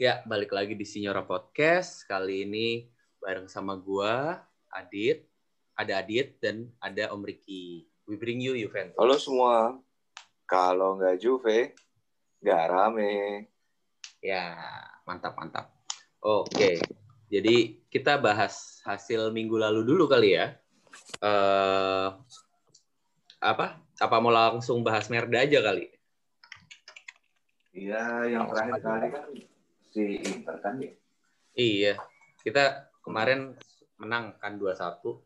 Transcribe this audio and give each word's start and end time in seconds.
Ya, 0.00 0.24
balik 0.24 0.56
lagi 0.56 0.72
di 0.72 0.88
Sinyora 0.88 1.20
Podcast. 1.28 2.08
Kali 2.08 2.48
ini 2.48 2.88
bareng 3.20 3.52
sama 3.52 3.76
gua, 3.76 4.32
Adit. 4.72 5.28
Ada 5.76 6.00
Adit 6.00 6.40
dan 6.40 6.72
ada 6.80 7.12
Om 7.12 7.20
Riki. 7.20 7.84
We 8.08 8.16
bring 8.16 8.40
you 8.40 8.56
Juventus. 8.56 8.96
Halo 8.96 9.20
semua. 9.20 9.76
Kalau 10.48 10.96
nggak 10.96 11.20
Juve, 11.20 11.76
nggak 12.40 12.64
rame. 12.72 13.44
Ya, 14.24 14.56
mantap 15.04 15.36
mantap. 15.36 15.68
Oke. 16.24 16.80
Jadi 17.28 17.84
kita 17.92 18.16
bahas 18.16 18.80
hasil 18.88 19.28
minggu 19.36 19.60
lalu 19.60 19.84
dulu 19.84 20.08
kali 20.08 20.32
ya. 20.32 20.56
Eh 21.20 22.08
apa? 23.36 23.84
Apa 24.00 24.16
mau 24.16 24.32
langsung 24.32 24.80
bahas 24.80 25.12
Merda 25.12 25.44
aja 25.44 25.60
kali? 25.60 25.92
Iya, 27.76 28.32
yang 28.32 28.48
terakhir 28.48 28.80
kali 28.80 29.08
kan 29.12 29.49
si 29.90 30.22
Inter 30.22 30.56
kan 30.62 30.78
ya. 30.78 30.92
Iya. 31.54 31.94
Kita 32.40 32.90
kemarin 33.04 33.58
menang 34.00 34.38
kan 34.40 34.56
2-1 34.56 35.20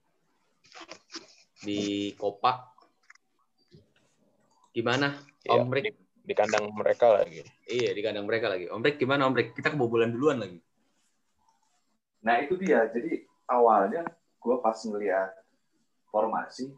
di 1.62 2.10
Copa. 2.18 2.74
Gimana? 4.74 5.14
Iya, 5.46 5.62
Om 5.62 5.70
Rik? 5.70 5.84
di, 5.86 5.92
di 6.26 6.34
kandang 6.34 6.72
mereka 6.74 7.14
lagi. 7.14 7.44
Iya, 7.70 7.94
di 7.94 8.02
kandang 8.02 8.26
mereka 8.26 8.50
lagi. 8.50 8.66
Om 8.66 8.82
Rik 8.82 8.98
gimana 8.98 9.28
Om 9.30 9.36
Rik? 9.36 9.54
Kita 9.54 9.70
kebobolan 9.70 10.10
duluan 10.10 10.42
lagi. 10.42 10.58
Nah 12.24 12.40
itu 12.42 12.58
dia. 12.58 12.88
Jadi 12.90 13.22
awalnya 13.46 14.02
gue 14.40 14.56
pas 14.60 14.76
ngeliat 14.76 15.30
formasi, 16.10 16.72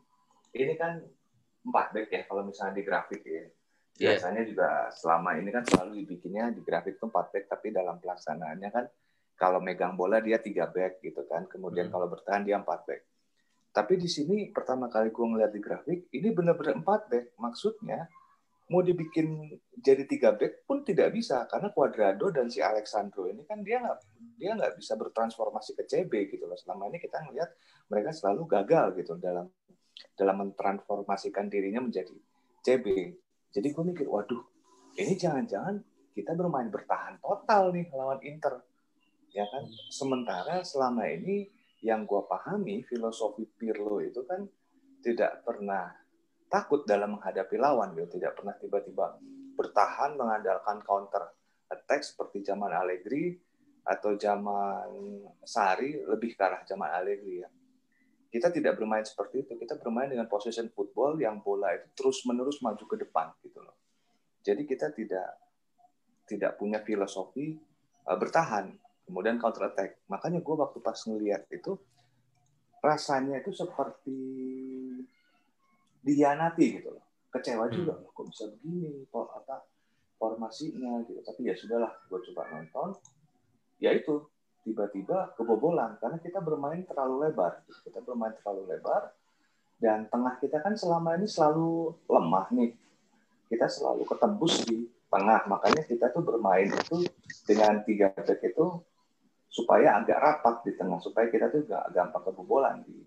ini 0.55 0.75
kan 0.77 1.03
empat 1.67 1.87
back 1.91 2.09
ya 2.11 2.23
kalau 2.31 2.47
misalnya 2.47 2.79
di 2.79 2.85
grafik 2.87 3.23
ya. 3.27 3.47
Iya. 3.97 4.17
Biasanya 4.17 4.43
juga 4.45 4.69
selama 4.93 5.41
ini 5.41 5.49
kan 5.49 5.65
selalu 5.65 6.05
dibikinnya 6.05 6.53
di 6.53 6.61
grafik 6.61 7.01
itu 7.01 7.09
empat 7.09 7.27
back, 7.33 7.45
tapi 7.49 7.73
dalam 7.73 7.97
pelaksanaannya 7.97 8.69
kan 8.69 8.85
kalau 9.37 9.61
megang 9.61 9.97
bola 9.97 10.21
dia 10.21 10.37
tiga 10.41 10.69
back 10.69 11.01
gitu 11.01 11.25
kan. 11.25 11.49
Kemudian 11.49 11.89
Hmm. 11.89 11.95
kalau 11.97 12.07
bertahan 12.13 12.45
dia 12.45 12.61
empat 12.61 12.85
back. 12.85 13.03
Tapi 13.73 14.01
di 14.01 14.09
sini 14.09 14.49
pertama 14.53 14.89
kali 14.89 15.13
gue 15.13 15.27
ngeliat 15.29 15.53
di 15.53 15.61
grafik, 15.61 16.09
ini 16.13 16.29
benar-benar 16.33 16.81
empat 16.81 17.13
back. 17.13 17.27
Maksudnya 17.37 18.09
mau 18.73 18.83
dibikin 18.83 19.53
jadi 19.79 20.03
tiga 20.09 20.35
back 20.35 20.67
pun 20.67 20.83
tidak 20.83 21.15
bisa 21.15 21.47
karena 21.47 21.71
Cuadrado 21.71 22.35
dan 22.35 22.51
si 22.51 22.59
Alexandro 22.59 23.31
ini 23.31 23.47
kan 23.47 23.63
dia 23.63 23.79
nggak 23.79 23.99
dia 24.43 24.59
nggak 24.59 24.75
bisa 24.75 24.99
bertransformasi 24.99 25.79
ke 25.79 25.85
CB 25.87 26.13
gitu 26.35 26.49
loh. 26.51 26.59
Selama 26.59 26.91
ini 26.91 26.99
kita 26.99 27.21
ngelihat 27.23 27.53
mereka 27.93 28.11
selalu 28.11 28.43
gagal 28.49 28.97
gitu 28.99 29.15
dalam 29.23 29.47
dalam 30.19 30.37
mentransformasikan 30.41 31.47
dirinya 31.49 31.85
menjadi 31.85 32.17
CB. 32.65 32.87
Jadi 33.57 33.73
gue 33.73 33.85
mikir, 33.89 34.05
waduh, 34.05 34.45
ini 35.01 35.17
jangan-jangan 35.17 35.81
kita 36.13 36.37
bermain 36.37 36.69
bertahan 36.69 37.17
total 37.25 37.73
nih 37.73 37.89
lawan 37.89 38.21
Inter, 38.21 38.61
ya 39.33 39.49
kan? 39.49 39.65
Sementara 39.89 40.61
selama 40.61 41.09
ini 41.09 41.49
yang 41.81 42.05
gue 42.05 42.21
pahami 42.29 42.85
filosofi 42.85 43.49
Pirlo 43.49 44.05
itu 44.05 44.21
kan 44.29 44.45
tidak 45.01 45.41
pernah 45.41 45.89
takut 46.53 46.85
dalam 46.85 47.17
menghadapi 47.17 47.57
lawan 47.57 47.97
gitu, 47.97 48.21
tidak 48.21 48.37
pernah 48.37 48.53
tiba-tiba 48.61 49.17
bertahan 49.57 50.21
mengandalkan 50.21 50.85
counter 50.85 51.33
attack 51.73 52.05
seperti 52.05 52.45
zaman 52.45 52.77
Allegri 52.77 53.41
atau 53.89 54.21
zaman 54.21 54.85
Sari 55.41 56.05
lebih 56.05 56.37
ke 56.37 56.43
arah 56.45 56.61
zaman 56.69 56.93
Allegri 56.93 57.41
ya. 57.41 57.49
Kita 58.37 58.53
tidak 58.53 58.77
bermain 58.77 59.01
seperti 59.01 59.49
itu, 59.49 59.57
kita 59.57 59.81
bermain 59.81 60.13
dengan 60.13 60.29
possession 60.29 60.69
football 60.69 61.17
yang 61.17 61.41
bola 61.41 61.73
itu 61.73 61.89
terus-menerus 61.97 62.61
maju 62.61 62.85
ke 62.85 63.01
depan 63.01 63.33
gitu 63.41 63.65
loh. 63.65 63.73
Jadi 64.45 64.69
kita 64.69 64.93
tidak 64.93 65.41
tidak 66.29 66.61
punya 66.61 66.85
filosofi 66.85 67.57
uh, 68.05 68.13
bertahan, 68.21 68.77
kemudian 69.09 69.41
counter 69.41 69.73
attack. 69.73 70.05
Makanya 70.13 70.45
gue 70.45 70.53
waktu 70.53 70.85
pas 70.85 71.01
ngelihat 71.09 71.49
itu 71.49 71.81
rasanya 72.85 73.41
itu 73.41 73.57
seperti 73.57 74.21
dihianati 76.05 76.67
gitu 76.77 76.93
loh. 76.93 77.05
Kecewa 77.33 77.73
juga, 77.73 77.97
kok 78.05 78.27
bisa 78.29 78.53
begini, 78.53 79.09
kok 79.09 79.33
apa 79.33 79.65
formasinya 80.21 81.09
gitu. 81.09 81.25
Tapi 81.25 81.41
ya 81.49 81.57
sudahlah, 81.57 81.97
gue 82.05 82.21
coba 82.21 82.53
nonton. 82.53 83.01
Ya 83.81 83.97
itu 83.97 84.29
tiba-tiba 84.67 85.31
kebobolan 85.39 85.95
karena 86.03 86.19
kita 86.19 86.43
bermain 86.43 86.83
terlalu 86.83 87.31
lebar. 87.31 87.63
Kita 87.87 88.03
bermain 88.03 88.35
terlalu 88.43 88.75
lebar 88.75 89.15
dan 89.79 90.11
tengah 90.11 90.35
kita 90.43 90.59
kan 90.59 90.75
selama 90.75 91.15
ini 91.15 91.31
selalu 91.31 91.95
lemah 92.11 92.51
nih. 92.51 92.75
Kita 93.47 93.71
selalu 93.71 94.03
ketembus 94.11 94.67
di 94.67 94.91
tengah, 95.07 95.47
makanya 95.47 95.87
kita 95.87 96.11
tuh 96.11 96.27
bermain 96.27 96.67
itu 96.67 97.07
dengan 97.47 97.79
tiga 97.87 98.11
back 98.11 98.43
itu 98.43 98.83
supaya 99.47 100.03
agak 100.03 100.19
rapat 100.19 100.67
di 100.67 100.75
tengah, 100.75 100.99
supaya 100.99 101.31
kita 101.31 101.47
tuh 101.55 101.63
gak 101.71 101.95
gampang 101.95 102.27
kebobolan 102.27 102.83
di 102.83 103.07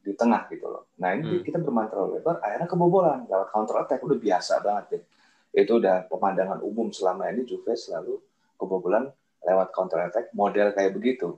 di 0.00 0.16
tengah 0.16 0.48
gitu 0.48 0.64
loh. 0.64 0.88
Nah 1.02 1.12
ini 1.12 1.42
Hmm. 1.42 1.44
kita 1.44 1.58
bermain 1.60 1.90
terlalu 1.90 2.22
lebar, 2.22 2.40
akhirnya 2.40 2.70
kebobolan 2.70 3.26
lewat 3.28 3.50
counter 3.52 3.76
attack 3.82 4.00
udah 4.00 4.16
biasa 4.16 4.62
banget 4.64 4.84
deh. 4.94 5.02
Itu 5.50 5.82
udah 5.82 6.06
pemandangan 6.06 6.62
umum 6.62 6.94
selama 6.94 7.28
ini 7.34 7.42
Juve 7.44 7.74
selalu 7.74 8.16
kebobolan 8.56 9.10
lewat 9.44 9.72
counter 9.72 10.00
attack 10.04 10.32
model 10.36 10.72
kayak 10.76 10.92
begitu 10.92 11.36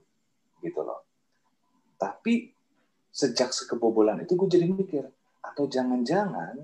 gitu 0.62 0.80
loh. 0.82 1.06
Tapi 1.98 2.50
sejak 3.12 3.52
sekebobolan 3.52 4.24
itu 4.24 4.34
gue 4.34 4.48
jadi 4.48 4.66
mikir 4.66 5.04
atau 5.42 5.68
jangan-jangan 5.68 6.58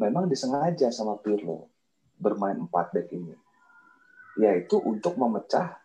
memang 0.00 0.26
disengaja 0.26 0.90
sama 0.90 1.20
Pirlo 1.20 1.68
bermain 2.18 2.56
empat 2.56 2.94
back 2.94 3.08
ini 3.12 3.34
yaitu 4.34 4.82
untuk 4.82 5.14
memecah 5.14 5.78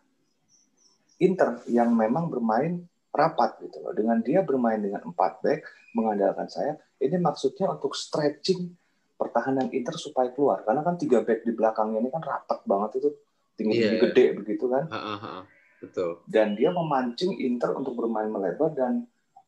Inter 1.20 1.60
yang 1.68 1.92
memang 1.94 2.32
bermain 2.32 2.88
rapat 3.12 3.60
gitu 3.60 3.84
loh. 3.84 3.92
Dengan 3.92 4.24
dia 4.24 4.40
bermain 4.42 4.80
dengan 4.80 5.04
empat 5.04 5.44
back 5.44 5.60
mengandalkan 5.94 6.48
sayap, 6.48 6.80
ini 7.04 7.20
maksudnya 7.20 7.76
untuk 7.76 7.92
stretching 7.92 8.72
pertahanan 9.20 9.68
Inter 9.76 10.00
supaya 10.00 10.32
keluar. 10.32 10.64
Karena 10.64 10.80
kan 10.80 10.96
tiga 10.96 11.20
back 11.22 11.44
di 11.44 11.52
belakangnya 11.52 12.00
ini 12.00 12.10
kan 12.10 12.24
rapat 12.24 12.64
banget 12.64 13.04
itu 13.04 13.10
tinggi-tinggi 13.60 13.98
Iya. 14.00 14.04
gede 14.08 14.26
begitu 14.40 14.66
kan 14.66 14.88
Heeh, 14.88 15.18
heeh. 15.20 15.44
Betul. 15.80 16.24
dan 16.26 16.56
dia 16.56 16.72
memancing 16.72 17.36
Inter 17.38 17.76
untuk 17.76 18.00
bermain 18.00 18.28
melebar 18.28 18.72
dan 18.72 19.04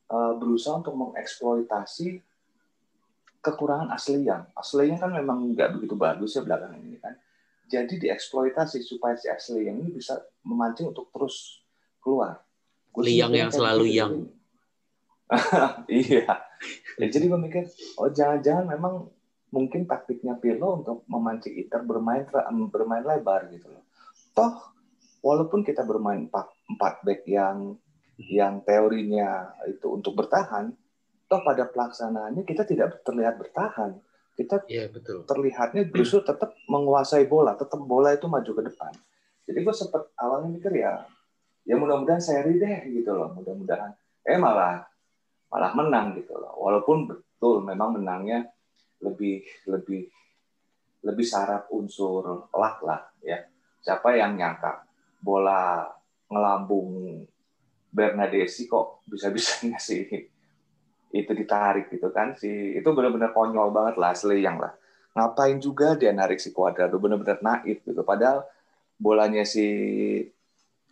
uh, 0.07 0.35
berusaha 0.35 0.79
untuk 0.79 0.93
mengeksploitasi 0.93 2.19
kekurangan 3.41 3.89
asli 3.89 4.21
yang 4.21 4.45
aslinya 4.53 5.01
kan 5.01 5.11
memang 5.11 5.55
nggak 5.55 5.73
begitu 5.75 5.95
bagus 5.95 6.35
ya 6.35 6.45
belakangan 6.45 6.77
ini 6.77 6.99
kan 6.99 7.17
jadi 7.65 7.89
dieksploitasi 7.89 8.83
supaya 8.83 9.15
si 9.15 9.25
asli 9.27 9.65
yang 9.65 9.79
ini 9.79 9.89
bisa 9.91 10.19
memancing 10.43 10.91
untuk 10.91 11.07
terus 11.09 11.63
keluar 11.97 12.43
Gua 12.91 13.07
Liang 13.07 13.31
yang 13.31 13.47
selalu 13.47 13.87
begitu. 13.87 13.99
yang. 14.03 14.13
iya 15.87 16.27
ya, 16.99 17.07
jadi 17.07 17.23
gue 17.25 17.39
mikir 17.39 17.63
oh 17.95 18.11
jangan-jangan 18.11 18.67
memang 18.67 19.07
mungkin 19.47 19.87
taktiknya 19.87 20.35
Pirlo 20.35 20.83
untuk 20.83 21.07
memancing 21.07 21.55
Inter 21.55 21.81
bermain 21.81 22.27
bermain 22.67 22.99
lebar 23.01 23.47
gitu 23.47 23.71
loh 23.71 23.83
toh 24.31 24.53
walaupun 25.21 25.61
kita 25.61 25.85
bermain 25.85 26.27
empat, 26.27 26.47
empat 26.71 26.93
back 27.05 27.21
yang 27.29 27.77
yang 28.21 28.61
teorinya 28.61 29.57
itu 29.65 29.89
untuk 29.89 30.13
bertahan, 30.13 30.73
toh 31.25 31.41
pada 31.41 31.65
pelaksanaannya 31.65 32.45
kita 32.45 32.67
tidak 32.67 33.01
terlihat 33.01 33.39
bertahan. 33.41 33.97
Kita 34.31 34.63
Iya, 34.65 34.87
betul. 34.89 35.27
terlihatnya 35.27 35.91
justru 35.91 36.23
tetap 36.23 36.55
menguasai 36.65 37.27
bola, 37.27 37.53
tetap 37.53 37.77
bola 37.83 38.15
itu 38.15 38.25
maju 38.25 38.51
ke 38.51 38.63
depan. 38.67 38.93
Jadi 39.45 39.59
gue 39.59 39.75
sempat 39.75 40.07
awalnya 40.15 40.49
mikir 40.55 40.71
ya, 40.71 41.03
ya 41.67 41.75
mudah-mudahan 41.75 42.23
seri 42.23 42.55
deh 42.57 42.79
gitu 42.89 43.11
loh, 43.11 43.35
mudah-mudahan. 43.35 43.91
Eh 44.23 44.39
malah 44.39 44.87
malah 45.51 45.71
menang 45.75 46.15
gitu 46.15 46.37
loh. 46.39 46.55
Walaupun 46.57 47.11
betul 47.11 47.65
memang 47.67 47.99
menangnya 47.99 48.47
lebih 49.03 49.43
lebih 49.67 50.07
lebih 51.01 51.25
syarat 51.25 51.67
unsur 51.73 52.47
luck 52.53 52.77
lah 52.85 53.01
ya. 53.19 53.50
Siapa 53.81 54.13
yang 54.17 54.37
nyangka 54.37 54.85
bola 55.21 55.89
ngelambung 56.29 57.21
Bernadesi 57.91 58.69
kok 58.71 59.03
bisa-bisanya 59.09 59.77
sih 59.89 60.05
itu 61.11 61.31
ditarik 61.35 61.91
gitu 61.91 62.07
kan? 62.15 62.37
Si 62.39 62.77
itu 62.79 62.87
benar-benar 62.95 63.35
konyol 63.35 63.69
banget 63.75 63.99
lah 63.99 64.15
asli 64.15 64.39
yang 64.39 64.61
lah. 64.61 64.71
Ngapain 65.11 65.59
juga 65.59 65.99
dia 65.99 66.15
narik 66.15 66.39
si 66.39 66.55
Cuadrado 66.55 66.95
benar-benar 66.95 67.43
naif 67.43 67.83
gitu. 67.83 67.99
Padahal 68.07 68.47
bolanya 68.95 69.43
si 69.43 69.65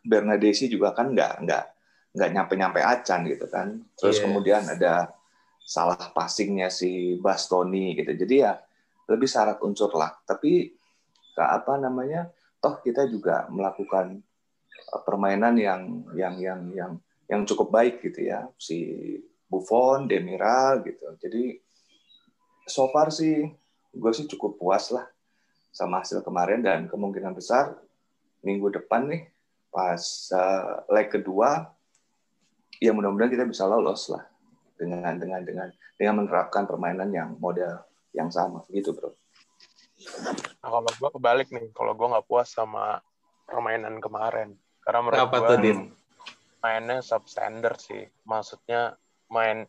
Bernadesi 0.04 0.68
juga 0.68 0.92
kan 0.92 1.16
nggak 1.16 1.46
nggak 1.48 1.64
nggak 2.20 2.30
nyampe-nyampe 2.36 2.80
acan 2.84 3.22
gitu 3.32 3.48
kan. 3.48 3.80
Terus 3.96 4.20
Iya. 4.20 4.24
kemudian 4.28 4.64
ada 4.68 5.14
salah 5.64 6.12
passingnya 6.12 6.68
si 6.68 7.16
Bastoni 7.22 7.96
gitu. 7.96 8.12
Jadi 8.12 8.36
ya 8.44 8.60
lebih 9.08 9.30
syarat 9.30 9.62
unsur 9.64 9.94
lah. 9.96 10.12
Tapi 10.28 10.68
apa 11.40 11.80
namanya 11.80 12.28
toh 12.60 12.80
kita 12.84 13.08
juga 13.08 13.48
melakukan 13.52 14.20
uh, 14.94 15.02
permainan 15.04 15.56
yang 15.56 15.82
yang 16.16 16.36
yang 16.40 16.62
yang 16.76 16.92
yang 17.30 17.42
cukup 17.48 17.72
baik 17.72 18.04
gitu 18.04 18.28
ya 18.28 18.48
si 18.60 18.80
Buffon, 19.50 20.06
Demiral 20.06 20.86
gitu. 20.86 21.10
Jadi 21.18 21.58
so 22.70 22.86
far 22.94 23.10
sih 23.10 23.50
gue 23.90 24.12
sih 24.14 24.30
cukup 24.30 24.62
puas 24.62 24.94
lah 24.94 25.10
sama 25.74 26.06
hasil 26.06 26.22
kemarin 26.22 26.62
dan 26.62 26.86
kemungkinan 26.86 27.34
besar 27.34 27.74
minggu 28.46 28.70
depan 28.70 29.10
nih 29.10 29.24
pas 29.74 30.02
uh, 30.34 30.86
leg 30.90 31.10
kedua 31.10 31.70
ya 32.78 32.94
mudah-mudahan 32.94 33.34
kita 33.34 33.46
bisa 33.46 33.66
lolos 33.66 34.10
lah 34.10 34.26
dengan 34.78 35.18
dengan 35.18 35.42
dengan 35.44 35.68
dengan 35.98 36.14
menerapkan 36.24 36.66
permainan 36.66 37.10
yang 37.12 37.36
model 37.38 37.84
yang 38.14 38.30
sama 38.32 38.64
gitu 38.72 38.96
bro. 38.96 39.14
Nah, 40.70 40.78
kalau 40.78 40.94
gue 40.94 41.10
kebalik 41.18 41.50
nih, 41.50 41.74
kalau 41.74 41.98
gue 41.98 42.08
nggak 42.14 42.30
puas 42.30 42.46
sama 42.54 43.02
permainan 43.50 43.98
kemarin, 43.98 44.54
karena 44.86 45.02
menurut 45.02 45.26
Apa 45.26 45.38
gue 45.42 45.50
tuh, 45.50 45.58
Din? 45.66 45.80
mainnya 46.62 47.02
substandard 47.02 47.82
sih. 47.82 48.06
Maksudnya 48.30 48.94
main, 49.34 49.66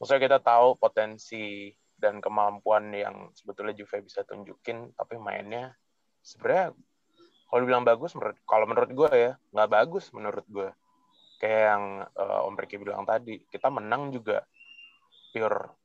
maksudnya 0.00 0.24
kita 0.24 0.38
tahu 0.40 0.80
potensi 0.80 1.68
dan 2.00 2.24
kemampuan 2.24 2.88
yang 2.96 3.28
sebetulnya 3.36 3.76
Juve 3.76 4.00
bisa 4.00 4.24
tunjukin, 4.24 4.96
tapi 4.96 5.20
mainnya 5.20 5.76
sebenarnya 6.24 6.72
kalau 7.52 7.60
dibilang 7.68 7.84
bagus, 7.84 8.16
menurut 8.16 8.40
kalau 8.48 8.64
menurut 8.64 8.88
gue 8.88 9.10
ya 9.12 9.32
nggak 9.52 9.68
bagus 9.68 10.08
menurut 10.16 10.48
gue. 10.48 10.72
Kayak 11.44 11.60
yang 11.76 11.84
uh, 12.08 12.48
Om 12.48 12.56
Ricky 12.56 12.80
bilang 12.80 13.04
tadi, 13.04 13.36
kita 13.52 13.68
menang 13.68 14.08
juga 14.08 14.40
pure. 15.28 15.76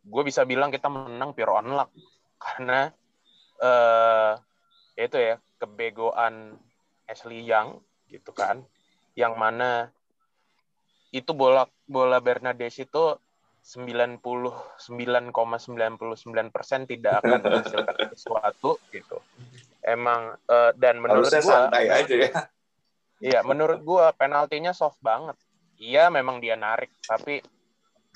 Gue 0.00 0.22
bisa 0.24 0.48
bilang 0.48 0.72
kita 0.72 0.88
menang 0.88 1.36
pure 1.36 1.52
on 1.52 1.76
luck 1.76 1.92
karena 2.40 2.88
uh, 3.62 4.36
itu 4.98 5.16
ya 5.16 5.38
kebegoan 5.62 6.58
Ashley 7.06 7.46
Young 7.46 7.78
gitu 8.10 8.34
kan 8.34 8.66
yang 9.16 9.38
mana 9.38 9.88
itu 11.12 11.30
bola 11.36 11.68
bola 11.84 12.18
Bernades 12.18 12.80
itu 12.80 13.16
99,99 13.62 14.18
persen 16.50 16.80
tidak 16.82 17.22
akan 17.22 17.38
menghasilkan 17.46 17.94
sesuatu 18.16 18.74
gitu. 18.90 19.22
Emang 19.86 20.34
uh, 20.50 20.74
dan 20.74 20.98
menurut 20.98 21.30
saya 21.30 21.70
gua 21.70 21.70
ya. 21.78 22.02
Iya, 23.22 23.46
menurut 23.46 23.86
gua 23.86 24.10
penaltinya 24.10 24.74
soft 24.74 24.98
banget. 24.98 25.38
Iya, 25.78 26.10
memang 26.10 26.42
dia 26.42 26.58
narik, 26.58 26.90
tapi 27.06 27.38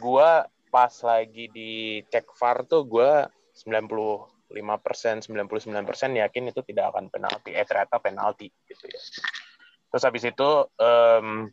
gua 0.03 0.51
pas 0.67 0.91
lagi 1.07 1.47
di 1.47 2.03
cek 2.11 2.27
VAR 2.35 2.67
tuh 2.67 2.83
gua 2.83 3.31
90 3.55 4.36
5%, 4.47 5.27
99% 5.27 6.23
yakin 6.23 6.45
itu 6.51 6.61
tidak 6.63 6.95
akan 6.95 7.11
penalti. 7.11 7.51
Eh 7.53 7.67
ternyata 7.67 7.99
penalti 7.99 8.47
gitu 8.67 8.87
ya. 8.87 9.01
Terus 9.91 10.03
habis 10.07 10.25
itu 10.27 10.51
um, 10.79 11.51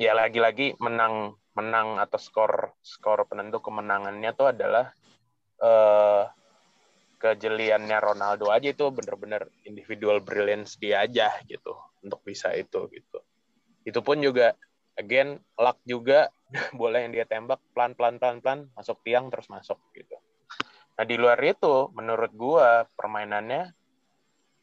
ya 0.00 0.12
lagi-lagi 0.16 0.76
menang 0.80 1.36
menang 1.52 2.00
atau 2.00 2.16
skor 2.16 2.72
skor 2.80 3.28
penentu 3.28 3.60
kemenangannya 3.60 4.30
tuh 4.32 4.56
adalah 4.56 4.88
uh, 5.60 6.24
kejeliannya 7.20 7.98
Ronaldo 8.00 8.48
aja 8.48 8.72
itu 8.72 8.88
bener-bener 8.88 9.46
individual 9.68 10.24
brilliance 10.24 10.80
dia 10.80 11.04
aja 11.04 11.28
gitu 11.44 11.76
untuk 12.00 12.24
bisa 12.24 12.50
itu 12.56 12.88
gitu. 12.88 13.18
Itu 13.84 14.00
pun 14.00 14.18
juga 14.24 14.56
again 14.96 15.40
luck 15.60 15.78
juga 15.84 16.32
boleh 16.80 17.08
yang 17.08 17.12
dia 17.12 17.26
tembak 17.28 17.60
pelan 17.72 17.92
pelan 17.96 18.16
pelan 18.20 18.38
pelan 18.40 18.60
masuk 18.76 19.00
tiang 19.04 19.28
terus 19.32 19.48
masuk 19.48 19.78
gitu 19.96 20.16
nah 20.92 21.04
di 21.08 21.16
luar 21.16 21.40
itu 21.40 21.88
menurut 21.96 22.32
gua 22.36 22.84
permainannya 22.96 23.72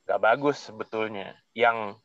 gak 0.09 0.21
bagus 0.25 0.57
sebetulnya. 0.65 1.37
Yang 1.53 2.01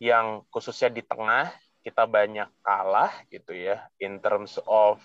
yang 0.00 0.44
khususnya 0.52 0.92
di 0.92 1.00
tengah 1.00 1.52
kita 1.80 2.04
banyak 2.04 2.48
kalah 2.60 3.12
gitu 3.32 3.56
ya 3.56 3.88
in 3.96 4.20
terms 4.20 4.60
of 4.68 5.00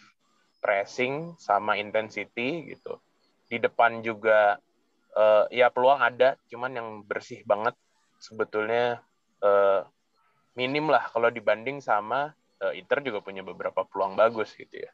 pressing 0.59 1.35
sama 1.39 1.79
intensity 1.79 2.75
gitu. 2.75 2.99
Di 3.47 3.59
depan 3.59 4.03
juga 4.03 4.59
uh, 5.15 5.47
ya 5.47 5.71
peluang 5.71 6.03
ada 6.03 6.35
cuman 6.51 6.71
yang 6.75 6.89
bersih 7.07 7.39
banget 7.47 7.75
sebetulnya 8.19 8.99
uh, 9.39 9.87
minim 10.55 10.91
lah 10.91 11.07
kalau 11.11 11.31
dibanding 11.31 11.79
sama 11.79 12.35
uh, 12.59 12.73
Inter 12.75 12.99
juga 13.03 13.23
punya 13.23 13.43
beberapa 13.43 13.87
peluang 13.87 14.19
bagus 14.19 14.51
gitu 14.55 14.83
ya. 14.83 14.91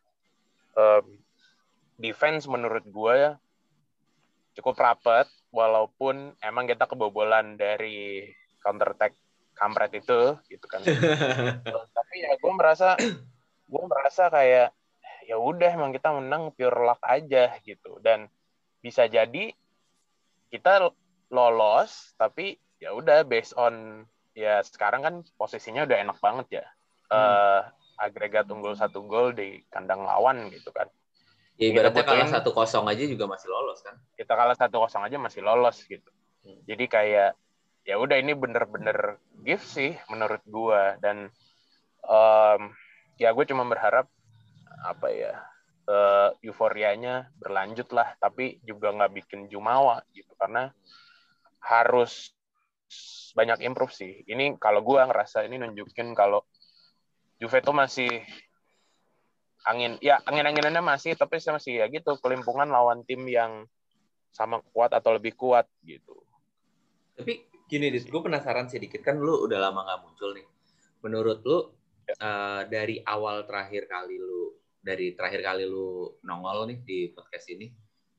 Um, 0.78 1.22
defense 1.98 2.46
menurut 2.46 2.86
gue 2.86 3.14
ya 3.18 3.32
cukup 4.58 4.76
rapat 4.80 5.28
walaupun 5.52 6.36
emang 6.44 6.68
kita 6.68 6.88
kebobolan 6.88 7.56
dari 7.56 8.28
counter 8.64 8.96
attack 8.96 9.16
kampret 9.56 9.92
itu 9.96 10.36
gitu 10.48 10.66
kan. 10.68 10.82
Tapi 11.98 12.16
ya 12.18 12.34
gue 12.40 12.54
merasa 12.56 12.96
gue 13.68 13.84
merasa 13.88 14.28
kayak 14.28 14.76
ya 15.28 15.38
udah 15.38 15.70
emang 15.72 15.96
kita 15.96 16.12
menang 16.12 16.52
pure 16.56 16.82
luck 16.84 17.00
aja 17.06 17.56
gitu. 17.64 18.00
Dan 18.04 18.28
bisa 18.82 19.06
jadi 19.06 19.54
kita 20.52 20.92
lolos 21.32 22.12
tapi 22.20 22.60
ya 22.82 22.92
udah 22.92 23.24
based 23.24 23.56
on 23.56 24.04
ya 24.36 24.60
sekarang 24.66 25.02
kan 25.06 25.16
posisinya 25.40 25.88
udah 25.88 25.98
enak 26.02 26.18
banget 26.20 26.48
ya. 26.64 26.66
Hmm. 27.12 27.20
uh, 27.20 27.62
agregat 28.02 28.50
unggul 28.50 28.74
satu 28.74 29.06
gol 29.06 29.36
di 29.36 29.62
kandang 29.70 30.02
lawan 30.02 30.50
gitu 30.50 30.74
kan 30.74 30.90
ibaratnya 31.62 32.02
kalah 32.02 32.30
satu 32.30 32.50
kosong 32.50 32.90
aja 32.90 33.06
juga 33.06 33.30
masih 33.30 33.48
lolos 33.54 33.86
kan? 33.86 33.94
Kita 34.18 34.34
kalah 34.34 34.58
satu 34.58 34.82
kosong 34.82 35.06
aja 35.06 35.18
masih 35.22 35.46
lolos 35.46 35.78
gitu. 35.86 36.10
Hmm. 36.42 36.58
jadi 36.66 36.90
kayak 36.90 37.32
ya 37.86 38.02
udah 38.02 38.18
ini 38.18 38.34
bener-bener 38.34 39.22
gift 39.46 39.70
sih 39.70 39.94
menurut 40.10 40.42
gua. 40.50 40.98
Dan 40.98 41.30
um, 42.02 42.62
ya 43.22 43.30
gue 43.30 43.46
cuma 43.46 43.62
berharap 43.70 44.10
apa 44.82 45.08
ya 45.14 45.38
uh, 45.86 46.34
euforianya 46.42 47.30
berlanjut 47.38 47.94
lah. 47.94 48.18
Tapi 48.18 48.58
juga 48.66 48.90
nggak 48.90 49.14
bikin 49.22 49.46
jumawa 49.54 50.02
gitu. 50.18 50.34
Karena 50.34 50.74
harus 51.62 52.34
banyak 53.38 53.62
improve 53.70 53.94
sih. 53.94 54.26
Ini 54.26 54.58
kalau 54.58 54.82
gua 54.82 55.06
ngerasa 55.06 55.46
ini 55.46 55.62
nunjukin 55.62 56.18
kalau 56.18 56.42
Juve 57.42 57.58
tuh 57.66 57.74
masih 57.74 58.22
angin 59.68 59.98
ya 60.02 60.18
angin 60.26 60.46
anginannya 60.48 60.82
masih 60.82 61.14
tapi 61.14 61.38
masih 61.38 61.84
ya 61.84 61.86
gitu 61.92 62.18
kelimpungan 62.18 62.70
lawan 62.70 63.06
tim 63.06 63.26
yang 63.30 63.66
sama 64.32 64.64
kuat 64.74 64.96
atau 64.96 65.14
lebih 65.16 65.38
kuat 65.38 65.70
gitu 65.86 66.22
tapi 67.22 67.52
gini, 67.72 67.88
Dis, 67.88 68.04
gue 68.04 68.22
penasaran 68.22 68.68
sedikit 68.68 69.00
kan 69.00 69.16
lu 69.16 69.48
udah 69.48 69.60
lama 69.62 69.88
nggak 69.88 70.00
muncul 70.04 70.36
nih. 70.36 70.44
Menurut 71.08 71.40
lu 71.48 71.56
uh, 71.56 72.62
dari 72.68 73.00
awal 73.08 73.48
terakhir 73.48 73.88
kali 73.88 74.20
lu 74.20 74.60
dari 74.82 75.16
terakhir 75.16 75.40
kali 75.40 75.64
lu 75.70 76.20
nongol 76.26 76.68
nih 76.68 76.82
di 76.84 77.00
podcast 77.14 77.48
ini 77.54 77.70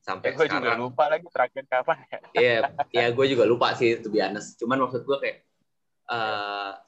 sampai 0.00 0.33
ya, 0.33 0.35
gue 0.38 0.47
sekarang. 0.47 0.62
juga 0.62 0.73
lupa 0.78 1.05
lagi 1.11 1.26
terakhir 1.28 1.64
kapan 1.69 1.99
ya. 2.09 2.19
Iya, 2.33 2.57
ya 2.90 3.07
gue 3.12 3.26
juga 3.28 3.45
lupa 3.45 3.76
sih 3.76 4.00
to 4.00 4.09
be 4.09 4.25
honest. 4.25 4.57
Cuman 4.57 4.81
maksud 4.88 5.05
gue 5.05 5.19
kayak 5.21 5.38
uh, 6.09 6.78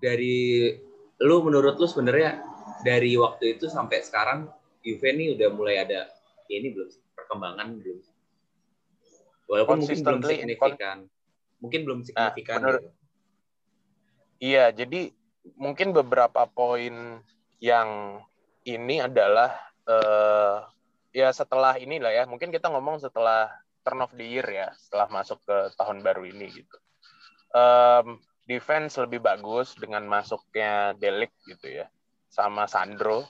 dari 0.00 0.72
lu 1.20 1.36
menurut 1.44 1.76
lu 1.76 1.84
sebenarnya 1.84 2.40
dari 2.86 3.18
waktu 3.18 3.58
itu 3.58 3.66
sampai 3.66 4.06
sekarang 4.06 4.46
Juve 4.86 5.10
nih 5.10 5.34
udah 5.34 5.48
mulai 5.50 5.82
ada 5.82 6.06
ya 6.46 6.62
ini 6.62 6.70
belum 6.70 6.86
perkembangan 7.18 7.82
belum 7.82 7.98
walaupun 9.50 9.76
mungkin 9.82 9.98
belum 10.06 10.22
signifikan 10.22 10.98
mungkin 11.60 11.80
belum 11.82 12.00
nah, 12.02 12.06
signifikan. 12.06 12.56
Nah, 12.60 12.62
menurut, 12.62 12.82
gitu. 12.84 12.94
Iya, 14.36 14.64
jadi 14.76 15.00
mungkin 15.56 15.96
beberapa 15.96 16.44
poin 16.44 17.24
yang 17.62 18.20
ini 18.68 19.00
adalah 19.00 19.56
uh, 19.88 20.68
ya 21.16 21.32
setelah 21.32 21.80
inilah 21.80 22.12
ya, 22.12 22.24
mungkin 22.28 22.52
kita 22.52 22.68
ngomong 22.68 23.00
setelah 23.00 23.48
turn 23.80 24.04
of 24.04 24.12
the 24.12 24.26
year 24.26 24.44
ya, 24.44 24.68
setelah 24.76 25.08
masuk 25.08 25.40
ke 25.46 25.72
tahun 25.80 26.04
baru 26.04 26.28
ini 26.28 26.52
gitu. 26.52 26.76
Um, 27.56 28.20
defense 28.44 29.00
lebih 29.00 29.24
bagus 29.24 29.72
dengan 29.80 30.04
masuknya 30.04 30.92
Delik 31.00 31.32
gitu 31.48 31.80
ya, 31.82 31.88
sama 32.36 32.68
Sandro. 32.68 33.24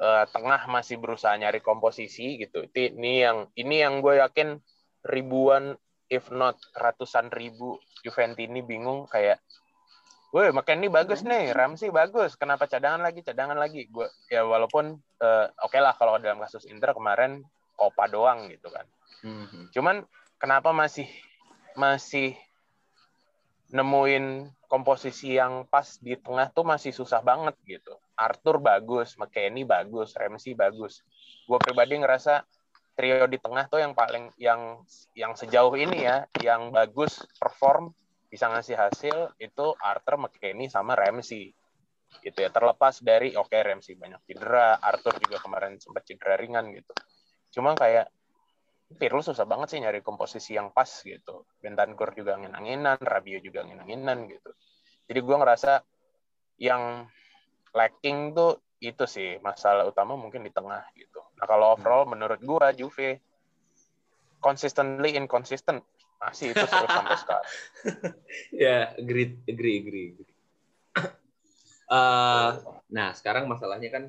Uh, 0.00 0.24
tengah 0.32 0.64
masih 0.68 0.96
berusaha 0.96 1.32
nyari 1.36 1.60
komposisi 1.64 2.40
gitu. 2.40 2.64
Ini 2.72 3.12
yang 3.24 3.38
ini 3.56 3.84
yang 3.84 4.00
gue 4.00 4.20
yakin 4.20 4.60
ribuan 5.08 5.76
if 6.10 6.28
not 6.28 6.56
ratusan 6.76 7.30
ribu 7.32 7.78
Juventini 8.02 8.60
bingung 8.60 9.06
kayak 9.08 9.40
gue 10.30 10.54
makan 10.54 10.78
ini 10.82 10.88
bagus 10.90 11.26
nih 11.26 11.50
Ramsey 11.50 11.90
bagus 11.90 12.38
kenapa 12.38 12.70
cadangan 12.70 13.02
lagi 13.02 13.22
cadangan 13.26 13.58
lagi 13.58 13.90
gue 13.90 14.06
ya 14.30 14.46
walaupun 14.46 14.94
uh, 15.22 15.46
oke 15.66 15.74
okay 15.74 15.82
lah 15.82 15.94
kalau 15.98 16.18
dalam 16.22 16.38
kasus 16.38 16.70
Inter 16.70 16.94
kemarin 16.94 17.42
Copa 17.74 18.06
doang 18.06 18.46
gitu 18.46 18.70
kan 18.70 18.86
mm-hmm. 19.26 19.74
cuman 19.74 20.06
kenapa 20.38 20.70
masih 20.70 21.10
masih 21.74 22.38
nemuin 23.74 24.50
komposisi 24.70 25.34
yang 25.34 25.66
pas 25.66 25.98
di 25.98 26.14
tengah 26.14 26.50
tuh 26.54 26.62
masih 26.62 26.94
susah 26.94 27.22
banget 27.26 27.58
gitu 27.66 27.98
Arthur 28.20 28.60
bagus 28.60 29.16
McKennie 29.16 29.64
bagus 29.64 30.12
Ramsey 30.12 30.52
bagus. 30.52 31.00
Gue 31.48 31.56
pribadi 31.56 31.96
ngerasa 31.96 32.44
trio 32.92 33.24
di 33.24 33.40
tengah 33.40 33.64
tuh 33.72 33.80
yang 33.80 33.96
paling 33.96 34.28
yang 34.36 34.84
yang 35.16 35.32
sejauh 35.32 35.72
ini 35.72 36.04
ya 36.04 36.28
yang 36.44 36.68
bagus 36.68 37.24
perform 37.40 37.96
bisa 38.28 38.52
ngasih 38.52 38.76
hasil 38.76 39.16
itu 39.40 39.66
Arthur 39.80 40.20
McKennie 40.20 40.68
sama 40.68 40.92
Ramsey. 40.92 41.56
Gitu 42.20 42.36
ya 42.36 42.52
terlepas 42.52 43.00
dari 43.00 43.32
oke 43.32 43.48
okay, 43.48 43.64
Ramsey 43.64 43.96
banyak 43.96 44.20
cedera 44.28 44.76
Arthur 44.76 45.16
juga 45.16 45.40
kemarin 45.40 45.80
sempat 45.80 46.04
cedera 46.04 46.36
ringan 46.36 46.68
gitu. 46.76 46.92
Cuma 47.56 47.72
kayak 47.72 48.12
Pirlo 48.90 49.22
susah 49.22 49.46
banget 49.46 49.70
sih 49.70 49.78
nyari 49.78 50.02
komposisi 50.02 50.58
yang 50.58 50.74
pas 50.74 50.90
gitu. 51.06 51.46
Bentancur 51.62 52.10
juga 52.10 52.34
angin-anginan 52.34 52.98
Rabio 52.98 53.38
juga 53.38 53.62
angin-anginan 53.62 54.26
gitu. 54.26 54.50
Jadi 55.06 55.20
gue 55.22 55.36
ngerasa 55.38 55.72
yang 56.58 57.06
lacking 57.74 58.34
tuh 58.34 58.58
itu 58.80 59.04
sih 59.04 59.36
masalah 59.44 59.84
utama 59.84 60.16
mungkin 60.16 60.40
di 60.40 60.52
tengah 60.52 60.80
gitu. 60.96 61.20
Nah 61.36 61.44
kalau 61.44 61.76
overall 61.76 62.08
menurut 62.08 62.40
gue 62.40 62.66
Juve 62.80 63.20
consistently 64.40 65.14
inconsistent 65.14 65.84
masih 66.20 66.52
itu 66.52 66.64
terus 66.64 66.90
sampai 66.96 67.16
sekarang. 67.20 67.48
ya, 68.64 68.76
agree, 68.96 69.36
agree, 69.44 69.76
agree. 69.84 70.06
Uh, 71.88 72.50
nah 72.96 73.12
sekarang 73.12 73.48
masalahnya 73.48 73.88
kan 73.92 74.04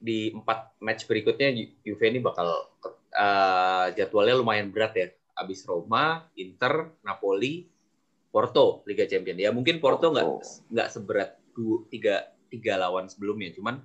di 0.00 0.32
empat 0.32 0.76
match 0.84 1.08
berikutnya 1.08 1.52
Juve 1.84 2.04
ini 2.08 2.20
bakal 2.20 2.72
uh, 3.16 3.86
jadwalnya 3.92 4.40
lumayan 4.40 4.72
berat 4.72 4.92
ya. 4.96 5.08
Abis 5.34 5.66
Roma, 5.66 6.30
Inter, 6.38 6.94
Napoli, 7.02 7.66
Porto 8.30 8.86
Liga 8.86 9.04
Champions. 9.04 9.40
Ya 9.42 9.50
mungkin 9.50 9.82
Porto 9.82 10.14
nggak 10.14 10.28
nggak 10.70 10.88
seberat 10.88 11.36
dua, 11.54 11.82
tiga 11.90 12.33
tiga 12.54 12.78
lawan 12.78 13.10
sebelumnya, 13.10 13.50
cuman 13.50 13.82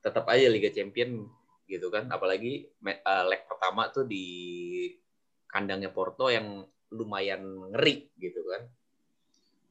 tetap 0.00 0.24
aja 0.32 0.48
Liga 0.48 0.72
Champions 0.72 1.28
gitu 1.68 1.92
kan. 1.92 2.08
Apalagi 2.08 2.72
uh, 2.82 3.24
leg 3.28 3.44
pertama 3.44 3.92
tuh 3.92 4.08
di 4.08 4.26
kandangnya 5.46 5.92
Porto 5.92 6.32
yang 6.32 6.64
lumayan 6.92 7.72
ngeri 7.72 8.08
gitu 8.16 8.40
kan. 8.48 8.62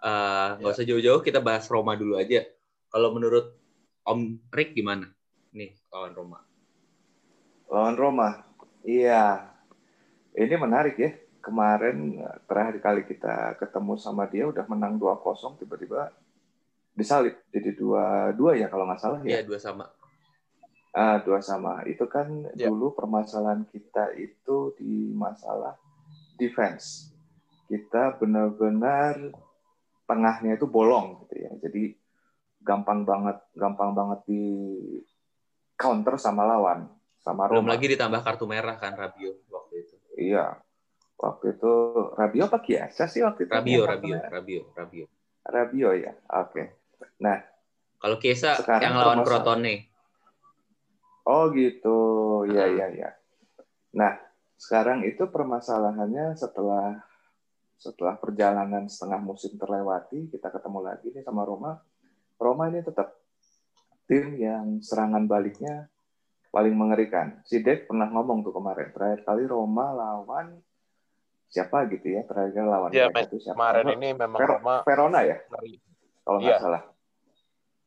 Eh, 0.02 0.50
nggak 0.58 0.72
uh, 0.74 0.76
usah 0.78 0.86
jauh-jauh, 0.86 1.22
kita 1.22 1.38
bahas 1.42 1.70
Roma 1.70 1.94
dulu 1.94 2.18
aja. 2.18 2.42
Kalau 2.90 3.14
menurut 3.14 3.54
Om 4.02 4.50
Rick 4.50 4.74
gimana? 4.74 5.06
nih 5.52 5.76
lawan 5.92 6.12
Roma? 6.16 6.40
Lawan 7.72 7.96
Roma, 7.96 8.30
iya. 8.84 9.52
Ini 10.32 10.56
menarik 10.56 10.96
ya. 11.00 11.12
Kemarin 11.42 12.22
terakhir 12.46 12.78
kali 12.80 13.02
kita 13.04 13.58
ketemu 13.58 13.98
sama 13.98 14.30
dia 14.30 14.46
udah 14.46 14.62
menang 14.70 15.02
2-0 15.02 15.58
tiba-tiba 15.58 16.14
disalib 16.92 17.40
jadi 17.50 17.72
dua 17.76 18.36
dua 18.36 18.52
ya 18.60 18.68
kalau 18.68 18.88
nggak 18.88 19.02
salah 19.02 19.20
ya. 19.24 19.40
Iya 19.40 19.42
dua 19.48 19.60
sama. 19.60 19.86
Ah 20.92 21.24
dua 21.24 21.40
sama. 21.40 21.88
Itu 21.88 22.06
kan 22.12 22.52
ya. 22.56 22.68
dulu 22.68 22.92
permasalahan 22.92 23.64
kita 23.72 24.12
itu 24.20 24.76
di 24.76 25.16
masalah 25.16 25.80
defense. 26.36 27.16
Kita 27.72 28.20
benar-benar 28.20 29.32
tengahnya 30.04 30.60
itu 30.60 30.68
bolong 30.68 31.24
gitu 31.28 31.36
ya. 31.40 31.52
Jadi 31.64 31.96
gampang 32.62 33.08
banget 33.08 33.40
gampang 33.56 33.96
banget 33.96 34.20
di 34.28 34.44
counter 35.80 36.20
sama 36.20 36.44
lawan 36.46 36.92
sama 37.24 37.48
Roma. 37.48 37.64
Belum 37.64 37.70
lagi 37.72 37.86
ditambah 37.88 38.22
kartu 38.22 38.46
merah 38.46 38.76
kan 38.76 38.94
Rabio 38.94 39.40
waktu 39.48 39.74
itu. 39.88 39.96
Iya. 40.20 40.60
Waktu 41.22 41.54
itu 41.54 41.74
Rabio 42.18 42.50
apa 42.50 42.60
Kiasa 42.60 43.06
sih 43.06 43.22
waktu 43.22 43.46
itu? 43.46 43.54
Rabio, 43.54 43.82
Rabio, 43.86 44.18
Rabio, 44.26 44.62
Rabio. 44.74 45.06
Rabio 45.46 45.90
ya. 45.94 46.14
Oke. 46.34 46.52
Okay. 46.52 46.81
Nah, 47.22 47.38
kalau 48.02 48.18
Kiesa 48.18 48.58
yang 48.82 48.98
lawan 48.98 49.22
Crotone. 49.22 49.92
Oh 51.22 51.54
gitu. 51.54 52.00
Iya, 52.50 52.66
iya, 52.74 52.88
iya. 52.90 53.10
Nah, 53.94 54.18
sekarang 54.58 55.06
itu 55.06 55.30
permasalahannya 55.30 56.34
setelah 56.34 56.98
setelah 57.82 58.14
perjalanan 58.18 58.86
setengah 58.86 59.22
musim 59.22 59.58
terlewati, 59.58 60.30
kita 60.30 60.54
ketemu 60.54 60.80
lagi 60.86 61.08
nih 61.14 61.26
sama 61.26 61.42
Roma. 61.46 61.82
Roma 62.42 62.70
ini 62.70 62.82
tetap 62.86 63.18
tim 64.06 64.38
yang 64.38 64.82
serangan 64.82 65.26
baliknya 65.26 65.90
paling 66.54 66.78
mengerikan. 66.78 67.42
Si 67.46 67.62
Dave 67.62 67.90
pernah 67.90 68.10
ngomong 68.10 68.46
tuh 68.46 68.54
kemarin, 68.54 68.94
terakhir 68.94 69.26
kali 69.26 69.50
Roma 69.50 69.94
lawan 69.94 70.62
siapa 71.50 71.90
gitu 71.90 72.18
ya, 72.18 72.22
terakhir 72.28 72.54
kali 72.60 72.68
lawan 72.70 72.90
ya, 72.94 73.10
itu 73.10 73.38
siapa? 73.42 73.58
Kemarin 73.58 73.86
ini 73.98 74.10
memang 74.14 74.40
Ver 74.42 74.50
Roma 74.58 74.76
Verona 74.86 75.20
ya, 75.26 75.38
kalau 76.22 76.38
nggak 76.38 76.58
ya. 76.58 76.62
salah. 76.62 76.82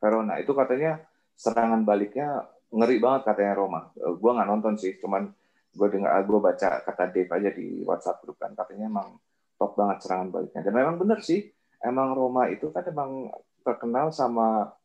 Verona 0.05 0.37
itu 0.37 0.53
katanya 0.53 1.01
serangan 1.33 1.81
baliknya 1.89 2.45
ngeri 2.69 3.01
banget 3.01 3.33
katanya 3.33 3.57
Roma. 3.57 3.81
Eh, 3.97 4.13
gue 4.13 4.31
nggak 4.37 4.49
nonton 4.53 4.77
sih, 4.77 5.01
cuman 5.01 5.33
gue 5.73 5.89
dengar, 5.89 6.21
gue 6.21 6.39
baca 6.45 6.69
kata 6.85 7.05
Dave 7.09 7.33
aja 7.33 7.51
di 7.57 7.81
WhatsApp 7.89 8.21
grup 8.21 8.37
kan, 8.37 8.53
katanya 8.53 8.93
emang 8.93 9.17
top 9.57 9.73
banget 9.81 10.05
serangan 10.05 10.29
baliknya. 10.29 10.61
Dan 10.61 10.75
memang 10.77 11.01
bener 11.01 11.25
sih, 11.25 11.49
emang 11.81 12.13
Roma 12.13 12.53
itu 12.53 12.69
kan 12.69 12.85
emang 12.85 13.33
terkenal 13.65 14.13
sama 14.13 14.77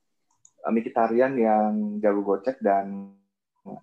Mkhitaryan 0.60 1.36
yang 1.36 1.72
jago 2.00 2.24
gocek 2.24 2.60
dan 2.64 3.16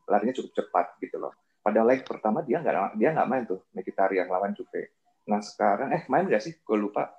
larinya 0.08 0.32
cukup 0.32 0.52
cepat 0.56 0.86
gitu 1.00 1.20
loh. 1.20 1.32
Pada 1.60 1.82
leg 1.82 2.04
pertama 2.04 2.44
dia 2.44 2.60
nggak 2.60 2.96
dia 2.96 3.12
nggak 3.12 3.28
main 3.28 3.44
tuh 3.44 3.60
Mkhitaryan 3.76 4.28
lawan 4.28 4.52
Juve. 4.52 4.92
Nah 5.28 5.40
sekarang 5.40 5.92
eh 5.92 6.04
main 6.08 6.28
nggak 6.28 6.42
sih? 6.42 6.52
Gue 6.60 6.76
lupa. 6.76 7.10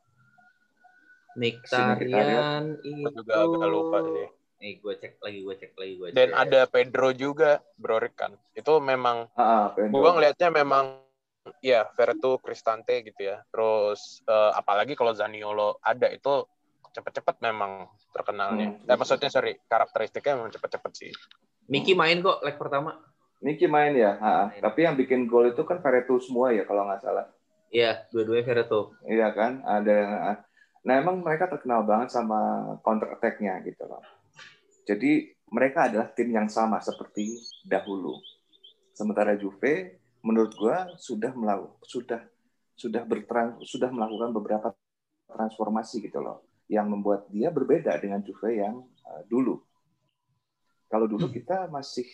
Mkhitaryan 1.38 2.82
si 2.82 2.90
itu 2.90 3.10
juga 3.14 3.34
agak 3.46 3.70
lupa 3.70 3.98
sih. 4.02 4.28
Nih 4.58 4.74
gue 4.82 4.94
cek 4.98 5.22
lagi, 5.22 5.40
gue 5.46 5.56
cek 5.62 5.72
lagi, 5.78 5.94
gue 6.02 6.08
cek. 6.10 6.18
Dan 6.18 6.30
ada 6.34 6.66
Pedro 6.66 7.14
juga, 7.14 7.62
Brorik 7.78 8.18
kan. 8.18 8.34
Itu 8.58 8.82
memang, 8.82 9.30
ah, 9.38 9.70
gue 9.78 10.10
ngelihatnya 10.18 10.50
memang, 10.50 10.98
ya 11.62 11.86
Vertu, 11.94 12.42
Cristante 12.42 13.06
gitu 13.06 13.22
ya. 13.22 13.46
Terus 13.54 14.26
uh, 14.26 14.58
apalagi 14.58 14.98
kalau 14.98 15.14
Zaniolo 15.14 15.78
ada 15.86 16.10
itu 16.10 16.42
cepet-cepet 16.98 17.38
memang 17.46 17.86
terkenalnya. 18.10 18.82
Hmm. 18.82 18.90
Eh, 18.90 18.98
maksudnya 18.98 19.30
sorry, 19.30 19.62
karakteristiknya 19.70 20.42
memang 20.42 20.50
cepet-cepet 20.50 20.92
sih. 20.98 21.12
Miki 21.70 21.94
main 21.94 22.26
kok 22.26 22.42
leg 22.42 22.58
pertama. 22.58 22.98
Miki 23.38 23.70
main 23.70 23.94
ya, 23.94 24.18
ha, 24.18 24.50
main. 24.50 24.66
tapi 24.66 24.90
yang 24.90 24.98
bikin 24.98 25.30
gol 25.30 25.46
itu 25.46 25.62
kan 25.62 25.78
Veretu 25.78 26.18
semua 26.18 26.50
ya 26.50 26.66
kalau 26.66 26.90
nggak 26.90 27.06
salah. 27.06 27.30
Iya, 27.70 28.10
dua-duanya 28.10 28.42
Veretu. 28.50 28.98
Iya 29.06 29.30
kan, 29.38 29.62
ada. 29.62 29.98
Nah 30.88 31.04
emang 31.04 31.20
mereka 31.20 31.52
terkenal 31.52 31.84
banget 31.84 32.16
sama 32.16 32.72
counter 32.80 33.12
attack-nya 33.12 33.60
gitu 33.68 33.84
loh. 33.84 34.00
Jadi 34.88 35.36
mereka 35.52 35.92
adalah 35.92 36.08
tim 36.16 36.32
yang 36.32 36.48
sama 36.48 36.80
seperti 36.80 37.36
dahulu. 37.68 38.16
Sementara 38.96 39.36
Juve, 39.36 40.00
menurut 40.24 40.56
gua 40.56 40.88
sudah 40.96 41.36
melakukan 41.36 41.76
sudah 41.84 42.22
sudah 42.80 43.04
sudah 43.68 43.90
melakukan 43.92 44.32
beberapa 44.32 44.72
transformasi 45.28 46.08
gitu 46.08 46.24
loh 46.24 46.48
yang 46.72 46.88
membuat 46.88 47.28
dia 47.28 47.52
berbeda 47.52 48.00
dengan 48.00 48.24
Juve 48.24 48.56
yang 48.56 48.80
uh, 49.04 49.24
dulu. 49.28 49.60
Kalau 50.88 51.04
dulu 51.04 51.28
kita 51.28 51.68
masih 51.68 52.08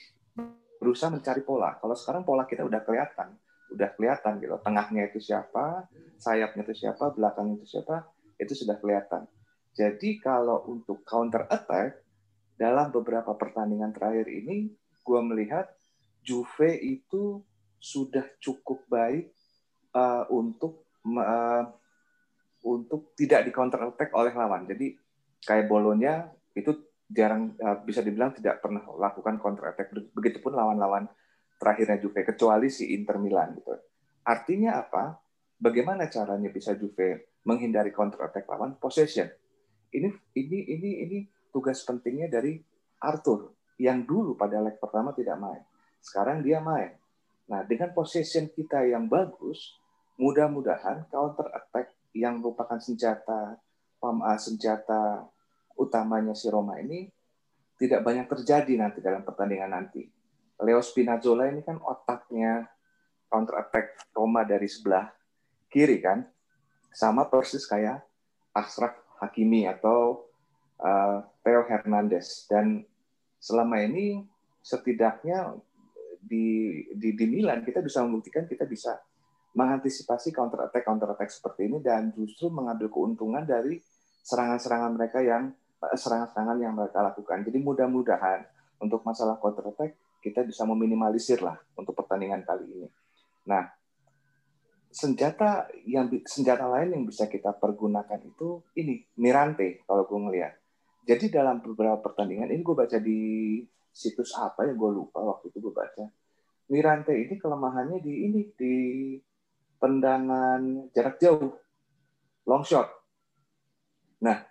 berusaha 0.81 1.13
mencari 1.13 1.45
pola. 1.45 1.77
Kalau 1.77 1.93
sekarang 1.93 2.25
pola 2.25 2.49
kita 2.49 2.65
udah 2.65 2.81
kelihatan, 2.81 3.37
udah 3.73 3.89
kelihatan 3.93 4.41
gitu. 4.41 4.57
Tengahnya 4.65 5.09
itu 5.13 5.21
siapa, 5.21 5.85
sayapnya 6.17 6.65
itu 6.65 6.85
siapa, 6.85 7.13
belakangnya 7.13 7.61
itu 7.61 7.77
siapa, 7.77 8.12
itu 8.43 8.53
sudah 8.53 8.77
kelihatan. 8.77 9.25
Jadi 9.73 10.21
kalau 10.21 10.67
untuk 10.69 11.01
counter 11.01 11.49
attack 11.49 12.03
dalam 12.53 12.93
beberapa 12.93 13.33
pertandingan 13.33 13.89
terakhir 13.89 14.29
ini, 14.29 14.69
gue 15.01 15.19
melihat 15.25 15.65
Juve 16.23 16.77
itu 16.79 17.43
sudah 17.81 18.23
cukup 18.39 18.87
baik 18.87 19.33
uh, 19.91 20.23
untuk 20.31 20.87
uh, 21.03 21.67
untuk 22.63 23.11
tidak 23.19 23.43
di 23.43 23.51
counter 23.51 23.91
attack 23.91 24.15
oleh 24.15 24.31
lawan. 24.31 24.63
Jadi 24.63 24.95
kayak 25.43 25.67
Bolonya 25.67 26.31
itu 26.55 26.71
jarang 27.11 27.51
uh, 27.59 27.83
bisa 27.83 27.99
dibilang 27.99 28.31
tidak 28.31 28.63
pernah 28.63 28.87
lakukan 28.95 29.35
counter 29.41 29.75
attack. 29.75 29.91
Begitupun 30.15 30.55
lawan-lawan 30.55 31.11
terakhirnya 31.59 31.99
Juve 31.99 32.23
kecuali 32.23 32.71
si 32.71 32.95
Inter 32.95 33.19
Milan 33.19 33.59
gitu. 33.59 33.75
Artinya 34.23 34.79
apa? 34.79 35.19
Bagaimana 35.59 36.07
caranya 36.07 36.47
bisa 36.47 36.71
Juve 36.75 37.32
menghindari 37.43 37.91
counter 37.91 38.23
attack 38.23 38.47
lawan 38.47 38.75
possession? 38.79 39.29
Ini 39.93 40.09
ini 40.35 40.59
ini 40.73 40.91
ini 41.05 41.17
tugas 41.53 41.85
pentingnya 41.85 42.27
dari 42.27 42.57
Arthur 43.03 43.53
yang 43.77 44.03
dulu 44.03 44.33
pada 44.33 44.57
leg 44.63 44.79
pertama 44.81 45.13
tidak 45.13 45.37
main. 45.37 45.63
Sekarang 46.01 46.41
dia 46.41 46.59
main. 46.59 46.97
Nah, 47.47 47.61
dengan 47.67 47.91
possession 47.91 48.47
kita 48.49 48.87
yang 48.87 49.05
bagus, 49.11 49.75
mudah-mudahan 50.17 51.05
counter 51.11 51.51
attack 51.51 51.91
yang 52.15 52.39
merupakan 52.39 52.77
senjata 52.77 53.57
senjata 54.35 55.23
utamanya 55.79 56.35
si 56.35 56.51
Roma 56.51 56.75
ini 56.75 57.07
tidak 57.79 58.03
banyak 58.03 58.27
terjadi 58.27 58.73
nanti 58.75 58.99
dalam 58.99 59.23
pertandingan 59.23 59.71
nanti. 59.71 60.03
Leo 60.59 60.79
Spinazzola 60.83 61.49
ini 61.49 61.63
kan 61.63 61.79
otaknya 61.81 62.67
counter 63.31 63.63
attack 63.63 63.97
Roma 64.13 64.45
dari 64.45 64.69
sebelah 64.69 65.09
kiri 65.71 65.97
kan, 66.03 66.21
sama 66.93 67.25
persis 67.27 67.65
kayak 67.65 68.05
Ashraf 68.53 68.93
Hakimi 69.17 69.65
atau 69.65 70.29
uh, 70.79 71.25
Theo 71.41 71.65
Hernandez 71.65 72.45
dan 72.45 72.85
selama 73.41 73.81
ini 73.81 74.23
setidaknya 74.63 75.57
di, 76.23 76.79
di 76.95 77.11
di 77.11 77.25
Milan 77.27 77.65
kita 77.67 77.83
bisa 77.83 77.99
membuktikan 78.05 78.47
kita 78.47 78.63
bisa 78.63 78.95
mengantisipasi 79.53 80.31
counter 80.31 80.65
attack 80.65 80.87
counter 80.87 81.09
attack 81.11 81.29
seperti 81.29 81.69
ini 81.69 81.77
dan 81.83 82.09
justru 82.15 82.49
mengambil 82.49 82.89
keuntungan 82.89 83.43
dari 83.43 83.83
serangan-serangan 84.23 84.91
mereka 84.95 85.19
yang 85.19 85.51
eh, 85.83 85.97
serangan-serangan 85.99 86.57
yang 86.57 86.73
mereka 86.73 87.03
lakukan. 87.03 87.43
Jadi 87.43 87.57
mudah-mudahan 87.59 88.47
untuk 88.81 89.03
masalah 89.03 89.37
counter 89.37 89.69
attack 89.69 89.93
kita 90.23 90.41
bisa 90.47 90.63
meminimalisir 90.63 91.43
lah 91.43 91.59
untuk 91.75 91.93
pertandingan 91.93 92.47
kali 92.47 92.65
ini. 92.65 92.87
Nah, 93.43 93.67
senjata 94.93 95.65
yang 95.89 96.05
senjata 96.23 96.69
lain 96.69 96.93
yang 96.93 97.03
bisa 97.09 97.25
kita 97.25 97.57
pergunakan 97.57 98.21
itu 98.21 98.61
ini 98.77 99.01
Mirante 99.17 99.81
kalau 99.89 100.05
gue 100.05 100.19
ngeliat. 100.29 100.53
Jadi 101.03 101.33
dalam 101.33 101.59
beberapa 101.59 101.99
pertandingan 101.99 102.53
ini 102.53 102.61
gue 102.61 102.77
baca 102.77 102.97
di 103.01 103.59
situs 103.89 104.37
apa 104.37 104.69
ya 104.69 104.77
gue 104.77 104.89
lupa 104.93 105.19
waktu 105.19 105.49
itu 105.49 105.57
gue 105.59 105.73
baca. 105.73 106.05
Mirante 106.69 107.11
ini 107.11 107.35
kelemahannya 107.35 107.99
di 107.99 108.13
ini 108.29 108.41
di 108.55 108.75
tendangan 109.81 110.87
jarak 110.95 111.19
jauh, 111.19 111.51
long 112.47 112.63
shot. 112.63 112.87
Nah, 114.23 114.47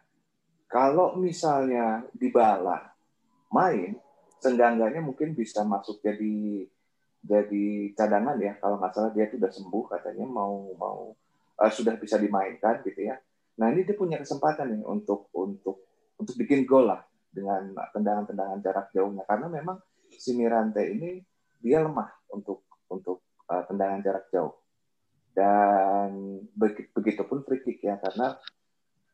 kalau 0.69 1.17
misalnya 1.17 2.05
Dybala 2.13 2.93
main, 3.49 3.97
senggangganya 4.43 5.01
mungkin 5.01 5.33
bisa 5.33 5.65
masuk 5.65 6.05
jadi 6.05 6.67
jadi 7.23 7.95
cadangan 7.95 8.35
ya 8.43 8.59
kalau 8.59 8.83
nggak 8.83 8.93
salah 8.93 9.13
dia 9.15 9.31
sudah 9.31 9.47
sembuh 9.47 9.85
katanya 9.95 10.27
mau 10.27 10.75
mau 10.75 11.15
uh, 11.63 11.71
sudah 11.71 11.95
bisa 11.95 12.19
dimainkan 12.19 12.83
gitu 12.83 13.07
ya. 13.07 13.15
Nah 13.63 13.71
ini 13.71 13.87
dia 13.87 13.95
punya 13.95 14.19
kesempatan 14.19 14.75
nih 14.75 14.83
untuk 14.83 15.31
untuk 15.39 15.87
untuk 16.19 16.35
bikin 16.35 16.67
gol 16.67 16.91
lah 16.91 17.03
dengan 17.31 17.73
tendangan-tendangan 17.95 18.59
jarak 18.61 18.87
jauhnya 18.91 19.23
karena 19.25 19.47
memang 19.49 19.79
si 20.11 20.35
Mirante 20.35 20.83
ini 20.83 21.23
dia 21.63 21.81
lemah 21.81 22.11
untuk 22.35 22.67
untuk 22.91 23.23
uh, 23.47 23.63
tendangan 23.71 24.03
jarak 24.03 24.27
jauh 24.35 24.59
dan 25.33 26.43
begitu 26.93 27.25
pun 27.25 27.41
free 27.47 27.65
kick 27.65 27.81
ya 27.81 27.97
karena 27.97 28.37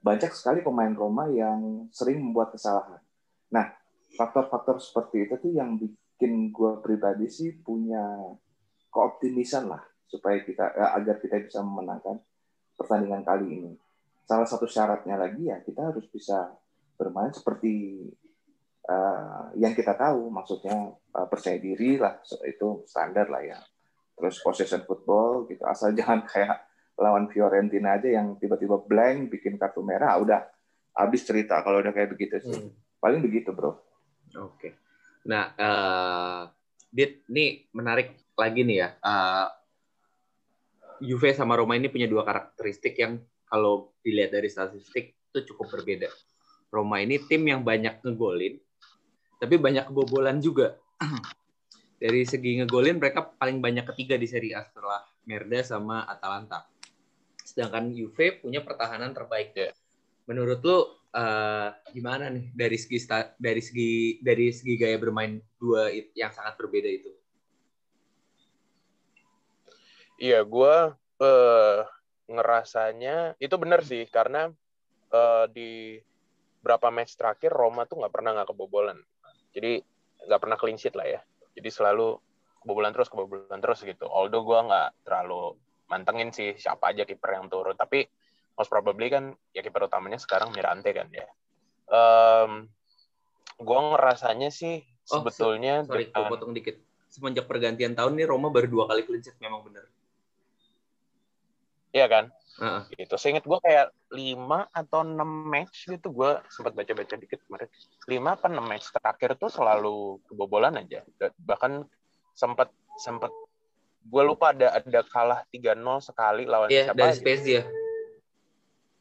banyak 0.02 0.34
sekali 0.34 0.64
pemain 0.64 0.90
Roma 0.90 1.30
yang 1.30 1.86
sering 1.94 2.18
membuat 2.18 2.56
kesalahan. 2.56 2.98
Nah 3.54 3.70
faktor-faktor 4.16 4.82
seperti 4.82 5.28
itu 5.28 5.34
tuh 5.38 5.52
yang 5.54 5.78
bikin 6.18 6.50
gue 6.50 6.82
pribadi 6.82 7.30
sih 7.30 7.54
punya 7.62 8.02
keoptimisan 8.90 9.70
lah 9.70 9.78
supaya 10.10 10.42
kita 10.42 10.75
ya, 10.75 10.98
agar 10.98 11.22
kita 11.22 11.46
bisa 11.46 11.62
memenangkan 11.62 12.18
pertandingan 12.75 13.22
kali 13.22 13.46
ini. 13.46 13.72
Salah 14.26 14.50
satu 14.50 14.66
syaratnya 14.66 15.14
lagi 15.14 15.46
ya 15.46 15.62
kita 15.62 15.94
harus 15.94 16.10
bisa 16.10 16.58
bermain 16.98 17.30
seperti 17.30 18.02
uh, 18.90 19.54
yang 19.54 19.78
kita 19.78 19.94
tahu, 19.94 20.26
maksudnya 20.26 20.90
uh, 20.90 21.26
percaya 21.30 21.62
diri 21.62 22.02
lah 22.02 22.18
itu 22.42 22.82
standar 22.90 23.30
lah 23.30 23.46
ya. 23.46 23.62
Terus 24.18 24.42
possession 24.42 24.82
football 24.82 25.46
gitu, 25.46 25.62
asal 25.70 25.94
jangan 25.98 26.26
kayak 26.26 26.66
lawan 26.98 27.30
Fiorentina 27.30 27.94
aja 27.94 28.10
yang 28.10 28.34
tiba-tiba 28.42 28.82
blank 28.82 29.30
bikin 29.30 29.54
kartu 29.54 29.87
merah, 29.87 30.18
udah 30.18 30.50
habis 30.98 31.22
cerita 31.22 31.62
kalau 31.62 31.78
udah 31.78 31.94
kayak 31.94 32.10
begitu 32.10 32.42
sih. 32.42 32.58
Hmm. 32.58 32.75
Paling 32.98 33.22
begitu 33.22 33.54
bro. 33.54 33.70
Oke. 33.70 34.58
Okay. 34.58 34.72
Nah, 35.28 35.44
uh, 35.54 36.42
Dit, 36.88 37.28
ini 37.28 37.68
menarik 37.76 38.16
lagi 38.32 38.64
nih 38.64 38.76
ya. 38.80 38.88
Uh, 39.04 39.47
Juve 41.04 41.30
sama 41.37 41.54
Roma 41.54 41.76
ini 41.76 41.92
punya 41.92 42.08
dua 42.08 42.25
karakteristik 42.25 42.97
yang 42.99 43.20
kalau 43.47 43.92
dilihat 44.02 44.35
dari 44.35 44.49
statistik 44.49 45.14
itu 45.14 45.52
cukup 45.52 45.78
berbeda. 45.78 46.08
Roma 46.73 47.04
ini 47.04 47.20
tim 47.28 47.44
yang 47.44 47.61
banyak 47.62 48.00
ngegolin, 48.02 48.56
tapi 49.38 49.54
banyak 49.61 49.87
kebobolan 49.92 50.40
juga. 50.40 50.80
dari 51.99 52.23
segi 52.23 52.62
ngegolin 52.62 53.02
mereka 53.02 53.26
paling 53.26 53.58
banyak 53.58 53.82
ketiga 53.94 54.14
di 54.14 54.26
Serie 54.30 54.54
A 54.54 54.62
setelah 54.62 55.02
Merda 55.26 55.61
sama 55.66 56.06
Atalanta. 56.06 56.64
Sedangkan 57.42 57.90
Juve 57.90 58.38
punya 58.38 58.62
pertahanan 58.62 59.11
terbaik. 59.11 59.50
Ya. 59.52 59.75
Menurut 60.30 60.62
lu 60.62 60.78
uh, 61.18 61.68
gimana 61.90 62.30
nih 62.30 62.54
dari 62.54 62.78
segi 62.78 63.02
dari 63.37 63.58
segi 63.58 64.22
dari 64.22 64.54
segi 64.54 64.75
gaya 64.78 64.96
bermain 64.96 65.42
dua 65.58 65.90
yang 66.14 66.30
sangat 66.30 66.54
berbeda 66.54 66.87
itu? 66.87 67.10
Iya, 70.18 70.43
gue 70.43 70.75
uh, 71.23 71.78
ngerasanya 72.26 73.38
itu 73.38 73.54
benar 73.54 73.86
sih 73.86 74.06
karena 74.10 74.50
uh, 75.14 75.47
di 75.50 75.99
berapa 76.58 76.90
match 76.90 77.14
terakhir 77.14 77.54
Roma 77.54 77.86
tuh 77.86 78.02
nggak 78.02 78.14
pernah 78.14 78.34
nggak 78.34 78.50
kebobolan. 78.50 78.99
Jadi 79.54 79.78
nggak 80.26 80.40
pernah 80.43 80.56
clean 80.58 80.78
sheet 80.78 80.99
lah 80.99 81.06
ya. 81.06 81.21
Jadi 81.54 81.71
selalu 81.71 82.19
kebobolan 82.62 82.90
terus 82.90 83.08
kebobolan 83.10 83.62
terus 83.62 83.82
gitu. 83.86 84.10
Although 84.10 84.43
gue 84.43 84.58
nggak 84.58 85.06
terlalu 85.06 85.54
mantengin 85.88 86.34
sih 86.34 86.58
siapa 86.58 86.93
aja 86.93 87.06
kiper 87.06 87.38
yang 87.38 87.47
turun, 87.47 87.78
tapi 87.78 88.04
most 88.58 88.68
probably 88.75 89.06
kan 89.06 89.38
ya 89.54 89.62
kiper 89.62 89.86
utamanya 89.86 90.18
sekarang 90.18 90.50
Mirante 90.50 90.90
kan 90.90 91.06
ya. 91.14 91.26
Um, 91.88 92.66
gue 93.62 93.78
ngerasanya 93.94 94.50
sih 94.50 94.82
oh, 95.14 95.23
sebetulnya 95.23 95.86
sorry, 95.86 96.10
dengan... 96.10 96.26
potong 96.26 96.52
dikit. 96.52 96.82
Semenjak 97.08 97.49
pergantian 97.49 97.97
tahun 97.97 98.21
nih 98.21 98.28
Roma 98.28 98.52
baru 98.52 98.68
dua 98.68 98.84
kali 98.84 99.06
clean 99.06 99.23
sheet 99.25 99.38
memang 99.40 99.64
benar. 99.64 99.86
Iya 101.94 102.06
kan? 102.10 102.25
Uh-uh. 102.58 102.82
Gitu. 102.92 103.14
Seingat 103.16 103.47
gue 103.47 103.58
kayak 103.64 103.94
lima 104.12 104.68
atau 104.75 105.06
enam 105.06 105.25
match 105.25 105.88
gitu 105.88 106.10
gue 106.12 106.30
sempat 106.52 106.75
baca-baca 106.75 107.14
dikit 107.16 107.40
kemarin. 107.47 107.71
Lima 108.10 108.36
apa 108.36 108.50
enam 108.50 108.66
match 108.66 108.92
terakhir 108.92 109.40
tuh 109.40 109.49
selalu 109.49 110.21
kebobolan 110.28 110.76
aja. 110.76 111.06
Bahkan 111.38 111.86
sempat 112.36 112.68
sempat 113.00 113.32
gue 114.08 114.23
lupa 114.25 114.52
ada 114.56 114.75
ada 114.75 115.00
kalah 115.06 115.40
3-0 115.52 115.80
sekali 116.00 116.42
lawan 116.49 116.68
yeah, 116.68 116.90
siapa 116.90 116.99
dari 116.99 117.16
Spezia. 117.16 117.62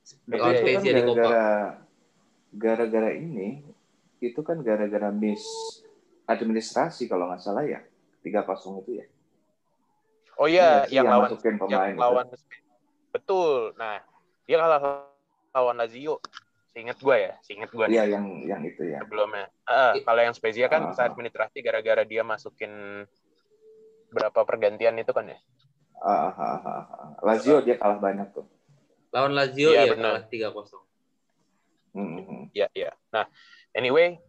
Itu 0.08 0.40
kan 0.40 0.84
gara-gara 0.84 1.48
gara-gara 2.56 3.12
ini 3.12 3.62
itu 4.24 4.40
kan 4.42 4.64
gara-gara 4.64 5.12
miss 5.12 5.44
administrasi 6.26 7.06
kalau 7.06 7.30
nggak 7.30 7.44
salah 7.44 7.68
ya 7.68 7.84
tiga 8.24 8.44
kosong 8.48 8.82
itu 8.84 9.04
ya. 9.04 9.06
Oh 10.38 10.46
iya, 10.46 10.86
yang, 10.94 11.10
yang 11.10 11.26
lawan 11.26 11.30
yang 11.66 11.98
lawan 11.98 12.26
betul. 13.10 13.74
Nah, 13.74 13.98
dia 14.46 14.58
kalah 14.62 15.10
lawan 15.50 15.76
Lazio. 15.82 16.22
Seingat 16.78 17.02
gue 17.02 17.18
ya, 17.18 17.34
seingat 17.42 17.74
gue. 17.74 17.86
Iya, 17.90 18.06
yang 18.06 18.46
yang 18.46 18.62
itu 18.62 18.86
ya. 18.86 19.02
Sebelumnya. 19.02 19.50
Uh, 19.66 19.98
kalau 20.06 20.22
yang 20.22 20.38
Spezia 20.38 20.70
kan 20.70 20.86
uh, 20.86 20.94
saat 20.94 21.10
administrasi 21.10 21.66
gara-gara 21.66 22.06
dia 22.06 22.22
masukin 22.22 23.02
berapa 24.14 24.46
pergantian 24.46 24.94
itu 25.02 25.10
kan 25.10 25.26
ya. 25.26 25.42
Uh, 25.98 26.30
uh, 26.30 26.38
uh, 26.38 26.70
uh. 26.70 27.10
Lazio 27.26 27.66
dia 27.66 27.82
kalah 27.82 27.98
banyak 27.98 28.30
tuh. 28.30 28.46
Lawan 29.18 29.34
Lazio 29.34 29.74
ya, 29.74 29.90
ya 29.90 29.98
kalah 29.98 30.30
3-0. 30.30 31.98
Mm-hmm. 31.98 32.42
Ya, 32.54 32.70
ya. 32.78 32.94
Nah, 33.10 33.26
anyway, 33.74 34.22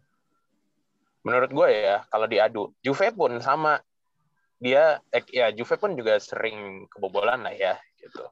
menurut 1.21 1.53
gue 1.53 1.69
ya 1.69 2.09
kalau 2.09 2.25
diadu, 2.25 2.73
Juve 2.81 3.13
pun 3.13 3.37
sama 3.45 3.85
dia 4.57 5.05
eh, 5.13 5.21
ya 5.29 5.53
Juve 5.53 5.77
pun 5.77 5.93
juga 5.93 6.17
sering 6.17 6.89
kebobolan 6.89 7.45
lah 7.45 7.53
ya 7.53 7.77
gitu. 8.01 8.25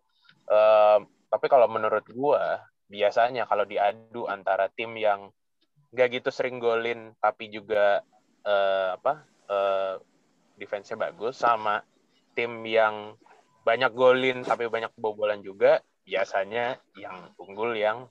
Uh, 0.49 1.05
tapi 1.29 1.47
kalau 1.53 1.69
menurut 1.69 2.09
gue 2.09 2.43
biasanya 2.89 3.45
kalau 3.45 3.69
diadu 3.69 4.25
antara 4.25 4.73
tim 4.73 4.97
yang 4.97 5.29
nggak 5.93 6.23
gitu 6.23 6.31
sering 6.33 6.57
golin 6.63 7.13
tapi 7.19 7.51
juga 7.51 8.01
uh, 8.47 8.97
apa 8.97 9.27
uh, 9.51 9.95
defense-nya 10.57 10.97
bagus 10.97 11.37
sama 11.37 11.83
tim 12.33 12.63
yang 12.65 13.19
banyak 13.67 13.91
golin 13.93 14.47
tapi 14.47 14.71
banyak 14.71 14.95
kebobolan 14.95 15.43
juga 15.43 15.83
biasanya 16.07 16.79
yang 16.95 17.35
unggul 17.43 17.75
yang 17.75 18.07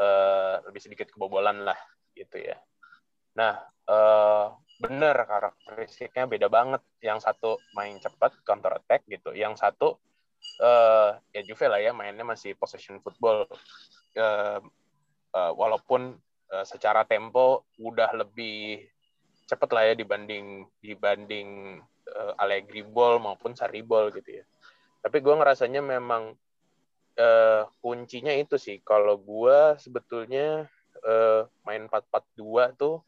uh, 0.00 0.54
lebih 0.64 0.80
sedikit 0.80 1.12
kebobolan 1.12 1.60
lah 1.60 1.76
gitu 2.16 2.40
ya. 2.40 2.56
Nah, 3.36 3.60
uh, 3.84 4.56
bener 4.80 5.14
karakteristiknya 5.14 6.24
beda 6.24 6.48
banget. 6.48 6.80
Yang 7.04 7.28
satu 7.28 7.60
main 7.76 8.00
cepat 8.00 8.32
counter 8.42 8.80
attack 8.80 9.04
gitu, 9.06 9.36
yang 9.36 9.54
satu 9.54 10.00
uh, 10.64 11.20
ya 11.30 11.40
Juve 11.44 11.68
lah 11.68 11.78
ya 11.84 11.92
mainnya 11.92 12.24
masih 12.24 12.56
possession 12.56 12.98
football. 13.04 13.44
Uh, 14.16 14.58
uh, 15.36 15.52
walaupun 15.52 16.16
uh, 16.50 16.64
secara 16.64 17.04
tempo 17.04 17.68
udah 17.78 18.10
lebih 18.16 18.88
cepat 19.48 19.70
lah 19.72 19.84
ya 19.92 19.94
dibanding 19.94 20.64
dibanding 20.80 21.80
uh, 22.08 22.40
Allegri 22.40 22.84
ball 22.84 23.20
maupun 23.20 23.52
Sarri 23.52 23.84
ball 23.84 24.10
gitu 24.16 24.40
ya. 24.40 24.44
Tapi 25.04 25.22
gue 25.22 25.34
ngerasanya 25.36 25.84
memang 25.84 26.34
uh, 27.18 27.66
kuncinya 27.82 28.32
itu 28.32 28.56
sih. 28.56 28.80
Kalau 28.86 29.18
gue 29.18 29.76
sebetulnya 29.82 30.70
uh, 31.02 31.42
main 31.66 31.90
4-4-2 31.90 32.78
tuh 32.78 33.02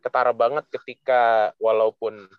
ketara 0.00 0.30
banget 0.30 0.64
ketika 0.70 1.50
walaupun 1.58 2.30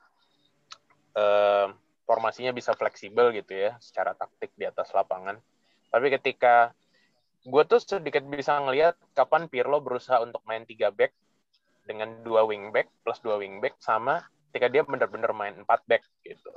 uh, 1.19 1.67
formasinya 2.07 2.55
bisa 2.55 2.71
fleksibel 2.71 3.35
gitu 3.35 3.51
ya 3.51 3.75
secara 3.83 4.15
taktik 4.15 4.55
di 4.55 4.63
atas 4.63 4.95
lapangan. 4.95 5.35
Tapi 5.91 6.07
ketika 6.15 6.71
gue 7.43 7.63
tuh 7.67 7.79
sedikit 7.83 8.23
bisa 8.27 8.59
ngelihat 8.63 8.95
kapan 9.11 9.51
Pirlo 9.51 9.83
berusaha 9.83 10.23
untuk 10.23 10.43
main 10.47 10.63
tiga 10.63 10.91
back 10.91 11.11
dengan 11.87 12.19
dua 12.23 12.43
wing 12.43 12.71
back 12.75 12.91
plus 13.03 13.19
dua 13.23 13.39
wing 13.39 13.63
back 13.63 13.79
sama 13.79 14.23
ketika 14.51 14.67
dia 14.67 14.83
benar-benar 14.83 15.31
main 15.35 15.55
empat 15.63 15.83
back 15.87 16.03
gitu. 16.23 16.51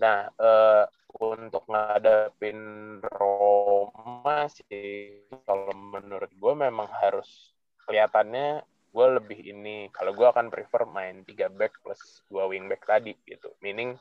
Nah, 0.00 0.32
uh, 0.40 0.84
untuk 1.20 1.68
ngadepin 1.68 2.60
Roma 3.04 4.48
sih, 4.48 5.28
kalau 5.44 5.76
menurut 5.76 6.32
gue 6.32 6.52
memang 6.56 6.88
harus 6.88 7.52
kelihatannya 7.84 8.64
gue 8.90 9.06
lebih 9.20 9.38
ini, 9.44 9.92
kalau 9.92 10.16
gue 10.16 10.24
akan 10.24 10.48
prefer 10.48 10.88
main 10.88 11.22
tiga 11.22 11.52
back 11.52 11.84
plus 11.84 12.24
dua 12.32 12.48
wing 12.48 12.66
back 12.66 12.88
tadi 12.88 13.12
gitu. 13.28 13.52
Meaning 13.60 13.94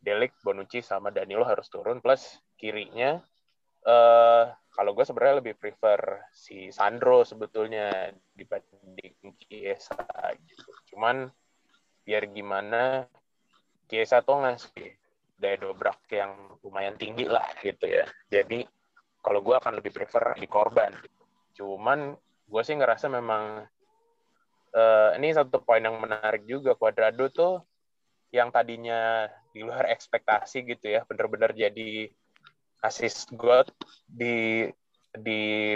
Delik, 0.00 0.32
Bonucci 0.40 0.80
sama 0.80 1.10
Danilo 1.10 1.42
harus 1.42 1.66
turun 1.66 1.98
plus 1.98 2.38
kirinya 2.56 3.20
eh 3.86 4.44
kalau 4.76 4.92
gue 4.92 5.04
sebenarnya 5.06 5.40
lebih 5.40 5.54
prefer 5.56 6.26
si 6.34 6.68
Sandro 6.74 7.22
sebetulnya 7.22 8.12
dibanding 8.34 9.34
Chiesa 9.40 10.04
gitu. 10.42 10.68
Cuman 10.92 11.30
biar 12.04 12.28
gimana 12.28 13.06
Chiesa 13.88 14.20
tuh 14.20 14.42
ngasih 14.42 15.05
daya 15.36 15.56
dobrak 15.60 16.00
yang 16.08 16.32
lumayan 16.64 16.96
tinggi 16.96 17.28
lah 17.28 17.44
gitu 17.60 17.84
ya. 17.84 18.04
Jadi 18.32 18.64
kalau 19.20 19.40
gue 19.44 19.54
akan 19.56 19.78
lebih 19.80 19.92
prefer 19.92 20.36
di 20.38 20.48
korban. 20.48 20.92
Cuman 21.56 22.16
gue 22.46 22.62
sih 22.62 22.76
ngerasa 22.76 23.10
memang 23.10 23.64
uh, 24.72 25.10
ini 25.18 25.34
satu 25.36 25.60
poin 25.60 25.82
yang 25.82 26.00
menarik 26.00 26.44
juga. 26.48 26.72
Cuadrado 26.74 27.28
tuh 27.28 27.54
yang 28.34 28.50
tadinya 28.50 29.30
di 29.54 29.64
luar 29.64 29.88
ekspektasi 29.92 30.66
gitu 30.66 30.92
ya, 30.92 31.06
bener-bener 31.08 31.52
jadi 31.56 32.10
asis 32.84 33.26
God 33.32 33.72
di 34.06 34.68
di 35.16 35.74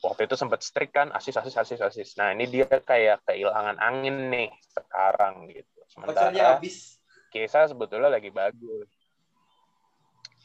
waktu 0.00 0.24
itu 0.24 0.34
sempat 0.40 0.64
strik 0.64 0.96
kan 0.96 1.12
asis 1.12 1.36
asis 1.36 1.56
asis 1.60 1.80
asis 1.84 2.08
nah 2.16 2.32
ini 2.32 2.48
dia 2.48 2.64
kayak 2.64 3.20
kehilangan 3.28 3.76
angin 3.76 4.32
nih 4.32 4.48
sekarang 4.72 5.52
gitu 5.52 5.80
sementara 5.92 6.32
habis 6.56 6.96
Kesa 7.34 7.66
sebetulnya 7.66 8.14
lagi 8.14 8.30
bagus. 8.30 8.86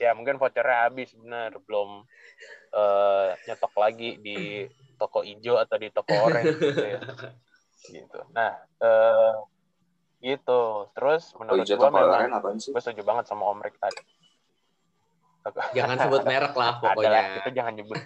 Ya 0.02 0.18
mungkin 0.18 0.42
vouchernya 0.42 0.90
habis 0.90 1.14
benar 1.14 1.54
belum 1.70 2.02
uh, 2.74 3.28
nyetok 3.46 3.74
lagi 3.78 4.18
di 4.18 4.66
toko 4.98 5.22
hijau 5.22 5.62
atau 5.62 5.78
di 5.78 5.94
toko 5.94 6.18
orange 6.18 6.58
gitu 6.58 6.88
ya. 6.98 7.02
Gitu. 7.80 8.20
Nah 8.36 8.60
uh, 8.82 9.38
gitu. 10.20 10.90
Terus 10.98 11.32
menurut 11.38 11.64
oh, 11.64 11.78
gua 11.78 11.90
memang 11.94 12.42
gue 12.44 12.82
setuju 12.82 13.02
banget 13.08 13.30
sama 13.30 13.48
Om 13.54 13.62
Rick 13.64 13.78
tadi. 13.80 14.04
Jangan 15.78 15.96
sebut 15.96 16.24
merek 16.28 16.54
lah 16.58 16.78
pokoknya. 16.84 17.10
Adalah, 17.10 17.40
itu 17.40 17.50
jangan 17.56 17.74
nyebut 17.78 17.98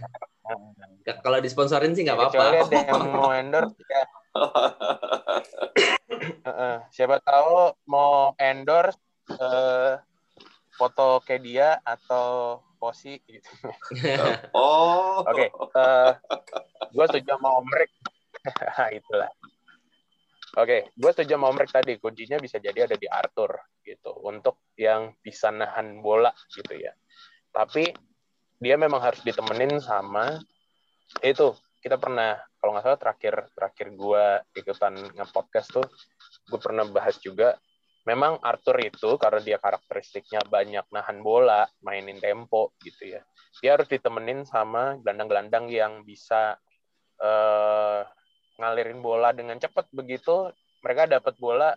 Kalau 1.23 1.39
disponsorin 1.41 1.95
sih 1.95 2.03
nggak 2.05 2.15
apa-apa. 2.19 2.35
Kecuali 2.35 2.57
ada 2.61 2.77
yang 2.85 3.11
mau 3.15 3.31
endorse 3.33 3.79
ya. 3.87 4.03
uh, 6.45 6.77
siapa 6.91 7.19
tahu 7.23 7.75
mau 7.87 8.37
endorse 8.39 8.99
uh, 9.35 9.99
foto 10.75 11.23
kayak 11.23 11.41
dia 11.43 11.69
atau 11.83 12.59
posi 12.77 13.19
gitu. 13.27 13.47
oh. 14.57 15.23
Oke. 15.23 15.47
Okay, 15.47 15.49
uh, 15.79 16.11
gue 16.91 17.05
setuju 17.09 17.39
sama 17.39 17.49
Om 17.63 17.69
Rick. 17.71 17.91
Itulah. 18.99 19.31
Oke, 20.53 20.67
okay, 20.67 20.81
gue 20.93 21.11
setuju 21.15 21.39
sama 21.39 21.47
Om 21.49 21.57
Rick 21.63 21.71
tadi. 21.71 21.93
Kuncinya 21.97 22.37
bisa 22.37 22.59
jadi 22.59 22.85
ada 22.85 22.99
di 22.99 23.07
Arthur 23.07 23.55
gitu. 23.85 24.11
Untuk 24.27 24.67
yang 24.75 25.15
bisa 25.23 25.53
nahan 25.53 26.03
bola 26.03 26.33
gitu 26.51 26.75
ya 26.75 26.91
tapi 27.53 27.93
dia 28.57 28.75
memang 28.75 28.99
harus 28.99 29.21
ditemenin 29.21 29.77
sama 29.77 30.41
itu 31.21 31.53
kita 31.85 32.01
pernah 32.01 32.41
kalau 32.57 32.73
nggak 32.73 32.83
salah 32.83 32.99
terakhir 32.99 33.33
terakhir 33.53 33.87
gue 33.93 34.25
ikutan 34.57 34.93
nge-podcast 35.13 35.69
tuh 35.77 35.85
gue 36.47 36.59
pernah 36.59 36.83
bahas 36.87 37.17
juga 37.19 37.55
memang 38.03 38.35
Arthur 38.43 38.83
itu 38.83 39.15
karena 39.15 39.39
dia 39.39 39.57
karakteristiknya 39.59 40.43
banyak 40.47 40.83
nahan 40.91 41.23
bola 41.23 41.63
mainin 41.79 42.19
tempo 42.19 42.75
gitu 42.83 43.15
ya. 43.15 43.21
Dia 43.63 43.79
harus 43.79 43.87
ditemenin 43.87 44.43
sama 44.43 44.99
gelandang-gelandang 44.99 45.71
yang 45.71 46.03
bisa 46.03 46.59
uh, 47.23 48.03
ngalirin 48.59 48.99
bola 48.99 49.31
dengan 49.31 49.55
cepat 49.57 49.87
begitu 49.95 50.51
mereka 50.83 51.07
dapat 51.07 51.33
bola 51.39 51.71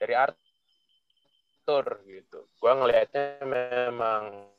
dari 0.00 0.16
Arthur 0.16 1.84
gitu. 2.08 2.48
Gue 2.56 2.72
ngelihatnya 2.72 3.44
memang 3.44 4.53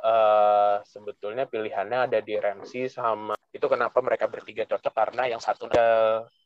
uh, 0.00 0.80
sebetulnya 0.84 1.44
pilihannya 1.46 2.08
ada 2.10 2.18
di 2.20 2.34
Ramsey 2.36 2.88
sama 2.88 3.36
itu 3.50 3.66
kenapa 3.66 3.98
mereka 3.98 4.30
bertiga 4.30 4.62
cocok 4.62 4.94
karena 4.94 5.26
yang 5.26 5.42
satu 5.42 5.66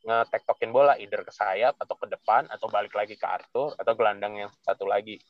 ngetektokin 0.01 0.73
bola 0.73 0.97
either 0.97 1.21
ke 1.21 1.29
sayap 1.29 1.77
atau 1.77 1.95
ke 1.95 2.09
depan 2.09 2.49
atau 2.49 2.65
balik 2.65 2.97
lagi 2.97 3.13
ke 3.13 3.25
Arthur 3.25 3.77
atau 3.77 3.93
gelandang 3.93 4.33
yang 4.41 4.49
satu 4.65 4.89
lagi. 4.89 5.21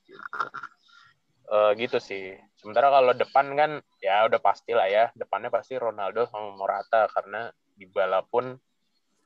Uh, 1.45 1.77
gitu 1.77 2.01
sih. 2.01 2.33
Sementara 2.57 2.89
kalau 2.89 3.13
depan 3.13 3.53
kan 3.53 3.71
ya 4.01 4.25
udah 4.25 4.41
pasti 4.41 4.73
lah 4.73 4.89
ya 4.89 5.11
depannya 5.13 5.53
pasti 5.53 5.77
Ronaldo 5.77 6.25
sama 6.31 6.57
Morata 6.57 7.05
karena 7.11 7.51
di 7.75 7.85
bala 7.85 8.23
pun 8.25 8.55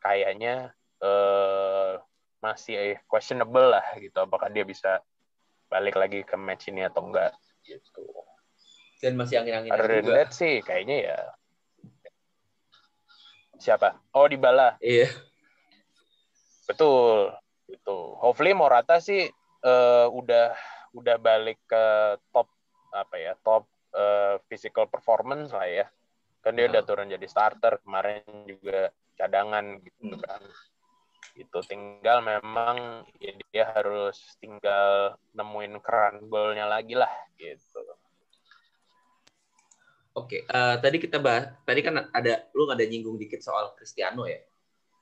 kayaknya 0.02 0.74
uh, 1.00 2.02
masih 2.44 3.00
questionable 3.08 3.72
lah 3.72 3.86
gitu 4.00 4.16
apakah 4.20 4.50
dia 4.52 4.66
bisa 4.68 5.00
balik 5.70 5.96
lagi 5.96 6.26
ke 6.26 6.36
match 6.36 6.72
ini 6.72 6.88
atau 6.88 7.08
enggak 7.08 7.36
gitu 7.62 8.04
dan 9.00 9.16
masih 9.16 9.40
angin-angin 9.40 9.72
juga. 9.72 10.28
Sih 10.32 10.60
kayaknya 10.60 10.98
ya. 11.12 11.20
Siapa? 13.60 14.00
Oh 14.16 14.28
di 14.28 14.40
Bala. 14.40 14.80
Iya. 14.80 15.12
Betul. 16.68 17.36
Itu. 17.68 18.16
Hopefully 18.20 18.56
Morata 18.56 19.04
sih 19.04 19.28
uh, 19.64 20.08
udah 20.12 20.56
udah 20.96 21.16
balik 21.22 21.60
ke 21.70 22.18
top 22.34 22.50
apa 22.90 23.16
ya 23.22 23.38
top 23.46 23.70
uh, 23.94 24.40
physical 24.48 24.88
performance 24.88 25.52
lah 25.52 25.68
ya. 25.68 25.86
Kan 26.40 26.56
dia 26.56 26.72
udah 26.72 26.84
turun 26.88 27.12
jadi 27.12 27.28
starter 27.28 27.84
kemarin 27.84 28.24
juga 28.48 28.92
cadangan 29.20 29.80
gitu 29.84 30.16
hmm. 30.16 30.24
kan. 30.24 30.42
Itu 31.36 31.60
tinggal 31.68 32.24
memang 32.24 33.08
ya 33.20 33.32
dia 33.32 33.64
harus 33.76 34.40
tinggal 34.40 35.20
nemuin 35.36 35.84
keran 35.84 36.32
golnya 36.32 36.64
lagi 36.64 36.96
lah 36.96 37.12
gitu. 37.36 37.84
Oke, 40.18 40.42
okay. 40.42 40.50
uh, 40.50 40.74
eh, 40.74 40.76
tadi 40.82 40.98
kita 40.98 41.22
bahas, 41.22 41.54
tadi 41.62 41.86
kan 41.86 42.10
ada 42.10 42.50
lu 42.58 42.66
ada 42.66 42.82
nyinggung 42.82 43.22
dikit 43.22 43.46
soal 43.46 43.78
Cristiano 43.78 44.26
ya. 44.26 44.42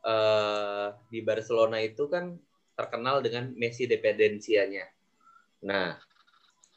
Uh, 0.03 0.91
di 1.07 1.23
Barcelona 1.23 1.79
itu 1.79 2.11
kan 2.11 2.35
terkenal 2.75 3.23
dengan 3.23 3.55
Messi 3.55 3.87
dependensianya. 3.87 4.83
Nah, 5.63 5.95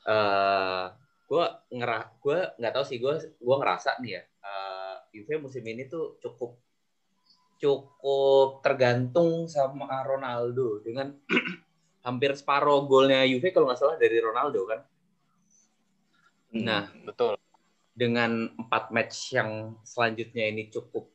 uh, 0.07 0.87
gue 1.27 1.45
ngerah, 1.75 2.03
gue 2.23 2.38
nggak 2.55 2.73
tahu 2.79 2.85
sih 2.87 3.03
gue, 3.03 3.14
gue 3.35 3.57
ngerasa 3.59 3.99
nih 3.99 4.12
ya, 4.14 4.23
uh, 4.47 4.97
Juve 5.11 5.35
musim 5.43 5.66
ini 5.66 5.90
tuh 5.90 6.23
cukup 6.23 6.55
cukup 7.61 8.62
tergantung 8.62 9.51
sama 9.51 10.07
Ronaldo 10.07 10.81
dengan 10.87 11.12
hampir 12.07 12.38
separuh 12.38 12.87
golnya 12.87 13.27
Juve 13.27 13.51
kalau 13.51 13.66
nggak 13.69 13.81
salah 13.83 13.99
dari 13.99 14.23
Ronaldo 14.23 14.61
kan. 14.71 14.81
Hmm, 16.55 16.62
nah, 16.62 16.87
betul 17.03 17.39
dengan 17.94 18.48
empat 18.57 18.94
match 18.94 19.35
yang 19.35 19.76
selanjutnya 19.83 20.48
ini 20.48 20.70
cukup 20.70 21.11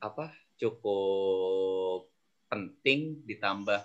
apa 0.00 0.32
cukup 0.60 2.08
penting 2.50 3.24
ditambah 3.24 3.80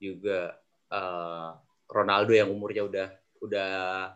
juga 0.00 0.56
uh, 0.88 1.54
Ronaldo 1.90 2.32
yang 2.32 2.48
umurnya 2.48 2.82
udah 2.86 3.08
udah 3.40 3.70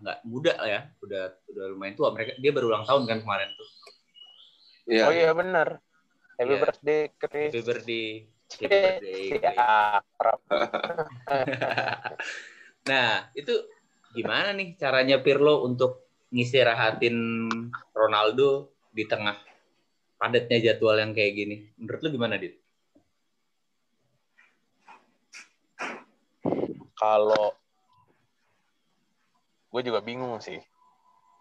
nggak 0.04 0.18
muda 0.28 0.54
ya 0.64 0.80
udah 1.00 1.24
udah 1.52 1.64
lumayan 1.72 1.94
tua. 1.96 2.12
Mereka 2.12 2.40
dia 2.40 2.50
baru 2.52 2.72
ulang 2.72 2.84
tahun 2.88 3.02
kan 3.08 3.18
kemarin 3.20 3.50
tuh. 3.56 3.68
Yeah. 4.84 5.08
oh 5.08 5.12
iya 5.12 5.30
benar. 5.32 5.80
Happy 6.36 6.54
yeah. 6.56 6.60
birthday 6.60 7.00
Chris. 7.16 7.50
Happy 7.52 7.62
birthday 7.62 8.08
happy 8.44 8.68
birthday 8.68 9.22
ya, 9.40 9.98
nah 12.90 13.26
itu 13.32 13.54
gimana 14.14 14.54
nih 14.54 14.78
caranya 14.78 15.18
Pirlo 15.18 15.64
untuk 15.66 16.03
ngistirahatin 16.34 17.46
Ronaldo 17.94 18.74
di 18.90 19.06
tengah 19.06 19.38
padatnya 20.18 20.58
jadwal 20.58 20.98
yang 20.98 21.14
kayak 21.14 21.32
gini. 21.38 21.56
Menurut 21.78 22.00
lu 22.02 22.08
gimana, 22.10 22.34
Dit? 22.34 22.58
Kalau 26.98 27.54
gue 29.70 29.82
juga 29.86 30.02
bingung 30.02 30.42
sih. 30.42 30.58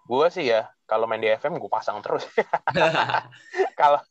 Gue 0.06 0.30
sih 0.30 0.46
ya, 0.46 0.70
kalau 0.86 1.10
main 1.10 1.22
di 1.22 1.32
FM 1.34 1.58
gue 1.58 1.72
pasang 1.72 1.98
terus. 2.06 2.30
Kalau 3.80 4.04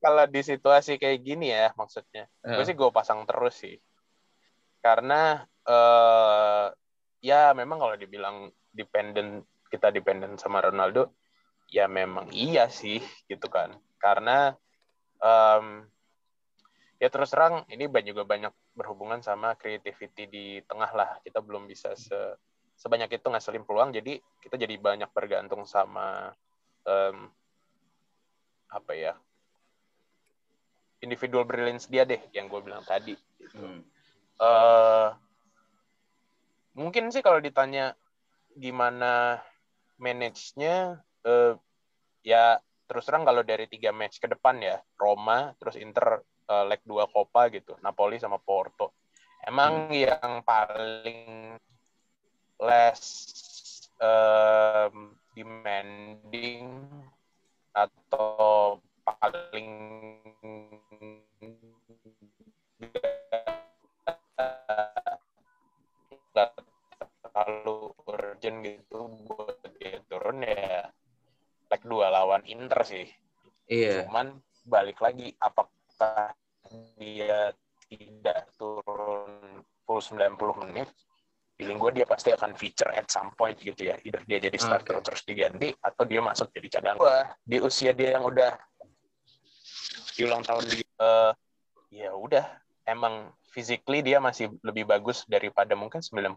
kalau 0.00 0.24
di 0.24 0.40
situasi 0.40 0.96
kayak 0.96 1.20
gini 1.20 1.52
ya 1.52 1.68
maksudnya, 1.76 2.24
uh. 2.40 2.56
gue 2.56 2.64
sih 2.64 2.72
gue 2.72 2.88
pasang 2.88 3.28
terus 3.28 3.60
sih. 3.60 3.76
Karena 4.80 5.44
uh, 5.68 6.72
ya 7.20 7.52
memang 7.52 7.80
kalau 7.80 7.96
dibilang 7.96 8.48
dependent 8.72 9.44
kita 9.74 9.90
dependen 9.90 10.38
sama 10.38 10.62
Ronaldo 10.62 11.10
ya 11.66 11.90
memang 11.90 12.30
iya 12.30 12.70
sih 12.70 13.02
gitu 13.26 13.50
kan 13.50 13.74
karena 13.98 14.54
um, 15.18 15.82
ya 17.02 17.10
terus 17.10 17.34
terang 17.34 17.66
ini 17.66 17.90
juga 18.06 18.22
banyak 18.22 18.54
berhubungan 18.78 19.18
sama 19.18 19.58
creativity 19.58 20.30
di 20.30 20.46
tengah 20.70 20.94
lah 20.94 21.10
kita 21.26 21.42
belum 21.42 21.66
bisa 21.66 21.98
se 21.98 22.38
sebanyak 22.74 23.18
itu 23.18 23.26
ngasilin 23.26 23.66
peluang 23.66 23.90
jadi 23.90 24.18
kita 24.42 24.54
jadi 24.58 24.78
banyak 24.78 25.10
bergantung 25.10 25.66
sama 25.66 26.30
um, 26.86 27.30
apa 28.70 28.92
ya 28.94 29.14
individual 31.02 31.46
brilliance 31.46 31.86
dia 31.86 32.02
deh 32.02 32.18
yang 32.34 32.50
gue 32.50 32.60
bilang 32.62 32.82
tadi 32.82 33.14
gitu. 33.38 33.62
hmm. 33.62 33.82
uh, 34.42 35.14
mungkin 36.74 37.06
mungkin 37.06 37.14
sih 37.14 37.22
kalau 37.22 37.38
ditanya 37.38 37.94
gimana 38.58 39.38
manage-nya 39.98 40.98
uh, 41.26 41.54
ya 42.24 42.58
terus 42.84 43.04
terang 43.08 43.24
kalau 43.24 43.40
dari 43.40 43.64
tiga 43.66 43.90
match 43.90 44.20
ke 44.20 44.28
depan 44.28 44.60
ya 44.60 44.76
Roma 45.00 45.56
terus 45.56 45.76
Inter 45.80 46.20
uh, 46.48 46.64
leg 46.68 46.80
dua 46.84 47.08
Copa 47.08 47.48
gitu 47.48 47.76
Napoli 47.80 48.20
sama 48.20 48.36
Porto 48.36 48.92
emang 49.44 49.88
hmm. 49.88 49.96
yang 49.96 50.32
paling 50.44 51.56
less 52.60 53.02
um, 54.00 55.16
demanding 55.34 56.86
atau 57.74 58.78
paling 59.02 59.70
nggak 66.34 66.50
terlalu 67.22 67.78
urgent 68.06 68.58
gitu 68.62 68.98
buat 69.26 69.53
dia 69.84 70.00
turun 70.08 70.40
ya 70.40 70.88
leg 71.68 71.82
dua 71.84 72.08
lawan 72.08 72.40
Inter 72.48 72.80
sih. 72.88 73.04
Iya. 73.68 74.08
Cuman 74.08 74.40
balik 74.64 75.04
lagi 75.04 75.36
apakah 75.36 76.32
dia 76.96 77.52
tidak 77.92 78.48
turun 78.56 79.60
full 79.84 80.00
90 80.00 80.40
menit 80.64 80.88
feeling 81.54 81.78
gue 81.78 82.02
dia 82.02 82.06
pasti 82.08 82.34
akan 82.34 82.58
feature 82.58 82.90
at 82.90 83.06
some 83.06 83.30
point 83.38 83.54
gitu 83.62 83.86
ya 83.86 83.94
either 84.02 84.18
dia 84.26 84.42
jadi 84.42 84.58
starter 84.58 84.98
okay. 84.98 85.04
terus 85.06 85.22
diganti 85.22 85.68
atau 85.78 86.02
dia 86.02 86.18
masuk 86.18 86.50
jadi 86.50 86.68
cadangan 86.80 86.98
Wah, 86.98 87.26
di 87.46 87.62
usia 87.62 87.94
dia 87.94 88.18
yang 88.18 88.26
udah 88.26 88.58
di 90.18 90.20
ulang 90.26 90.42
tahun 90.42 90.64
di 90.66 90.82
uh, 90.98 91.30
ya 91.94 92.10
udah 92.10 92.42
emang 92.90 93.30
physically 93.54 94.02
dia 94.02 94.18
masih 94.18 94.50
lebih 94.66 94.82
bagus 94.82 95.22
daripada 95.30 95.78
mungkin 95.78 96.02
90% 96.02 96.34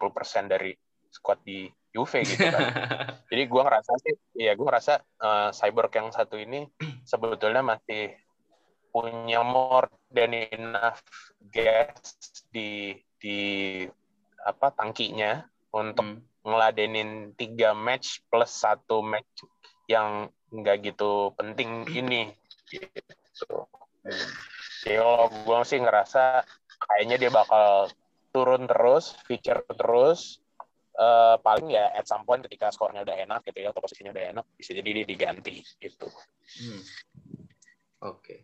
dari 0.53 0.77
squad 1.11 1.39
di 1.43 1.67
Juve 1.91 2.21
gitu 2.23 2.45
kan. 2.47 2.61
Jadi 3.31 3.43
gue 3.49 3.61
ngerasa 3.63 3.91
sih, 4.03 4.13
ya 4.37 4.53
gue 4.53 4.65
ngerasa 4.65 4.93
uh, 5.23 5.49
Cyborg 5.49 5.91
yang 5.97 6.09
satu 6.13 6.37
ini 6.37 6.67
sebetulnya 7.03 7.65
masih 7.65 8.13
punya 8.93 9.41
more 9.43 9.89
than 10.09 10.33
enough 10.33 11.03
gas 11.51 12.17
di 12.49 12.95
di 13.17 13.83
apa 14.41 14.71
tangkinya 14.73 15.43
untuk 15.75 16.05
hmm. 16.05 16.47
ngeladenin 16.47 17.35
tiga 17.35 17.75
match 17.75 18.23
plus 18.31 18.53
satu 18.53 19.03
match 19.03 19.43
yang 19.91 20.31
nggak 20.53 20.93
gitu 20.93 21.35
penting 21.35 21.83
ini 21.91 22.31
gitu. 22.71 23.67
Jadi 24.87 24.95
kalau 24.95 25.27
gue 25.27 25.59
sih 25.67 25.79
ngerasa 25.83 26.47
kayaknya 26.87 27.15
dia 27.19 27.31
bakal 27.33 27.91
turun 28.31 28.69
terus, 28.69 29.17
feature 29.27 29.65
terus, 29.75 30.39
uh, 30.97 31.35
paling 31.39 31.71
ya 31.71 31.93
at 31.93 32.05
some 32.09 32.25
point 32.25 32.41
ketika 32.43 32.73
skornya 32.73 33.05
udah 33.05 33.15
enak 33.15 33.41
gitu 33.45 33.63
ya 33.63 33.69
atau 33.71 33.81
posisinya 33.81 34.11
udah 34.11 34.25
enak 34.35 34.45
bisa 34.57 34.73
jadi 34.73 34.89
dia 35.01 35.05
diganti 35.05 35.61
gitu. 35.77 36.09
Hmm. 36.61 36.81
Oke. 38.03 38.21
Okay. 38.21 38.39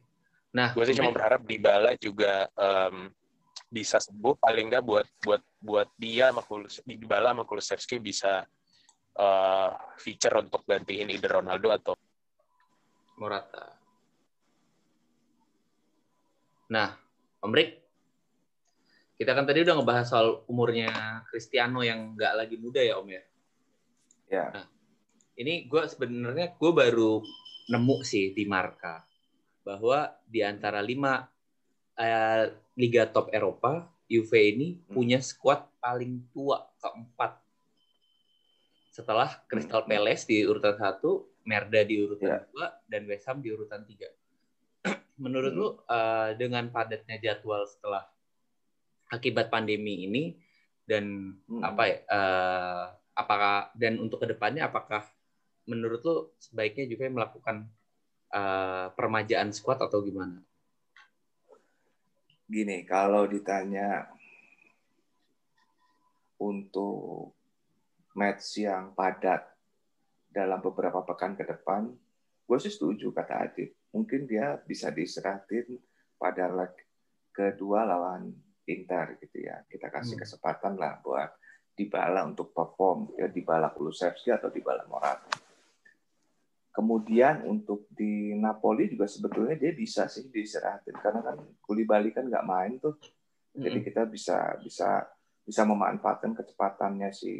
Nah, 0.53 0.69
gue 0.77 0.85
sih 0.85 0.93
cuma 0.93 1.09
berharap 1.09 1.41
di 1.49 1.57
Bala 1.57 1.97
juga 1.97 2.45
um, 2.53 3.09
bisa 3.73 3.97
sembuh 3.97 4.37
paling 4.37 4.69
nggak 4.69 4.85
buat 4.85 5.07
buat 5.25 5.41
buat 5.57 5.89
dia 5.97 6.29
sama 6.29 6.45
Kulus, 6.45 6.85
di 6.85 7.05
Bala 7.09 7.33
sama 7.33 7.41
Kulusevski 7.41 7.97
bisa 7.97 8.45
uh, 9.17 9.69
feature 9.97 10.37
untuk 10.37 10.61
gantiin 10.61 11.09
ide 11.09 11.25
Ronaldo 11.25 11.73
atau 11.73 11.93
Morata. 13.17 13.65
Nah, 16.69 16.89
Om 17.41 17.53
Rick, 17.53 17.82
kita 19.23 19.39
kan 19.39 19.47
tadi 19.47 19.63
udah 19.63 19.79
ngebahas 19.79 20.03
soal 20.11 20.43
umurnya 20.51 20.91
Cristiano 21.31 21.79
yang 21.79 22.11
nggak 22.19 22.33
lagi 22.35 22.59
muda 22.59 22.83
ya 22.83 22.99
Om 22.99 23.07
ya. 23.07 23.23
Ya. 24.27 24.45
Nah, 24.51 24.67
ini 25.39 25.63
gue 25.63 25.83
sebenarnya 25.87 26.59
gue 26.59 26.71
baru 26.75 27.23
nemu 27.71 27.97
sih 28.03 28.35
di 28.35 28.43
Marka 28.43 29.07
bahwa 29.63 30.11
di 30.27 30.43
antara 30.43 30.83
lima 30.83 31.23
uh, 31.95 32.43
liga 32.75 33.07
top 33.07 33.31
Eropa, 33.31 33.87
Juve 34.11 34.43
ini 34.43 34.75
hmm. 34.75 34.91
punya 34.91 35.23
skuad 35.23 35.71
paling 35.79 36.27
tua 36.35 36.59
keempat. 36.83 37.39
Setelah 38.91 39.39
Crystal 39.47 39.87
hmm. 39.87 39.89
Palace 39.89 40.27
di 40.27 40.43
urutan 40.43 40.75
satu, 40.75 41.31
Merda 41.47 41.79
di 41.87 41.95
urutan 42.03 42.27
ya. 42.27 42.43
dua, 42.51 42.67
dan 42.91 43.07
West 43.07 43.23
Ham 43.31 43.39
di 43.39 43.55
urutan 43.55 43.87
tiga. 43.87 44.11
Menurut 45.23 45.55
hmm. 45.55 45.59
lu 45.63 45.67
uh, 45.87 46.35
dengan 46.35 46.67
padatnya 46.67 47.23
jadwal 47.23 47.63
setelah 47.63 48.12
akibat 49.13 49.53
pandemi 49.53 50.09
ini 50.09 50.23
dan 50.83 51.37
hmm. 51.45 51.61
apa 51.63 51.83
ya 51.87 51.97
uh, 52.09 52.83
apakah 53.13 53.69
dan 53.77 54.01
untuk 54.01 54.25
ke 54.25 54.27
depannya 54.33 54.65
apakah 54.67 55.05
menurut 55.69 56.01
lo 56.03 56.15
sebaiknya 56.41 56.89
juga 56.89 57.07
melakukan 57.07 57.69
uh, 58.33 58.91
permajaan 58.97 59.53
squad 59.55 59.79
atau 59.79 60.03
gimana? 60.03 60.41
Gini, 62.43 62.83
kalau 62.83 63.23
ditanya 63.23 64.11
untuk 66.43 67.31
match 68.13 68.59
yang 68.59 68.91
padat 68.91 69.47
dalam 70.27 70.59
beberapa 70.59 71.01
pekan 71.07 71.39
ke 71.39 71.47
depan, 71.47 71.87
gue 72.43 72.57
sih 72.59 72.73
setuju 72.73 73.15
kata 73.15 73.47
Adit. 73.47 73.71
Mungkin 73.95 74.27
dia 74.27 74.59
bisa 74.67 74.91
diserahkan 74.91 75.79
pada 76.19 76.51
leg 76.51 76.73
kedua 77.33 77.87
lawan 77.87 78.33
Inter 78.67 79.19
gitu 79.19 79.43
ya. 79.43 79.63
Kita 79.67 79.91
kasih 79.91 80.15
hmm. 80.15 80.23
kesempatan 80.23 80.73
lah 80.79 80.99
buat 81.03 81.31
Dybala 81.73 82.21
untuk 82.29 82.53
perform 82.53 83.17
ya 83.17 83.25
Dybala 83.27 83.73
Kulusevski 83.73 84.29
atau 84.29 84.53
Dybala 84.53 84.85
Morata. 84.85 85.41
Kemudian 86.73 87.45
untuk 87.45 87.85
di 87.93 88.33
Napoli 88.33 88.89
juga 88.89 89.05
sebetulnya 89.05 89.53
dia 89.53 89.77
bisa 89.77 90.09
sih 90.09 90.25
diistirahatin 90.25 90.97
karena 90.97 91.21
kan 91.21 91.37
Koulibaly 91.61 92.09
kan 92.09 92.25
nggak 92.25 92.47
main 92.49 92.81
tuh. 92.81 92.97
Jadi 93.53 93.77
hmm. 93.77 93.85
kita 93.85 94.01
bisa 94.09 94.57
bisa 94.57 95.05
bisa 95.45 95.61
memanfaatkan 95.69 96.33
kecepatannya 96.33 97.13
si 97.13 97.33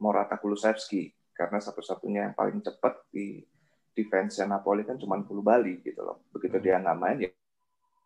Morata 0.00 0.40
Kulusevski 0.40 1.12
karena 1.36 1.60
satu-satunya 1.60 2.32
yang 2.32 2.34
paling 2.34 2.64
cepat 2.64 3.04
di 3.12 3.44
defense 3.92 4.40
Napoli 4.48 4.88
kan 4.88 4.96
cuma 4.96 5.20
Koulibaly 5.20 5.84
gitu 5.84 6.00
loh. 6.00 6.24
Begitu 6.32 6.56
hmm. 6.56 6.64
dia 6.64 6.80
nggak 6.80 6.96
main 6.96 7.18
ya, 7.20 7.30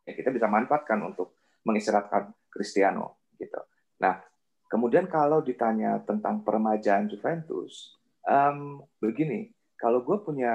ya 0.02 0.12
kita 0.18 0.34
bisa 0.34 0.50
manfaatkan 0.50 0.98
untuk 0.98 1.41
mengistirahatkan 1.62 2.34
Cristiano 2.50 3.22
gitu. 3.38 3.58
Nah, 4.02 4.20
kemudian 4.68 5.06
kalau 5.06 5.40
ditanya 5.40 6.02
tentang 6.02 6.42
permajaan 6.42 7.08
Juventus, 7.08 7.96
um, 8.26 8.82
begini, 8.98 9.50
kalau 9.78 10.02
gue 10.02 10.18
punya 10.22 10.54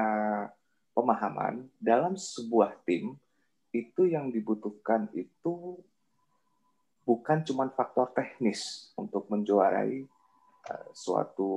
pemahaman 0.95 1.67
dalam 1.77 2.15
sebuah 2.15 2.79
tim 2.87 3.19
itu 3.75 4.07
yang 4.07 4.31
dibutuhkan 4.31 5.11
itu 5.13 5.77
bukan 7.03 7.43
cuma 7.43 7.67
faktor 7.71 8.11
teknis 8.15 8.91
untuk 8.97 9.27
menjuarai 9.31 10.03
uh, 10.71 10.87
suatu 10.91 11.51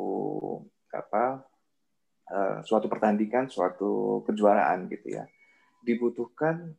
apa 0.91 1.43
uh, 2.31 2.59
suatu 2.63 2.87
pertandingan, 2.87 3.51
suatu 3.51 4.23
kejuaraan 4.27 4.87
gitu 4.91 5.19
ya. 5.19 5.25
Dibutuhkan 5.83 6.75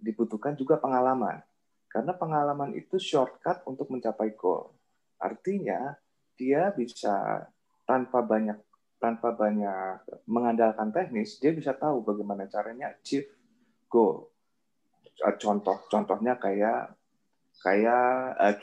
dibutuhkan 0.00 0.56
juga 0.56 0.80
pengalaman. 0.80 1.44
Karena 1.90 2.14
pengalaman 2.14 2.70
itu 2.78 3.02
shortcut 3.02 3.66
untuk 3.66 3.90
mencapai 3.90 4.38
goal. 4.38 4.70
Artinya 5.18 5.98
dia 6.38 6.70
bisa 6.70 7.44
tanpa 7.82 8.22
banyak 8.22 8.56
tanpa 9.02 9.32
banyak 9.34 10.06
mengandalkan 10.28 10.92
teknis, 10.92 11.40
dia 11.40 11.50
bisa 11.50 11.72
tahu 11.74 12.04
bagaimana 12.04 12.46
caranya 12.46 12.94
achieve 12.94 13.26
goal. 13.90 14.30
Contoh 15.18 15.82
contohnya 15.90 16.38
kayak 16.38 16.94
kayak 17.58 18.38
uh, 18.38 18.54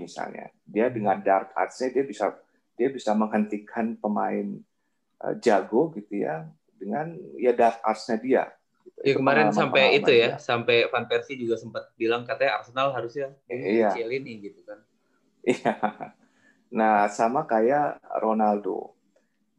misalnya. 0.00 0.48
Dia 0.64 0.88
dengan 0.88 1.20
dark 1.20 1.52
arts-nya 1.52 1.92
dia 1.92 2.04
bisa 2.08 2.32
dia 2.72 2.88
bisa 2.88 3.12
menghentikan 3.12 4.00
pemain 4.00 4.56
uh, 5.20 5.34
jago 5.38 5.92
gitu 5.92 6.24
ya 6.24 6.48
dengan 6.80 7.12
ya 7.36 7.52
dark 7.52 7.84
arts-nya 7.84 8.16
dia 8.18 8.42
Ya 9.02 9.18
kemarin 9.18 9.50
sampai 9.50 9.98
itu 9.98 10.14
ya, 10.14 10.34
ya, 10.34 10.38
sampai 10.38 10.86
Van 10.86 11.10
Persie 11.10 11.34
juga 11.34 11.58
sempat 11.58 11.90
bilang 11.98 12.22
katanya 12.22 12.62
Arsenal 12.62 12.94
harusnya 12.94 13.34
iya. 13.50 13.90
ini 13.98 14.46
gitu 14.46 14.62
kan. 14.62 14.78
Iya. 15.42 15.74
Nah, 16.72 17.04
sama 17.12 17.44
kayak 17.44 18.00
Ronaldo. 18.22 18.96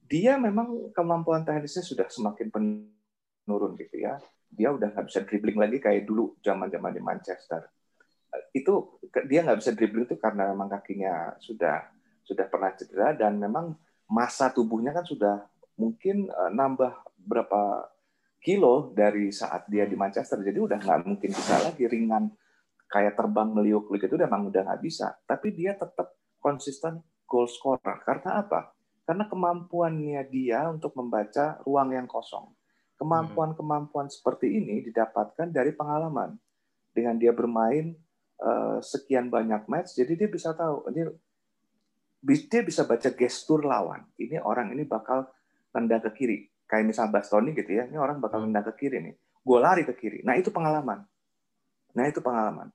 Dia 0.09 0.39
memang 0.41 0.89
kemampuan 0.95 1.45
teknisnya 1.45 1.85
sudah 1.85 2.07
semakin 2.09 2.49
menurun 2.49 3.77
gitu 3.77 4.01
ya. 4.01 4.17
Dia 4.49 4.73
udah 4.73 4.95
nggak 4.95 5.07
bisa 5.11 5.21
dribbling 5.21 5.59
lagi 5.61 5.77
kayak 5.77 6.09
dulu 6.09 6.33
zaman-zaman 6.41 6.93
di 6.95 7.01
Manchester. 7.01 7.69
Itu 8.49 8.97
dia 9.29 9.45
nggak 9.45 9.59
bisa 9.61 9.71
dribbling 9.77 10.09
itu 10.09 10.17
karena 10.17 10.49
memang 10.49 10.73
kakinya 10.73 11.37
sudah 11.37 11.85
sudah 12.23 12.45
pernah 12.49 12.71
cedera 12.73 13.13
dan 13.13 13.37
memang 13.37 13.77
masa 14.09 14.49
tubuhnya 14.49 14.95
kan 14.95 15.05
sudah 15.05 15.45
mungkin 15.77 16.29
eh, 16.29 16.51
nambah 16.53 16.93
berapa 17.17 17.92
kilo 18.43 18.91
dari 18.91 19.31
saat 19.31 19.65
dia 19.71 19.87
di 19.87 19.95
Manchester. 19.95 20.43
Jadi 20.43 20.59
udah 20.59 20.77
nggak 20.77 20.99
mungkin 21.07 21.31
bisa 21.31 21.63
lagi 21.63 21.87
ringan 21.87 22.27
kayak 22.91 23.15
terbang 23.15 23.49
meliuk-liuk 23.55 24.03
itu 24.03 24.19
memang 24.19 24.51
udah 24.51 24.67
nggak 24.67 24.81
bisa. 24.83 25.15
Tapi 25.23 25.55
dia 25.55 25.79
tetap 25.79 26.13
konsisten 26.43 26.99
goal 27.23 27.47
scorer. 27.47 28.03
Karena 28.03 28.43
apa? 28.43 28.75
Karena 29.07 29.25
kemampuannya 29.31 30.21
dia 30.27 30.67
untuk 30.67 30.91
membaca 30.99 31.63
ruang 31.63 31.95
yang 31.95 32.05
kosong. 32.05 32.51
Kemampuan-kemampuan 32.99 34.11
seperti 34.11 34.59
ini 34.59 34.83
didapatkan 34.83 35.49
dari 35.49 35.71
pengalaman. 35.73 36.35
Dengan 36.93 37.17
dia 37.17 37.33
bermain 37.33 37.97
uh, 38.37 38.77
sekian 38.77 39.33
banyak 39.33 39.65
match, 39.65 39.97
jadi 39.97 40.13
dia 40.13 40.29
bisa 40.29 40.53
tahu 40.53 40.85
ini 40.93 41.09
dia 42.21 42.61
bisa 42.61 42.85
baca 42.85 43.09
gestur 43.09 43.65
lawan. 43.65 44.05
Ini 44.21 44.37
orang 44.45 44.77
ini 44.77 44.85
bakal 44.85 45.25
nendang 45.73 46.05
ke 46.05 46.11
kiri. 46.13 46.52
Kayak 46.73 46.89
misal 46.89 47.13
Bastoni 47.13 47.53
gitu 47.53 47.69
ya, 47.69 47.85
ini 47.85 48.01
orang 48.01 48.17
bakal 48.17 48.41
nendang 48.41 48.65
ke 48.73 48.89
kiri 48.89 48.97
nih. 48.97 49.13
Gue 49.45 49.61
lari 49.61 49.85
ke 49.85 49.93
kiri. 49.93 50.25
Nah 50.25 50.33
itu 50.33 50.49
pengalaman. 50.49 51.05
Nah 51.93 52.05
itu 52.09 52.17
pengalaman. 52.17 52.73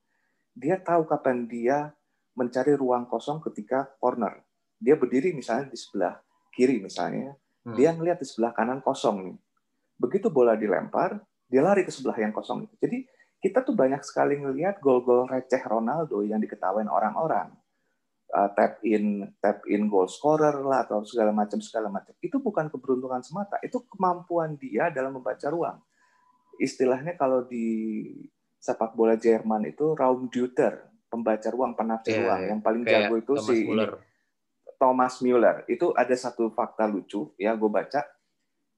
Dia 0.55 0.79
tahu 0.79 1.03
kapan 1.03 1.43
dia 1.51 1.91
mencari 2.31 2.79
ruang 2.79 3.11
kosong 3.11 3.43
ketika 3.43 3.91
corner. 3.99 4.39
Dia 4.79 4.95
berdiri 4.95 5.35
misalnya 5.35 5.67
di 5.67 5.75
sebelah 5.75 6.15
kiri 6.55 6.79
misalnya, 6.79 7.35
hmm. 7.67 7.75
dia 7.75 7.91
ngelihat 7.91 8.23
di 8.23 8.27
sebelah 8.31 8.55
kanan 8.55 8.79
kosong 8.79 9.27
nih. 9.27 9.37
Begitu 9.99 10.31
bola 10.31 10.55
dilempar, 10.55 11.19
dia 11.51 11.59
lari 11.59 11.83
ke 11.83 11.91
sebelah 11.91 12.15
yang 12.15 12.31
kosong. 12.31 12.71
Jadi 12.79 13.03
kita 13.43 13.67
tuh 13.67 13.75
banyak 13.75 13.99
sekali 14.07 14.39
ngelihat 14.39 14.79
gol-gol 14.79 15.27
receh 15.27 15.59
Ronaldo 15.67 16.23
yang 16.23 16.39
diketahui 16.39 16.87
orang-orang 16.87 17.51
uh, 18.33 18.49
tap 18.53 18.81
in 18.85 19.25
tap 19.41 19.65
in 19.65 19.89
goal 19.89 20.05
scorer 20.05 20.61
lah 20.61 20.85
atau 20.85 21.01
segala 21.05 21.33
macam 21.33 21.57
segala 21.61 21.89
macam. 21.89 22.13
Itu 22.21 22.41
bukan 22.41 22.69
keberuntungan 22.69 23.21
semata. 23.25 23.57
Itu 23.65 23.85
kemampuan 23.89 24.57
dia 24.57 24.93
dalam 24.93 25.17
membaca 25.17 25.47
ruang. 25.49 25.77
Istilahnya 26.59 27.15
kalau 27.15 27.47
di 27.47 28.03
sepak 28.59 28.93
bola 28.93 29.15
Jerman 29.15 29.71
itu 29.71 29.95
Raumdeuter 29.95 30.91
pembaca 31.07 31.47
ruang 31.49 31.73
penafsir 31.73 32.19
yeah, 32.19 32.23
ruang. 32.27 32.41
yang 32.45 32.59
paling 32.61 32.83
jago 32.85 33.15
itu 33.17 33.33
Thomas 33.33 33.47
si 33.47 33.57
Müller. 33.65 33.91
Thomas 34.77 35.13
Müller. 35.23 35.57
Itu 35.65 35.95
ada 35.95 36.13
satu 36.13 36.51
fakta 36.53 36.85
lucu 36.85 37.33
ya 37.39 37.55
gue 37.55 37.71
baca. 37.71 38.05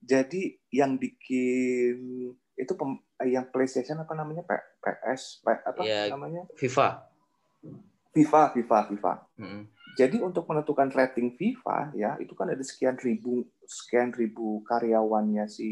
Jadi 0.02 0.58
yang 0.74 0.98
bikin 0.98 2.30
itu 2.58 2.72
pem, 2.74 2.98
yang 3.26 3.46
PlayStation 3.50 3.98
apa 4.02 4.14
namanya? 4.14 4.42
PS 4.82 5.46
apa 5.46 5.82
yeah, 5.82 6.10
namanya? 6.10 6.46
FIFA 6.58 7.11
FIFA, 8.12 8.52
FIFA, 8.52 8.78
FIFA. 8.92 9.12
Hmm. 9.40 9.62
Jadi 9.92 10.20
untuk 10.24 10.48
menentukan 10.48 10.88
rating 10.88 11.36
FIFA 11.36 11.92
ya 11.92 12.16
itu 12.16 12.32
kan 12.32 12.48
ada 12.48 12.64
sekian 12.64 12.96
ribu 12.96 13.44
sekian 13.68 14.08
ribu 14.12 14.64
karyawannya 14.64 15.44
si 15.48 15.68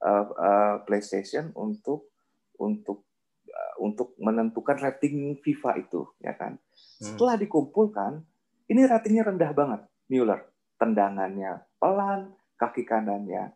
uh, 0.00 0.24
uh, 0.32 0.74
PlayStation 0.88 1.52
untuk 1.52 2.08
untuk 2.56 3.04
uh, 3.48 3.74
untuk 3.84 4.16
menentukan 4.16 4.80
rating 4.80 5.36
FIFA 5.44 5.70
itu 5.80 6.08
ya 6.24 6.32
kan. 6.36 6.56
Hmm. 6.56 7.04
Setelah 7.04 7.36
dikumpulkan 7.36 8.24
ini 8.68 8.84
ratingnya 8.84 9.28
rendah 9.28 9.52
banget 9.52 9.80
Mueller. 10.08 10.48
Tendangannya 10.78 11.64
pelan, 11.76 12.38
kaki 12.56 12.86
kanannya 12.86 13.50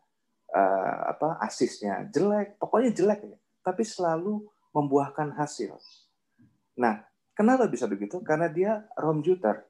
uh, 0.53 0.99
apa 1.17 1.39
asisnya 1.45 2.09
jelek, 2.13 2.61
pokoknya 2.61 2.91
jelek 2.93 3.21
ya. 3.25 3.39
Tapi 3.63 3.87
selalu 3.87 4.43
membuahkan 4.75 5.37
hasil. 5.37 5.77
Nah, 6.81 7.05
Kenapa 7.33 7.65
bisa 7.65 7.89
begitu? 7.89 8.21
Karena 8.21 8.53
dia 8.53 8.85
rom 9.01 9.25
juter. 9.25 9.65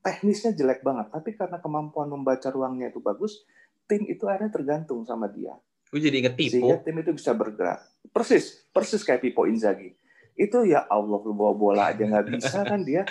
Teknisnya 0.00 0.56
jelek 0.56 0.80
banget, 0.80 1.12
tapi 1.12 1.36
karena 1.36 1.60
kemampuan 1.60 2.08
membaca 2.08 2.48
ruangnya 2.48 2.88
itu 2.88 3.04
bagus, 3.04 3.44
tim 3.84 4.08
itu 4.08 4.24
akhirnya 4.24 4.48
tergantung 4.48 5.04
sama 5.04 5.28
dia. 5.28 5.52
Gue 5.92 6.00
jadi 6.00 6.24
inget 6.24 6.38
Pipo. 6.38 6.56
Sehingga 6.56 6.80
tim 6.80 6.96
itu 7.04 7.12
bisa 7.12 7.36
bergerak. 7.36 7.84
Persis, 8.08 8.64
persis 8.72 9.04
kayak 9.04 9.20
Pipo 9.20 9.44
Inzaghi. 9.44 9.92
Itu 10.38 10.64
ya 10.64 10.88
Allah 10.88 11.20
lu 11.20 11.36
bawa 11.36 11.52
bola 11.52 11.82
aja 11.92 12.00
nggak 12.00 12.32
bisa 12.32 12.64
kan 12.64 12.80
dia. 12.80 13.04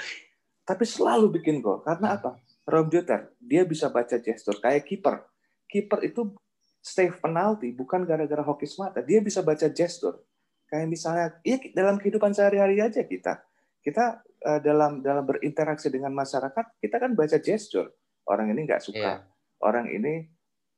Tapi 0.65 0.81
selalu 0.88 1.29
bikin 1.38 1.62
gol. 1.62 1.85
Karena 1.85 2.17
apa? 2.17 2.41
Rom 2.65 2.89
Juter, 2.89 3.38
dia 3.38 3.67
bisa 3.69 3.93
baca 3.93 4.17
gestur 4.17 4.57
kayak 4.57 4.89
kiper. 4.89 5.29
Kiper 5.69 5.99
itu 6.09 6.33
save 6.81 7.21
penalti 7.21 7.69
bukan 7.69 8.01
gara-gara 8.01 8.41
hoki 8.41 8.65
semata. 8.65 9.05
Dia 9.05 9.21
bisa 9.21 9.45
baca 9.45 9.69
gestur. 9.69 10.25
Kayak 10.65 10.88
misalnya, 10.89 11.27
ya 11.45 11.62
dalam 11.77 12.01
kehidupan 12.01 12.33
sehari-hari 12.33 12.81
aja 12.81 13.05
kita 13.05 13.48
kita 13.89 14.21
uh, 14.21 14.60
dalam 14.62 15.02
dalam 15.02 15.25
berinteraksi 15.25 15.89
dengan 15.89 16.13
masyarakat 16.13 16.78
kita 16.78 16.95
kan 17.02 17.17
baca 17.17 17.38
gesture. 17.41 17.89
Orang 18.30 18.54
ini 18.54 18.69
nggak 18.69 18.84
suka. 18.86 19.02
Yeah. 19.02 19.19
orang 19.60 19.91
ini 19.91 20.30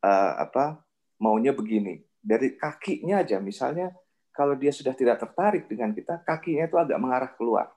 uh, 0.01 0.41
apa 0.41 0.79
maunya 1.19 1.51
begini. 1.53 2.01
Dari 2.17 2.55
kakinya 2.55 3.21
aja 3.21 3.37
misalnya 3.37 3.91
kalau 4.31 4.55
dia 4.55 4.71
sudah 4.71 4.95
tidak 4.95 5.19
tertarik 5.21 5.67
dengan 5.67 5.91
kita 5.91 6.23
kakinya 6.23 6.65
itu 6.65 6.79
agak 6.79 6.97
mengarah 6.97 7.29
keluar. 7.35 7.69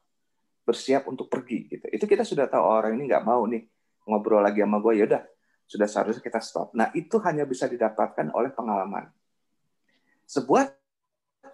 Bersiap 0.64 1.10
untuk 1.10 1.28
pergi 1.28 1.68
gitu. 1.68 1.84
Itu 1.92 2.08
kita 2.08 2.24
sudah 2.24 2.48
tahu 2.48 2.62
oh, 2.62 2.78
orang 2.80 2.96
ini 2.96 3.10
nggak 3.10 3.24
mau 3.26 3.44
nih 3.44 3.66
ngobrol 4.08 4.40
lagi 4.40 4.64
sama 4.64 4.80
gue 4.80 5.00
ya 5.00 5.04
udah 5.04 5.22
sudah 5.64 5.88
seharusnya 5.88 6.22
kita 6.24 6.40
stop. 6.40 6.72
Nah 6.72 6.88
itu 6.96 7.20
hanya 7.24 7.44
bisa 7.44 7.68
didapatkan 7.68 8.32
oleh 8.32 8.52
pengalaman. 8.52 9.10
Sebuah 10.24 10.83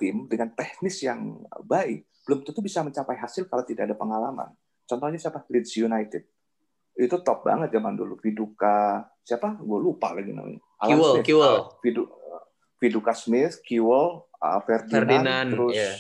tim 0.01 0.25
dengan 0.25 0.49
teknis 0.57 1.05
yang 1.05 1.45
baik 1.69 2.09
belum 2.31 2.47
tentu 2.47 2.61
bisa 2.63 2.87
mencapai 2.87 3.19
hasil 3.19 3.51
kalau 3.51 3.67
tidak 3.67 3.91
ada 3.91 3.97
pengalaman. 3.99 4.55
Contohnya 4.87 5.19
siapa? 5.19 5.43
Leeds 5.51 5.75
United. 5.75 6.23
Itu 6.95 7.23
top 7.27 7.43
banget 7.43 7.75
zaman 7.75 7.99
dulu. 7.99 8.19
Viduka, 8.23 9.03
siapa? 9.27 9.59
Gue 9.59 9.83
lupa 9.83 10.13
lagi 10.15 10.31
namanya. 10.31 10.63
Uh, 10.79 11.19
Vidu, 11.83 12.07
Viduka 12.79 13.13
Smith, 13.19 13.59
Kiwel, 13.67 14.23
uh, 14.27 14.61
Ferdinand, 14.63 14.95
Ferdinand, 14.95 15.49
terus 15.53 15.77
yeah. 15.77 15.97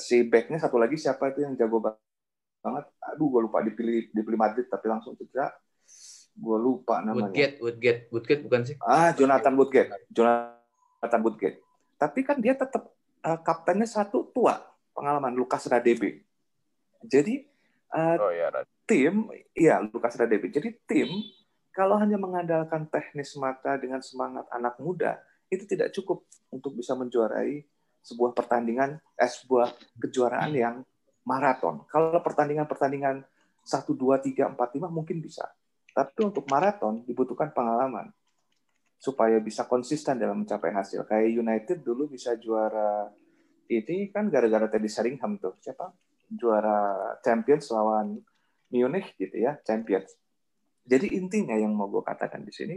si 0.00 0.24
backnya 0.24 0.58
satu 0.58 0.80
lagi 0.80 0.96
siapa 0.96 1.30
itu 1.36 1.44
yang 1.44 1.52
jago 1.52 1.82
banget? 1.82 2.84
Aduh, 3.12 3.28
gue 3.28 3.40
lupa 3.44 3.60
dipilih 3.60 4.08
dipilih 4.14 4.38
Madrid 4.38 4.66
tapi 4.72 4.88
langsung 4.88 5.12
cedera. 5.20 5.52
Gue 6.32 6.56
lupa 6.56 7.04
namanya. 7.04 7.28
Woodgate, 7.28 7.56
Woodgate, 7.60 8.02
Woodgate 8.08 8.42
bukan 8.46 8.60
sih? 8.64 8.76
Ah, 8.80 9.12
Jonathan 9.12 9.52
Woodgate, 9.52 9.90
Jonathan 10.08 11.20
Woodgate. 11.20 11.58
Tapi 12.00 12.20
kan 12.24 12.40
dia 12.40 12.56
tetap 12.56 12.88
uh, 13.26 13.38
kaptennya 13.40 13.88
satu 13.88 14.28
tua 14.30 14.58
pengalaman 14.92 15.32
Lukas 15.32 15.66
Radebe. 15.70 16.22
Jadi 17.02 17.42
uh, 17.94 18.16
oh, 18.18 18.32
ya, 18.32 18.48
tim, 18.86 19.30
ya 19.54 19.82
Lukas 19.82 20.14
Radebe. 20.18 20.50
Jadi 20.50 20.74
tim 20.86 21.08
kalau 21.72 21.96
hanya 21.96 22.20
mengandalkan 22.20 22.84
teknis 22.92 23.32
mata 23.40 23.80
dengan 23.80 24.04
semangat 24.04 24.44
anak 24.52 24.76
muda 24.76 25.18
itu 25.48 25.64
tidak 25.64 25.92
cukup 25.96 26.24
untuk 26.52 26.76
bisa 26.76 26.92
menjuarai 26.92 27.64
sebuah 28.02 28.34
pertandingan, 28.34 28.98
eh, 29.16 29.30
sebuah 29.30 29.72
kejuaraan 29.96 30.52
yang 30.52 30.76
maraton. 31.22 31.86
Kalau 31.86 32.18
pertandingan-pertandingan 32.18 33.24
1, 33.62 33.94
2, 33.94 34.18
3, 34.18 34.52
4, 34.52 34.58
5 34.58 34.90
mungkin 34.90 35.22
bisa. 35.22 35.46
Tapi 35.92 36.18
untuk 36.24 36.48
maraton 36.50 37.04
dibutuhkan 37.06 37.52
pengalaman 37.54 38.10
supaya 39.02 39.42
bisa 39.42 39.66
konsisten 39.66 40.14
dalam 40.14 40.46
mencapai 40.46 40.70
hasil. 40.70 41.02
Kayak 41.02 41.34
United 41.34 41.78
dulu 41.82 42.06
bisa 42.06 42.38
juara 42.38 43.10
ini 43.66 44.14
kan 44.14 44.30
gara-gara 44.30 44.70
tadi 44.70 44.86
Sheringham 44.86 45.42
tuh 45.42 45.58
siapa 45.58 45.90
juara 46.30 47.18
Champions 47.18 47.66
lawan 47.74 48.22
Munich 48.70 49.18
gitu 49.18 49.42
ya 49.42 49.58
Champions. 49.66 50.14
Jadi 50.86 51.18
intinya 51.18 51.58
yang 51.58 51.74
mau 51.74 51.90
gue 51.90 52.02
katakan 52.02 52.46
di 52.46 52.54
sini, 52.54 52.76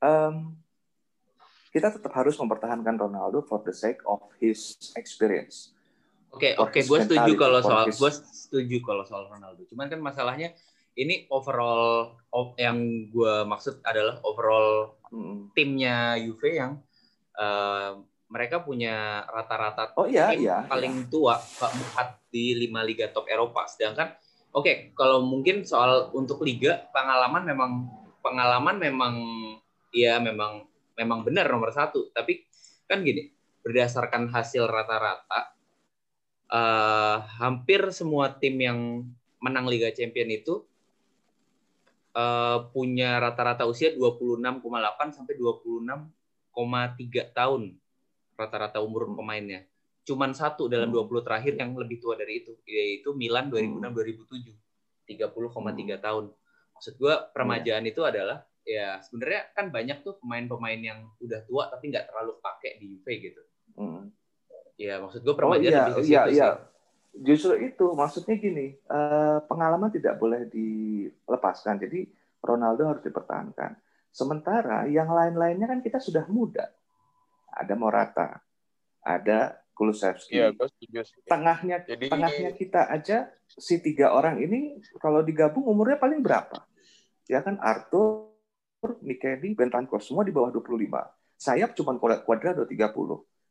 um, 0.00 0.56
kita 1.68 1.92
tetap 1.92 2.12
harus 2.16 2.36
mempertahankan 2.40 2.96
Ronaldo 2.96 3.44
for 3.44 3.60
the 3.64 3.76
sake 3.76 4.00
of 4.08 4.24
his 4.40 4.76
experience. 4.96 5.76
Oke 6.28 6.52
okay, 6.52 6.52
oke, 6.60 6.72
okay. 6.72 6.82
gue 6.84 6.98
setuju 7.08 7.32
kalau 7.40 7.60
soal 7.60 7.84
his... 7.88 7.96
gue 7.96 8.10
setuju 8.12 8.76
kalau 8.84 9.04
soal 9.04 9.28
Ronaldo. 9.28 9.64
Cuman 9.68 9.88
kan 9.88 10.00
masalahnya 10.00 10.52
ini 10.98 11.30
overall 11.30 12.18
yang 12.58 13.08
gue 13.08 13.34
maksud 13.46 13.80
adalah 13.86 14.18
overall 14.26 14.98
hmm. 15.14 15.54
timnya 15.54 16.18
Juve 16.18 16.58
yang 16.58 16.82
uh, 17.38 18.02
mereka 18.28 18.60
punya 18.60 19.24
rata-rata 19.24 19.96
oh, 19.96 20.04
iya, 20.04 20.34
tim 20.34 20.44
iya, 20.44 20.66
paling 20.68 21.06
iya. 21.06 21.08
tua 21.08 21.40
keempat 21.40 22.28
di 22.28 22.52
lima 22.52 22.84
liga 22.84 23.08
top 23.08 23.24
Eropa. 23.30 23.64
Sedangkan 23.64 24.12
oke 24.52 24.64
okay, 24.64 24.76
kalau 24.92 25.24
mungkin 25.24 25.64
soal 25.64 26.12
untuk 26.12 26.44
liga 26.44 26.90
pengalaman 26.92 27.48
memang 27.48 27.72
pengalaman 28.20 28.76
memang 28.76 29.14
ya 29.96 30.20
memang 30.20 30.68
memang 30.92 31.24
benar 31.24 31.48
nomor 31.48 31.72
satu. 31.72 32.12
Tapi 32.12 32.44
kan 32.84 33.00
gini 33.00 33.32
berdasarkan 33.64 34.28
hasil 34.28 34.68
rata-rata 34.68 35.56
uh, 36.52 37.24
hampir 37.40 37.88
semua 37.96 38.36
tim 38.36 38.60
yang 38.60 39.08
menang 39.40 39.64
Liga 39.70 39.88
Champion 39.94 40.28
itu 40.28 40.67
uh, 42.14 42.70
punya 42.72 43.18
rata-rata 43.18 43.66
usia 43.66 43.92
26,8 43.92 44.62
sampai 45.12 45.34
26,3 45.36 47.36
tahun 47.36 47.62
rata-rata 48.38 48.78
umur 48.80 49.12
pemainnya. 49.18 49.66
Cuman 50.06 50.32
satu 50.32 50.70
dalam 50.70 50.88
20 50.88 51.04
hmm. 51.04 51.26
terakhir 51.26 51.52
yang 51.58 51.76
lebih 51.76 52.00
tua 52.00 52.16
dari 52.16 52.40
itu, 52.40 52.56
yaitu 52.64 53.12
Milan 53.12 53.52
2006-2007. 53.52 54.56
30,3 55.08 55.18
hmm. 55.18 55.98
tahun. 55.98 56.24
Maksud 56.78 56.94
gue 57.00 57.14
permajaan 57.34 57.82
yeah. 57.82 57.92
itu 57.92 58.04
adalah 58.04 58.38
ya 58.68 59.00
sebenarnya 59.00 59.48
kan 59.56 59.72
banyak 59.72 60.04
tuh 60.04 60.20
pemain-pemain 60.20 60.76
yang 60.76 61.08
udah 61.24 61.40
tua 61.48 61.72
tapi 61.72 61.88
nggak 61.88 62.12
terlalu 62.12 62.36
pakai 62.38 62.76
di 62.76 62.86
Juve 62.92 63.14
gitu. 63.16 63.42
Hmm. 63.74 64.12
Ya 64.78 65.00
maksud 65.00 65.24
gue 65.24 65.34
permajaan 65.34 65.72
oh, 65.72 65.74
iya, 65.74 65.84
lebih 65.88 65.96
ke 65.96 66.02
iya, 66.06 66.22
iya. 66.28 66.48
Justru 67.14 67.56
itu 67.64 67.96
maksudnya 67.96 68.36
gini, 68.38 68.76
uh, 68.90 69.42
pengalaman 69.48 69.90
tidak 69.90 70.20
boleh 70.20 70.46
dilepaskan. 70.46 71.80
Jadi 71.80 72.06
Ronaldo 72.44 72.86
harus 72.86 73.02
dipertahankan. 73.02 73.74
Sementara 74.12 74.86
yang 74.86 75.10
lain-lainnya 75.10 75.66
kan 75.66 75.80
kita 75.82 75.98
sudah 75.98 76.26
muda. 76.30 76.68
Ada 77.48 77.74
Morata, 77.74 78.38
ada 79.02 79.56
Kulusevski. 79.78 80.34
Iya, 80.34 80.50
Tengahnya, 81.26 81.86
Jadi... 81.86 82.10
tengahnya 82.10 82.50
kita 82.58 82.90
aja 82.90 83.30
si 83.46 83.78
tiga 83.78 84.10
orang 84.10 84.42
ini 84.42 84.82
kalau 84.98 85.22
digabung 85.22 85.62
umurnya 85.70 86.02
paling 86.02 86.18
berapa? 86.18 86.66
Ya 87.30 87.46
kan 87.46 87.62
Arthur, 87.62 88.34
Mikeli, 89.06 89.54
Bentancur 89.54 90.02
semua 90.02 90.26
di 90.26 90.34
bawah 90.34 90.50
25. 90.50 90.90
Sayap 91.38 91.78
cuma 91.78 91.94
Cuadrado 91.98 92.66
30. 92.66 92.74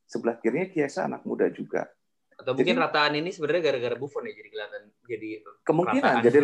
Sebelah 0.07 0.35
kirinya 0.43 0.67
Kiesa 0.67 1.07
anak 1.07 1.23
muda 1.23 1.47
juga. 1.47 1.87
Atau 2.37 2.53
mungkin 2.53 2.77
jadi, 2.77 2.83
rataan 2.85 3.13
ini 3.17 3.29
sebenarnya 3.33 3.73
gara-gara 3.73 3.95
Buffon 3.97 4.29
ya 4.29 4.33
jadi 4.37 4.49
kelihatan 4.53 4.81
jadi 5.09 5.29
kemungkinan 5.65 6.13
rataan. 6.21 6.25
jadi 6.29 6.39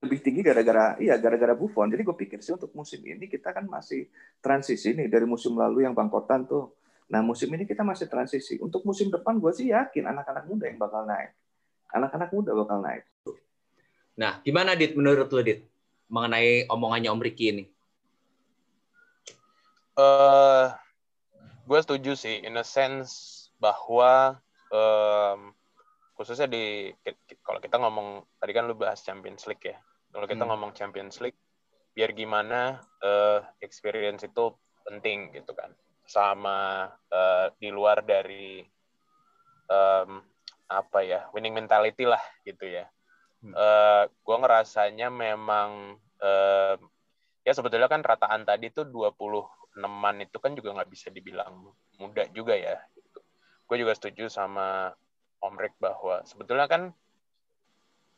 lebih 0.00 0.18
tinggi 0.24 0.40
gara-gara 0.40 0.96
iya 0.96 1.20
gara-gara 1.20 1.52
Buffon. 1.52 1.92
Jadi 1.92 2.02
gue 2.08 2.16
pikir 2.16 2.40
sih 2.40 2.56
untuk 2.56 2.72
musim 2.72 3.04
ini 3.04 3.28
kita 3.28 3.52
kan 3.52 3.68
masih 3.68 4.08
transisi 4.40 4.96
nih 4.96 5.12
dari 5.12 5.28
musim 5.28 5.52
lalu 5.52 5.84
yang 5.84 5.92
bangkotan 5.92 6.48
tuh. 6.48 6.72
Nah 7.12 7.20
musim 7.20 7.52
ini 7.52 7.68
kita 7.68 7.84
masih 7.84 8.08
transisi. 8.08 8.56
Untuk 8.64 8.80
musim 8.88 9.12
depan 9.12 9.36
gue 9.36 9.52
sih 9.52 9.68
yakin 9.76 10.08
anak-anak 10.08 10.48
muda 10.48 10.64
yang 10.72 10.80
bakal 10.80 11.04
naik. 11.04 11.36
Anak-anak 11.92 12.30
muda 12.32 12.50
bakal 12.56 12.78
naik. 12.80 13.04
Nah 14.16 14.40
gimana 14.40 14.72
Dit 14.72 14.96
menurut 14.96 15.28
lo 15.28 15.40
Dit 15.44 15.68
mengenai 16.08 16.64
omongannya 16.72 17.12
Om 17.12 17.20
Riki 17.20 17.46
ini? 17.52 17.64
Uh, 20.00 20.72
gue 21.68 21.78
setuju 21.84 22.16
sih 22.16 22.40
in 22.40 22.56
a 22.56 22.64
sense 22.64 23.36
bahwa 23.60 24.40
um, 24.70 25.54
khususnya 26.14 26.46
di 26.50 26.92
kalau 27.40 27.60
kita 27.62 27.76
ngomong 27.80 28.24
tadi 28.36 28.52
kan 28.52 28.68
lu 28.68 28.76
bahas 28.76 29.00
Champions 29.00 29.46
League 29.46 29.64
ya. 29.64 29.76
Kalau 30.10 30.26
kita 30.26 30.42
hmm. 30.42 30.50
ngomong 30.50 30.70
Champions 30.74 31.22
League, 31.22 31.38
biar 31.94 32.10
gimana 32.12 32.82
uh, 33.02 33.40
experience 33.62 34.26
itu 34.26 34.52
penting 34.84 35.30
gitu 35.32 35.54
kan. 35.54 35.70
Sama 36.04 36.90
uh, 36.90 37.46
di 37.56 37.70
luar 37.70 38.02
dari 38.02 38.60
um, 39.70 40.20
apa 40.70 41.02
ya 41.02 41.26
winning 41.34 41.54
mentality 41.54 42.06
lah 42.06 42.22
gitu 42.46 42.66
ya. 42.66 42.86
Hmm. 43.40 43.56
Uh, 43.56 43.56
eh, 43.56 44.02
gue 44.12 44.36
ngerasanya 44.36 45.08
memang 45.08 45.96
uh, 46.20 46.76
ya 47.40 47.52
sebetulnya 47.56 47.88
kan 47.88 48.04
rataan 48.04 48.44
tadi 48.44 48.68
tuh 48.68 48.84
26 48.84 49.80
an 49.80 50.16
itu 50.20 50.36
kan 50.36 50.52
juga 50.52 50.76
nggak 50.76 50.90
bisa 50.92 51.08
dibilang 51.08 51.72
muda 51.96 52.28
juga 52.36 52.52
ya 52.52 52.76
gue 53.70 53.86
juga 53.86 53.94
setuju 53.94 54.26
sama 54.26 54.90
Om 55.38 55.54
Rick 55.54 55.78
bahwa 55.78 56.26
sebetulnya 56.26 56.66
kan 56.66 56.90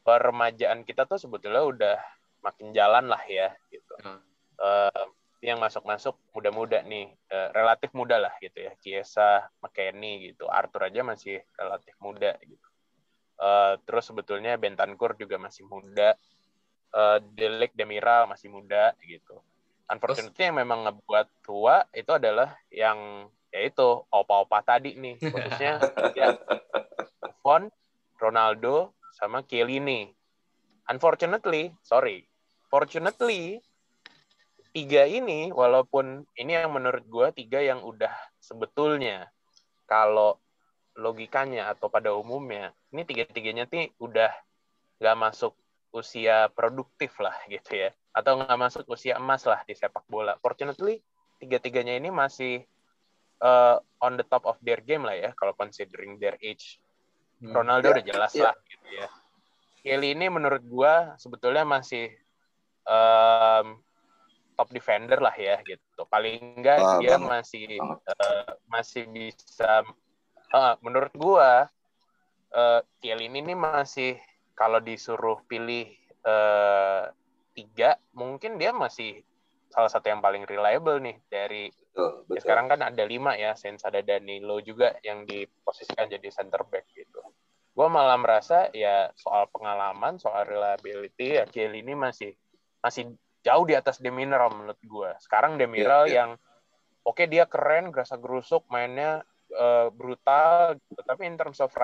peremajaan 0.01 0.81
kita 0.89 1.05
tuh 1.05 1.21
sebetulnya 1.21 1.61
udah 1.61 1.99
makin 2.41 2.73
jalan 2.73 3.13
lah 3.13 3.21
ya 3.29 3.53
gitu. 3.69 3.95
Hmm. 4.01 4.25
Uh, 4.57 5.05
yang 5.43 5.59
masuk-masuk 5.59 6.17
muda-muda 6.33 6.81
nih, 6.87 7.13
uh, 7.29 7.53
relatif 7.53 7.93
muda 7.93 8.17
lah 8.17 8.33
gitu 8.41 8.65
ya. 8.65 8.73
Kiesa, 8.81 9.45
McKenny 9.61 10.33
gitu, 10.33 10.49
Arthur 10.49 10.89
aja 10.89 11.05
masih 11.05 11.45
relatif 11.61 11.93
muda 12.01 12.33
gitu. 12.41 12.69
Uh, 13.37 13.77
terus 13.85 14.09
sebetulnya 14.09 14.57
Bentancur 14.57 15.19
juga 15.21 15.37
masih 15.37 15.69
muda, 15.69 16.17
uh, 16.97 17.19
Delik 17.37 17.77
Demiral 17.77 18.25
masih 18.25 18.49
muda 18.49 18.97
gitu. 19.05 19.37
Unfortunately 19.91 20.49
yang 20.49 20.57
memang 20.57 20.89
ngebuat 20.89 21.45
tua 21.45 21.85
itu 21.93 22.09
adalah 22.15 22.57
yang 22.73 23.29
yaitu 23.53 24.03
opa-opa 24.09 24.65
tadi 24.65 24.97
nih 24.97 25.21
khususnya 25.21 25.79
ya 26.17 26.35
Buffon, 27.21 27.69
Ronaldo 28.17 28.97
sama 29.13 29.45
Chiellini. 29.45 30.09
Unfortunately, 30.89 31.71
sorry, 31.85 32.25
fortunately 32.73 33.61
tiga 34.73 35.05
ini 35.05 35.53
walaupun 35.53 36.25
ini 36.41 36.57
yang 36.57 36.73
menurut 36.73 37.05
gue 37.05 37.45
tiga 37.45 37.61
yang 37.61 37.85
udah 37.85 38.11
sebetulnya 38.41 39.29
kalau 39.85 40.41
logikanya 40.97 41.69
atau 41.69 41.93
pada 41.93 42.17
umumnya 42.17 42.73
ini 42.89 43.05
tiga-tiganya 43.05 43.69
nih 43.69 43.93
udah 44.01 44.33
nggak 44.97 45.17
masuk 45.21 45.53
usia 45.93 46.49
produktif 46.57 47.21
lah 47.21 47.37
gitu 47.53 47.77
ya 47.77 47.93
atau 48.17 48.41
nggak 48.41 48.61
masuk 48.61 48.85
usia 48.89 49.21
emas 49.21 49.45
lah 49.45 49.61
di 49.69 49.77
sepak 49.77 50.09
bola. 50.09 50.41
Fortunately 50.41 51.05
tiga-tiganya 51.37 52.01
ini 52.01 52.09
masih 52.09 52.65
uh, 53.43 53.77
on 53.99 54.15
the 54.15 54.25
top 54.25 54.47
of 54.47 54.57
their 54.63 54.79
game 54.81 55.03
lah 55.03 55.19
ya 55.19 55.31
kalau 55.35 55.53
considering 55.59 56.17
their 56.23 56.39
age. 56.41 56.79
Hmm. 57.43 57.59
Ronaldo 57.59 57.91
yeah, 57.91 57.95
udah 57.99 58.05
jelas 58.07 58.33
yeah. 58.39 58.45
lah 58.47 58.55
gitu 58.71 58.89
ya. 58.95 59.09
Kelly 59.83 60.15
ini 60.15 60.31
menurut 60.31 60.63
gua 60.63 61.19
sebetulnya 61.19 61.67
masih 61.67 62.15
um, 62.87 63.83
top 64.55 64.71
defender 64.71 65.19
lah 65.19 65.35
ya 65.35 65.59
gitu. 65.67 66.07
Paling 66.07 66.63
enggak 66.63 66.79
ah, 66.79 67.03
dia 67.03 67.19
banget. 67.19 67.31
masih 67.35 67.67
uh, 67.83 68.51
masih 68.71 69.05
bisa 69.11 69.83
uh, 70.55 70.75
menurut 70.87 71.11
gua 71.19 71.67
uh, 72.55 72.81
Kelly 73.03 73.27
ini 73.27 73.43
nih 73.43 73.59
masih 73.59 74.15
kalau 74.55 74.79
disuruh 74.79 75.43
pilih 75.51 75.91
uh, 76.23 77.11
tiga 77.59 77.99
mungkin 78.15 78.57
dia 78.57 78.71
masih 78.71 79.27
salah 79.73 79.89
satu 79.89 80.13
yang 80.13 80.21
paling 80.21 80.45
reliable 80.45 81.01
nih 81.01 81.17
dari 81.27 81.73
Betul, 81.93 82.25
betul. 82.25 82.33
Ya, 82.33 82.41
sekarang 82.41 82.67
kan 82.73 82.81
ada 82.81 83.05
lima 83.05 83.37
ya, 83.37 83.53
Sainz 83.53 83.85
ada 83.85 84.01
Danilo 84.01 84.65
juga 84.65 84.97
yang 85.05 85.29
diposisikan 85.29 86.09
jadi 86.09 86.25
center 86.33 86.65
back 86.65 86.89
gitu. 86.97 87.21
Gue 87.77 87.89
malah 87.93 88.17
merasa 88.17 88.73
ya 88.73 89.13
soal 89.13 89.45
pengalaman, 89.53 90.17
soal 90.17 90.49
reliability, 90.49 91.37
ya 91.37 91.45
Kiel 91.45 91.77
ini 91.77 91.93
masih 91.93 92.33
masih 92.81 93.13
jauh 93.45 93.69
di 93.69 93.77
atas 93.77 94.01
Demiral 94.01 94.57
menurut 94.57 94.81
gue. 94.81 95.11
Sekarang 95.21 95.61
Demiral 95.61 96.09
yeah, 96.09 96.09
yeah. 96.09 96.17
yang 96.17 96.31
oke 97.05 97.13
okay, 97.13 97.29
dia 97.29 97.45
keren, 97.45 97.93
gerasa 97.93 98.17
gerusuk, 98.17 98.65
mainnya 98.73 99.21
uh, 99.53 99.93
brutal, 99.93 100.81
gitu. 100.89 101.01
tapi 101.05 101.29
in 101.29 101.37
terms 101.37 101.61
of 101.61 101.77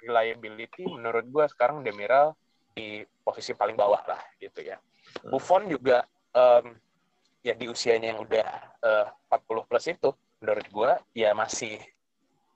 reliability 0.00 0.88
menurut 0.88 1.28
gue 1.28 1.44
sekarang 1.52 1.84
Demiral 1.84 2.32
di 2.72 3.04
posisi 3.20 3.52
paling 3.52 3.76
bawah 3.76 4.00
lah 4.08 4.24
gitu 4.40 4.64
ya. 4.64 4.80
Buffon 5.28 5.68
juga 5.68 6.08
um, 6.32 6.72
ya 7.40 7.56
di 7.56 7.66
usianya 7.68 8.12
yang 8.12 8.20
udah 8.20 8.46
eh, 8.84 9.06
uh, 9.08 9.36
40 9.36 9.68
plus 9.68 9.86
itu 9.88 10.10
menurut 10.40 10.66
gue 10.68 10.92
ya 11.16 11.32
masih 11.32 11.80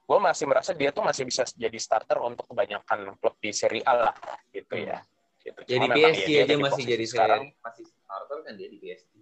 gue 0.04 0.18
masih 0.20 0.44
merasa 0.44 0.76
dia 0.76 0.92
tuh 0.92 1.00
masih 1.00 1.24
bisa 1.24 1.48
jadi 1.56 1.78
starter 1.80 2.20
untuk 2.20 2.44
kebanyakan 2.52 3.16
klub 3.16 3.36
di 3.40 3.50
Serie 3.56 3.80
A 3.88 4.08
lah 4.08 4.16
gitu 4.52 4.76
ya. 4.76 5.00
Gitu. 5.40 5.60
Jadi 5.64 5.86
PSG 5.92 6.28
ya, 6.28 6.42
aja 6.44 6.56
masih 6.60 6.84
jadi 6.84 7.04
sekarang 7.08 7.42
masih 7.60 7.84
starter 7.88 8.38
kan 8.44 8.52
dia 8.56 8.68
di 8.68 8.78
PSG. 8.80 9.12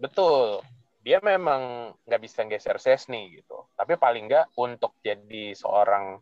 Betul. 0.00 0.64
Dia 1.02 1.18
memang 1.20 1.92
nggak 2.08 2.20
bisa 2.24 2.44
geser 2.48 2.76
nih 3.12 3.40
gitu. 3.40 3.68
Tapi 3.76 4.00
paling 4.00 4.32
nggak 4.32 4.56
untuk 4.56 4.96
jadi 5.04 5.52
seorang 5.52 6.20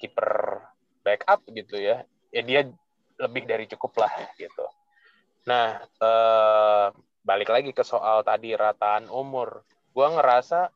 kiper 0.00 0.62
backup 1.04 1.44
gitu 1.52 1.76
ya, 1.76 2.04
ya 2.32 2.42
dia 2.44 2.60
lebih 3.20 3.44
dari 3.44 3.64
cukup 3.68 4.04
lah 4.04 4.12
gitu. 4.36 4.66
Nah, 5.46 5.80
eh, 5.84 6.88
balik 7.26 7.50
lagi 7.50 7.74
ke 7.74 7.82
soal 7.82 8.22
tadi 8.22 8.54
rataan 8.54 9.10
umur. 9.10 9.66
Gue 9.90 10.06
ngerasa, 10.06 10.70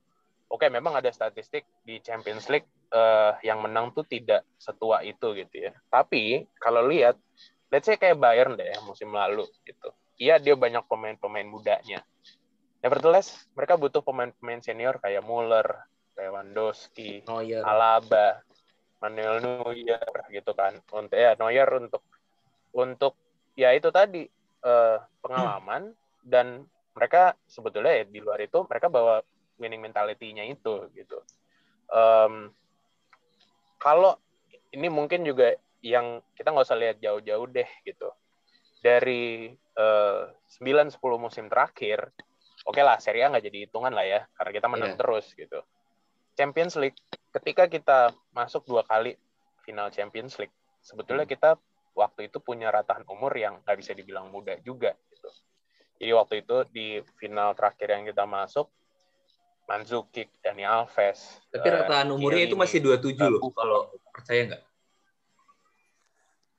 oke 0.51 0.66
okay, 0.66 0.68
memang 0.68 0.98
ada 0.98 1.14
statistik 1.14 1.62
di 1.86 2.03
Champions 2.03 2.51
League 2.51 2.66
uh, 2.90 3.38
yang 3.46 3.62
menang 3.62 3.94
tuh 3.94 4.03
tidak 4.03 4.42
setua 4.59 5.07
itu 5.07 5.30
gitu 5.38 5.70
ya. 5.70 5.72
Tapi 5.86 6.51
kalau 6.59 6.90
lihat, 6.90 7.14
let's 7.70 7.86
say 7.86 7.94
kayak 7.94 8.18
Bayern 8.18 8.59
deh 8.59 8.66
musim 8.82 9.14
lalu 9.14 9.46
gitu. 9.62 9.94
Iya 10.18 10.42
dia 10.42 10.59
banyak 10.59 10.84
pemain-pemain 10.90 11.46
mudanya. 11.46 12.03
Nevertheless, 12.82 13.46
mereka 13.55 13.78
butuh 13.78 14.03
pemain-pemain 14.03 14.61
senior 14.61 14.98
kayak 14.98 15.22
Muller, 15.22 15.64
Lewandowski, 16.18 17.24
Neuer. 17.24 17.62
Alaba, 17.62 18.42
Manuel 19.01 19.38
Neuer 19.40 20.11
gitu 20.34 20.53
kan. 20.53 20.76
Untuk 20.92 21.16
ya 21.16 21.38
Neuer 21.38 21.68
untuk 21.78 22.03
untuk 22.74 23.14
ya 23.57 23.72
itu 23.76 23.88
tadi 23.92 24.24
uh, 24.64 24.98
pengalaman 25.20 25.92
dan 26.24 26.66
mereka 26.96 27.38
sebetulnya 27.46 28.02
ya 28.02 28.04
di 28.04 28.20
luar 28.20 28.40
itu 28.42 28.66
mereka 28.66 28.90
bawa 28.90 29.22
winning 29.60 29.84
mentality-nya 29.84 30.48
itu 30.48 30.88
gitu. 30.96 31.18
Um, 31.90 32.50
kalau 33.80 34.16
ini 34.70 34.88
mungkin 34.92 35.26
juga 35.26 35.56
yang 35.80 36.20
kita 36.36 36.52
nggak 36.52 36.66
usah 36.66 36.78
lihat 36.78 36.96
jauh-jauh 37.00 37.46
deh 37.50 37.68
gitu. 37.84 38.08
Dari 38.80 39.52
uh, 39.76 40.32
9-10 40.60 40.96
musim 41.20 41.52
terakhir, 41.52 42.12
oke 42.64 42.76
okay 42.76 42.82
lah 42.84 42.96
Serie 42.96 43.28
A 43.28 43.32
nggak 43.32 43.44
jadi 43.44 43.58
hitungan 43.68 43.92
lah 43.92 44.06
ya, 44.08 44.20
karena 44.36 44.50
kita 44.56 44.66
menang 44.72 44.92
yeah. 44.96 45.00
terus 45.00 45.26
gitu. 45.36 45.60
Champions 46.36 46.74
League, 46.80 46.96
ketika 47.36 47.68
kita 47.68 48.16
masuk 48.32 48.64
dua 48.64 48.80
kali 48.88 49.16
final 49.64 49.92
Champions 49.92 50.40
League, 50.40 50.54
sebetulnya 50.80 51.28
hmm. 51.28 51.34
kita 51.36 51.50
waktu 51.92 52.32
itu 52.32 52.40
punya 52.40 52.72
ratahan 52.72 53.04
umur 53.10 53.34
yang 53.36 53.60
nggak 53.64 53.76
bisa 53.76 53.92
dibilang 53.92 54.32
muda 54.32 54.56
juga. 54.64 54.96
Jadi 56.01 56.16
waktu 56.16 56.34
itu 56.40 56.57
di 56.72 56.86
final 57.20 57.53
terakhir 57.53 57.92
yang 57.92 58.09
kita 58.09 58.24
masuk, 58.24 58.72
Mandzukic, 59.68 60.32
Dani 60.40 60.64
Alves. 60.64 61.44
Tapi 61.53 61.68
uh, 61.68 61.74
rataan 61.84 62.09
umurnya 62.16 62.48
itu 62.48 62.57
masih 62.57 62.80
27 62.80 63.20
loh, 63.20 63.53
kalau 63.53 63.92
percaya 64.09 64.48
nggak? 64.48 64.62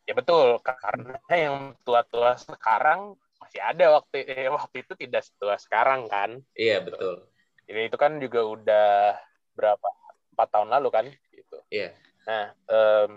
Ya 0.06 0.14
betul, 0.14 0.62
karena 0.62 1.18
yang 1.34 1.74
tua-tua 1.82 2.38
sekarang 2.38 3.18
masih 3.42 3.62
ada 3.66 3.98
waktu 3.98 4.30
eh, 4.30 4.48
waktu 4.54 4.86
itu 4.86 4.94
tidak 4.94 5.26
setua 5.26 5.58
sekarang 5.58 6.06
kan. 6.06 6.38
Iya 6.54 6.86
betul. 6.86 7.26
Jadi 7.66 7.82
itu 7.90 7.98
kan 7.98 8.22
juga 8.22 8.46
udah 8.46 9.18
berapa 9.58 9.88
empat 10.38 10.48
tahun 10.54 10.70
lalu 10.70 10.90
kan 10.94 11.06
gitu. 11.34 11.58
Iya. 11.74 11.98
Nah, 12.30 12.54
em, 12.70 13.12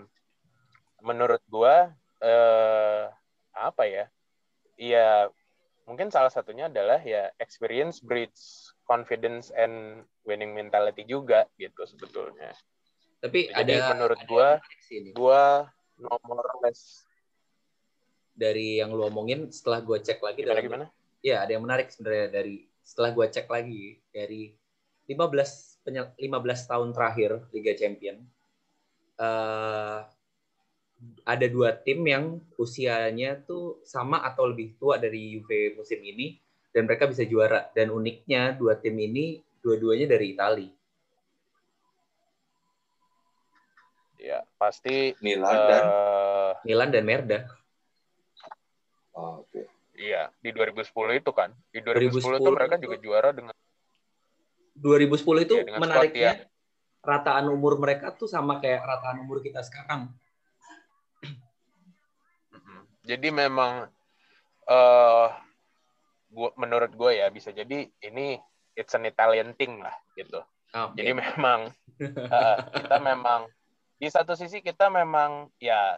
menurut 1.05 1.39
gua 1.45 1.93
eh, 2.19 3.13
apa 3.53 3.83
ya? 3.85 4.09
Iya, 4.75 5.31
mungkin 5.85 6.09
salah 6.09 6.33
satunya 6.33 6.65
adalah 6.67 6.97
ya 7.01 7.29
experience 7.37 8.01
breeds 8.01 8.73
confidence 8.89 9.53
and 9.53 10.01
winning 10.25 10.53
mentality 10.53 11.05
juga 11.05 11.45
gitu 11.57 11.85
sebetulnya. 11.85 12.53
Tapi 13.21 13.49
Jadi 13.49 13.73
ada 13.73 13.93
menurut 13.93 14.19
ada 14.21 14.29
gua-. 14.29 14.57
Gua 15.15 15.43
nomor 15.97 16.45
less 16.65 17.05
dari 18.35 18.83
yang 18.83 18.91
lu 18.91 19.07
omongin 19.07 19.47
setelah 19.47 19.79
gue 19.79 19.95
cek 20.03 20.19
lagi 20.19 20.43
gimana 20.43 20.51
dalam- 20.59 20.65
gimana? 20.67 20.85
Iya, 21.23 21.41
ada 21.47 21.51
yang 21.55 21.63
menarik 21.63 21.87
sebenarnya 21.89 22.27
dari 22.29 22.67
setelah 22.83 23.09
gue 23.15 23.25
cek 23.31 23.47
lagi 23.49 23.97
dari 24.11 24.53
15 25.07 25.79
penye- 25.81 26.13
15 26.19 26.67
tahun 26.67 26.91
terakhir 26.91 27.47
Liga 27.55 27.73
Champion 27.73 28.19
eh 29.15 29.99
ada 31.23 31.45
dua 31.47 31.73
tim 31.73 32.05
yang 32.05 32.37
usianya 32.55 33.41
tuh 33.43 33.81
sama 33.81 34.21
atau 34.21 34.45
lebih 34.45 34.77
tua 34.77 34.95
dari 34.95 35.35
Juve 35.35 35.73
musim 35.73 35.99
ini 35.99 36.37
dan 36.69 36.85
mereka 36.85 37.07
bisa 37.07 37.23
juara 37.23 37.71
dan 37.71 37.89
uniknya 37.89 38.53
dua 38.53 38.75
tim 38.77 38.93
ini 38.95 39.39
dua-duanya 39.59 40.05
dari 40.05 40.35
Italia. 40.35 40.71
Ya, 44.15 44.41
pasti 44.57 45.13
Milan 45.21 45.53
dan 45.53 45.83
eh, 45.85 46.51
Milan 46.65 46.89
dan 46.89 47.03
Merda. 47.05 47.39
oh, 49.13 49.45
oke. 49.45 49.61
iya 49.95 50.27
di 50.41 50.49
2010 50.51 51.21
itu 51.21 51.31
kan. 51.31 51.53
Di 51.69 51.79
2010, 51.79 52.41
2010 52.41 52.41
tuh 52.41 52.53
mereka 52.53 52.75
itu- 52.75 52.83
juga 52.89 52.97
juara 52.99 53.29
dengan 53.31 53.55
2010 54.75 55.45
itu 55.45 55.55
Iya, 55.55 55.63
dengan 55.63 55.79
squad 55.79 55.87
menariknya 55.87 56.31
yang- 56.35 56.43
rataan 57.05 57.45
umur 57.53 57.77
mereka 57.77 58.11
tuh 58.11 58.25
sama 58.25 58.57
kayak 58.59 58.81
rataan 58.81 59.21
umur 59.21 59.39
kita 59.39 59.61
sekarang. 59.61 60.09
Jadi 63.05 63.29
memang 63.29 63.85
eh 64.65 65.27
gua 66.35 66.49
menurut 66.59 66.91
gue 66.91 67.11
ya 67.21 67.29
bisa 67.31 67.53
jadi 67.53 67.87
ini 68.03 68.35
it's 68.75 68.97
an 68.97 69.07
Italian 69.07 69.55
thing 69.55 69.79
lah 69.79 69.93
gitu. 70.17 70.43
Oke. 70.75 70.99
Jadi 70.99 71.11
memang 71.15 71.71
eh, 72.01 72.57
kita 72.75 72.97
memang 72.99 73.47
di 73.95 74.07
satu 74.11 74.35
sisi 74.35 74.59
kita 74.59 74.91
memang 74.91 75.47
ya 75.61 75.95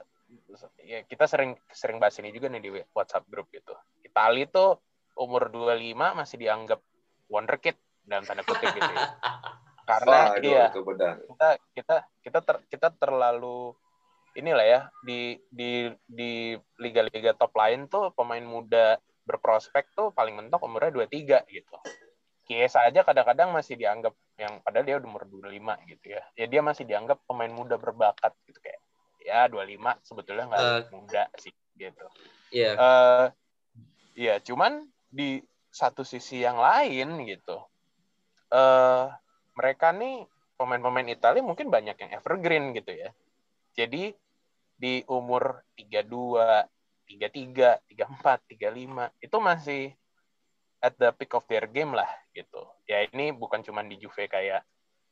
ya 0.84 1.02
kita 1.08 1.26
sering 1.26 1.58
sering 1.72 1.98
bahas 1.98 2.20
ini 2.22 2.30
juga 2.30 2.52
nih 2.52 2.62
di 2.62 2.70
WhatsApp 2.94 3.26
grup 3.26 3.50
gitu. 3.50 3.74
Itali 4.06 4.46
tuh 4.46 4.78
umur 5.18 5.50
25 5.50 5.98
masih 6.14 6.38
dianggap 6.38 6.80
wonderkid 7.32 7.74
dalam 8.06 8.24
tanda 8.24 8.46
kutip 8.46 8.70
gitu 8.70 8.92
ya. 8.94 9.08
Karena 9.90 10.18
Wah, 10.20 10.36
itu, 10.36 10.52
iya 10.52 10.66
itu 10.68 10.82
benar. 10.84 11.16
kita 11.24 11.50
kita 11.72 11.96
kita 12.20 12.40
ter, 12.44 12.56
kita 12.68 12.88
terlalu 13.00 13.72
inilah 14.38 14.66
ya 14.66 14.80
di 15.02 15.36
di 15.50 15.90
di 16.06 16.54
liga-liga 16.78 17.34
top 17.34 17.58
lain 17.58 17.90
tuh 17.90 18.14
pemain 18.14 18.46
muda 18.46 19.02
berprospek 19.26 19.92
tuh 19.92 20.14
paling 20.14 20.38
mentok 20.38 20.62
umurnya 20.64 20.94
23 21.04 21.44
gitu. 21.50 21.76
Kiesa 22.48 22.88
aja 22.88 23.04
kadang-kadang 23.04 23.52
masih 23.52 23.76
dianggap 23.76 24.16
yang 24.40 24.64
padahal 24.64 24.86
dia 24.88 24.96
udah 25.02 25.10
umur 25.10 25.24
25 25.28 25.92
gitu 25.92 26.06
ya. 26.16 26.24
Ya 26.38 26.46
dia 26.48 26.62
masih 26.64 26.88
dianggap 26.88 27.20
pemain 27.28 27.52
muda 27.52 27.76
berbakat 27.76 28.32
gitu 28.48 28.62
kayak 28.62 28.80
ya 29.20 29.50
25 29.52 30.00
sebetulnya 30.06 30.46
nggak 30.48 30.64
Eh. 30.64 30.82
muda 30.96 31.24
sih 31.36 31.52
gitu. 31.76 32.06
Iya. 32.48 32.72
eh 32.74 33.26
ya 34.16 34.40
cuman 34.40 34.88
di 35.12 35.44
satu 35.68 36.02
sisi 36.02 36.40
yang 36.40 36.56
lain 36.58 37.28
gitu 37.28 37.60
eh 38.50 39.06
mereka 39.54 39.92
nih 39.92 40.24
pemain-pemain 40.56 41.06
Italia 41.06 41.44
mungkin 41.44 41.68
banyak 41.68 42.00
yang 42.00 42.12
evergreen 42.16 42.72
gitu 42.72 42.96
ya 42.96 43.12
jadi 43.76 44.16
di 44.78 45.02
umur 45.10 45.66
32 45.76 46.66
33 47.10 47.82
34 47.98 48.46
35 48.54 49.26
itu 49.26 49.38
masih 49.42 49.84
at 50.78 50.94
the 51.02 51.10
peak 51.18 51.34
of 51.34 51.46
their 51.50 51.66
game 51.66 51.98
lah 51.98 52.08
gitu. 52.32 52.62
Ya 52.86 53.04
ini 53.10 53.34
bukan 53.34 53.66
cuma 53.66 53.82
di 53.82 53.98
Juve 53.98 54.30
kayak 54.30 54.62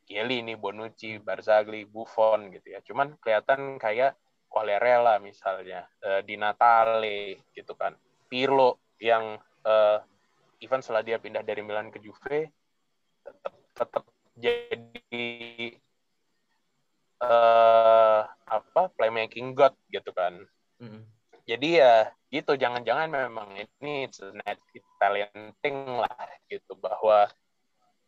Chiellini, 0.06 0.54
Bonucci, 0.54 1.18
Barzagli, 1.18 1.90
Buffon 1.90 2.54
gitu 2.54 2.78
ya. 2.78 2.80
Cuman 2.86 3.18
kelihatan 3.18 3.82
kayak 3.82 4.14
Quagliarella 4.46 5.18
misalnya, 5.18 5.90
eh, 6.06 6.22
Di 6.22 6.38
Natale 6.38 7.50
gitu 7.58 7.74
kan, 7.74 7.98
Pirlo 8.30 8.94
yang 9.02 9.42
eh, 9.66 9.98
even 10.62 10.86
setelah 10.86 11.02
dia 11.02 11.18
pindah 11.18 11.42
dari 11.42 11.66
Milan 11.66 11.90
ke 11.90 11.98
Juve 11.98 12.54
tetap 13.26 13.54
tetap 13.74 14.04
jadi 14.38 15.74
eh 17.24 18.22
apa 18.46 18.82
playmaking 18.96 19.56
god 19.56 19.76
gitu 19.88 20.12
kan. 20.12 20.44
Mm-mm. 20.82 21.04
Jadi 21.46 21.80
ya 21.80 22.10
gitu 22.34 22.58
jangan-jangan 22.58 23.08
memang 23.30 23.54
ini 23.56 24.10
net 24.44 24.60
Italian 24.74 25.54
thing 25.62 25.78
lah 25.88 26.28
gitu 26.50 26.76
bahwa 26.76 27.30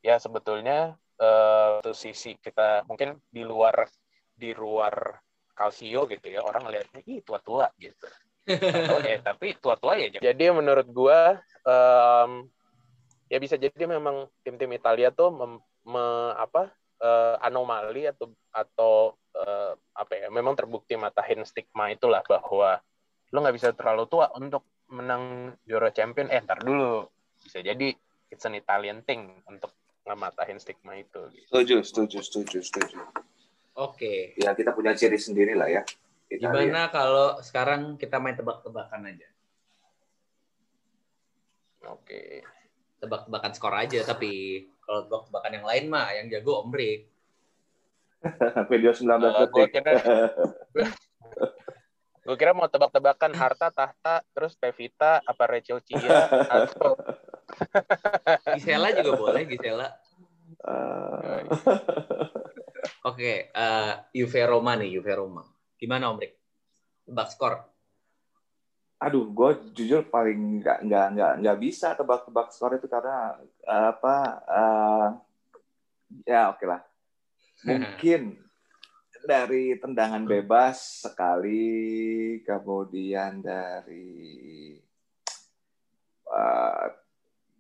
ya 0.02 0.18
sebetulnya 0.20 0.98
eh 1.18 1.68
satu 1.82 1.94
sisi 1.98 2.38
kita 2.38 2.86
mungkin 2.86 3.18
di 3.32 3.42
luar 3.42 3.90
di 4.38 4.54
luar 4.54 5.18
Calcio 5.58 6.06
gitu 6.06 6.30
ya 6.30 6.46
orang 6.46 6.70
ngelihatnya 6.70 7.02
ih 7.10 7.26
tua-tua 7.26 7.74
gitu. 7.82 8.06
Eh 8.46 9.18
tapi 9.28 9.58
tua-tua 9.58 9.98
ya. 9.98 10.14
Jadi 10.22 10.44
menurut 10.54 10.86
gua 10.94 11.42
em, 11.66 12.46
ya 13.26 13.38
bisa 13.42 13.58
jadi 13.58 13.74
memang 13.90 14.30
tim-tim 14.46 14.70
Italia 14.78 15.10
tuh 15.10 15.34
mem- 15.34 15.64
me- 15.82 16.36
apa 16.38 16.70
eh, 17.02 17.36
anomali 17.42 18.10
atau 18.10 18.34
atau 18.52 18.94
eh, 19.38 19.74
apa 19.98 20.14
ya 20.14 20.28
memang 20.34 20.58
terbukti 20.58 20.98
matahin 20.98 21.46
stigma 21.46 21.94
itulah 21.94 22.22
bahwa 22.26 22.82
lo 23.34 23.38
nggak 23.44 23.58
bisa 23.58 23.70
terlalu 23.76 24.08
tua 24.08 24.32
untuk 24.38 24.64
menang 24.88 25.52
Euro 25.68 25.92
Champion 25.92 26.32
eh 26.32 26.40
ntar 26.40 26.64
dulu 26.64 27.04
bisa 27.44 27.60
jadi 27.60 27.92
it's 28.32 28.48
an 28.48 28.56
Italian 28.56 29.04
thing 29.04 29.44
untuk 29.48 29.72
ngematahin 30.08 30.58
stigma 30.58 30.96
itu 30.96 31.20
gitu. 31.36 31.48
Setuju, 31.52 31.76
setuju, 31.84 32.18
setuju, 32.24 32.58
setuju. 32.64 32.98
Oke. 33.76 34.34
Ya 34.40 34.56
kita 34.56 34.72
punya 34.72 34.96
ciri 34.96 35.20
sendiri 35.20 35.54
lah 35.54 35.68
ya. 35.68 35.84
Italia. 36.28 36.48
Gimana 36.48 36.82
kalau 36.92 37.40
sekarang 37.44 38.00
kita 38.00 38.20
main 38.20 38.36
tebak-tebakan 38.36 39.12
aja? 39.12 39.28
Oke. 41.92 42.44
Tebak-tebakan 42.98 43.52
skor 43.54 43.76
aja, 43.76 44.02
tapi 44.04 44.66
kalau 44.88 45.04
tebak-tebakan 45.04 45.52
yang 45.52 45.68
lain 45.68 45.86
mah 45.92 46.08
yang 46.16 46.32
jago 46.32 46.64
Om 46.64 46.72
Rick. 46.72 47.12
Video 48.72 48.96
19 48.96 49.04
Eh, 49.04 49.20
gua 49.20 49.32
detik. 49.44 49.70
kira- 49.76 50.02
Gue 52.24 52.36
kira 52.36 52.52
mau 52.52 52.68
tebak-tebakan 52.68 53.32
harta 53.36 53.72
tahta 53.72 54.20
terus 54.36 54.52
Pevita 54.52 55.24
apa 55.24 55.48
Rachel 55.48 55.80
Chia 55.80 56.28
atau 56.44 57.00
Gisela 58.52 58.92
juga 58.92 59.16
boleh, 59.16 59.48
Gisela. 59.48 59.88
Eh, 60.60 61.40
Oke, 63.06 63.48
eh 63.48 63.94
Juve 64.12 64.44
Roma 64.44 64.76
nih, 64.76 64.92
Juve 64.92 65.16
Roma. 65.16 65.40
Gimana 65.80 66.12
Om 66.12 66.20
Rick? 66.20 66.36
Tebak 67.08 67.32
skor. 67.32 67.64
Aduh, 68.98 69.30
gue 69.30 69.50
jujur 69.78 70.02
paling 70.10 70.62
nggak 70.62 70.80
nggak 70.90 71.08
nggak 71.14 71.34
nggak 71.46 71.58
bisa 71.62 71.94
tebak-tebak 71.94 72.50
skor 72.50 72.78
itu 72.78 72.90
karena 72.90 73.38
eh, 73.66 73.86
apa? 73.94 74.16
eh, 74.50 75.10
ya 76.26 76.50
oke 76.54 76.66
lah. 76.66 76.82
Mungkin 77.66 78.42
dari 79.26 79.78
tendangan 79.78 80.24
bebas 80.26 81.06
sekali, 81.06 82.42
kemudian 82.42 83.42
dari 83.42 84.74
eh, 86.26 86.86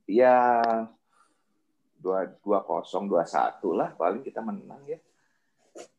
ya 0.07 0.61
dua 1.97 2.29
dua 2.39 2.63
kosong 2.63 3.09
dua 3.09 3.25
satu 3.27 3.73
lah 3.75 3.91
paling 3.97 4.23
kita 4.23 4.39
menang 4.39 4.79
ya 4.87 5.01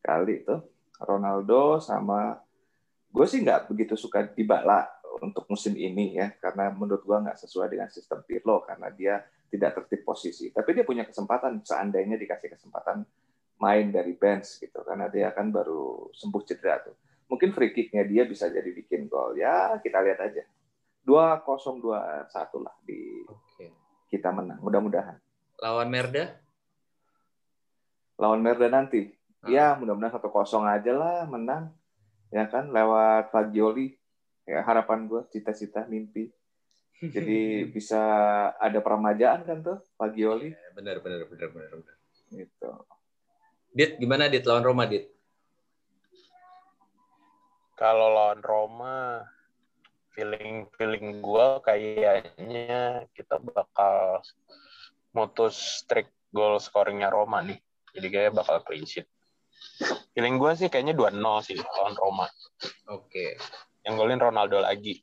kali 0.01 0.41
itu 0.41 0.55
Ronaldo 0.97 1.77
sama 1.77 2.39
gue 3.13 3.25
sih 3.29 3.45
nggak 3.45 3.69
begitu 3.69 3.93
suka 3.93 4.25
Dybala 4.25 4.98
untuk 5.17 5.49
musim 5.49 5.73
ini 5.73 6.13
ya 6.13 6.29
karena 6.37 6.69
menurut 6.69 7.01
gue 7.01 7.17
nggak 7.17 7.39
sesuai 7.41 7.73
dengan 7.73 7.89
sistem 7.89 8.21
Pirlo 8.21 8.61
karena 8.61 8.93
dia 8.93 9.25
tidak 9.49 9.81
tertib 9.81 10.05
posisi. 10.05 10.53
Tapi 10.53 10.69
dia 10.77 10.85
punya 10.85 11.03
kesempatan 11.03 11.65
seandainya 11.65 12.15
dikasih 12.15 12.53
kesempatan 12.53 13.01
main 13.59 13.91
dari 13.91 14.15
bench 14.15 14.61
gitu 14.61 14.85
karena 14.85 15.09
dia 15.11 15.33
kan 15.33 15.49
baru 15.49 16.13
sembuh 16.13 16.43
cedera 16.45 16.79
tuh. 16.85 16.95
Mungkin 17.29 17.53
free 17.53 17.73
kicknya 17.73 18.05
dia 18.05 18.25
bisa 18.25 18.47
jadi 18.49 18.69
bikin 18.69 19.09
gol. 19.09 19.35
Ya 19.35 19.77
kita 19.81 19.99
lihat 20.05 20.21
aja. 20.21 20.45
dua 20.99 21.41
dua 21.81 22.29
satu 22.29 22.61
lah 22.61 22.75
di 22.85 23.25
Oke. 23.25 23.73
kita 24.13 24.29
menang. 24.29 24.61
Mudah-mudahan. 24.61 25.17
Lawan 25.59 25.89
Merda? 25.89 26.37
lawan 28.19 28.43
Merda 28.43 28.67
nanti. 28.67 29.15
Ah. 29.39 29.47
ya 29.47 29.67
mudah-mudahan 29.79 30.19
satu 30.19 30.27
kosong 30.27 30.67
aja 30.67 30.91
lah 30.91 31.23
menang. 31.25 31.71
Ya 32.29 32.45
kan 32.45 32.69
lewat 32.69 33.31
Fagioli 33.33 33.98
ya 34.49 34.65
harapan 34.65 35.05
gue 35.05 35.21
cita-cita 35.29 35.85
mimpi 35.85 36.33
jadi 37.15 37.69
bisa 37.69 38.01
ada 38.57 38.81
permajaan 38.81 39.45
kan 39.45 39.57
tuh 39.61 39.77
pagi 39.93 40.25
Oli 40.25 40.49
Ya, 40.49 40.69
benar 40.73 40.99
benar 40.99 41.29
benar 41.29 41.47
benar 41.53 41.71
benar. 41.77 41.95
gitu 42.33 42.69
Dit 43.69 44.01
gimana 44.01 44.25
Dit 44.25 44.49
lawan 44.49 44.65
Roma 44.65 44.89
Dit? 44.89 45.13
Kalau 47.77 48.11
lawan 48.11 48.41
Roma, 48.43 49.23
feeling 50.11 50.67
feeling 50.75 51.23
gue 51.23 51.47
kayaknya 51.63 53.07
kita 53.15 53.39
bakal 53.39 54.19
mutus 55.15 55.55
streak 55.85 56.11
goal 56.35 56.59
scoringnya 56.59 57.07
Roma 57.07 57.39
nih. 57.39 57.55
Jadi 57.95 58.07
kayak 58.11 58.35
bakal 58.35 58.59
clean 58.67 58.83
sheet. 58.83 59.07
Feeling 60.11 60.35
gue 60.35 60.51
sih 60.59 60.67
kayaknya 60.67 60.91
2-0 60.91 61.23
sih 61.45 61.55
lawan 61.55 61.95
Roma. 61.95 62.27
Oke. 62.91 63.39
Yang 63.89 63.97
golin 63.97 64.21
Ronaldo 64.21 64.61
lagi. 64.61 65.01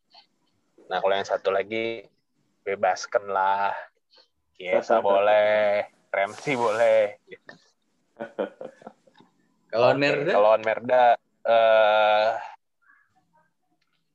Nah 0.87 1.03
kalau 1.03 1.18
yang 1.18 1.26
satu 1.26 1.51
lagi 1.51 2.07
bebaskan 2.62 3.26
lah. 3.26 3.74
Kiesa 4.55 5.03
boleh, 5.05 5.91
Ramsey 6.09 6.55
boleh. 6.55 7.18
Kalau 9.66 9.91
Merda? 9.99 10.30
Kalau 10.30 10.55
lawan 10.55 10.62
Merda, 10.62 11.18
eh 11.43 12.30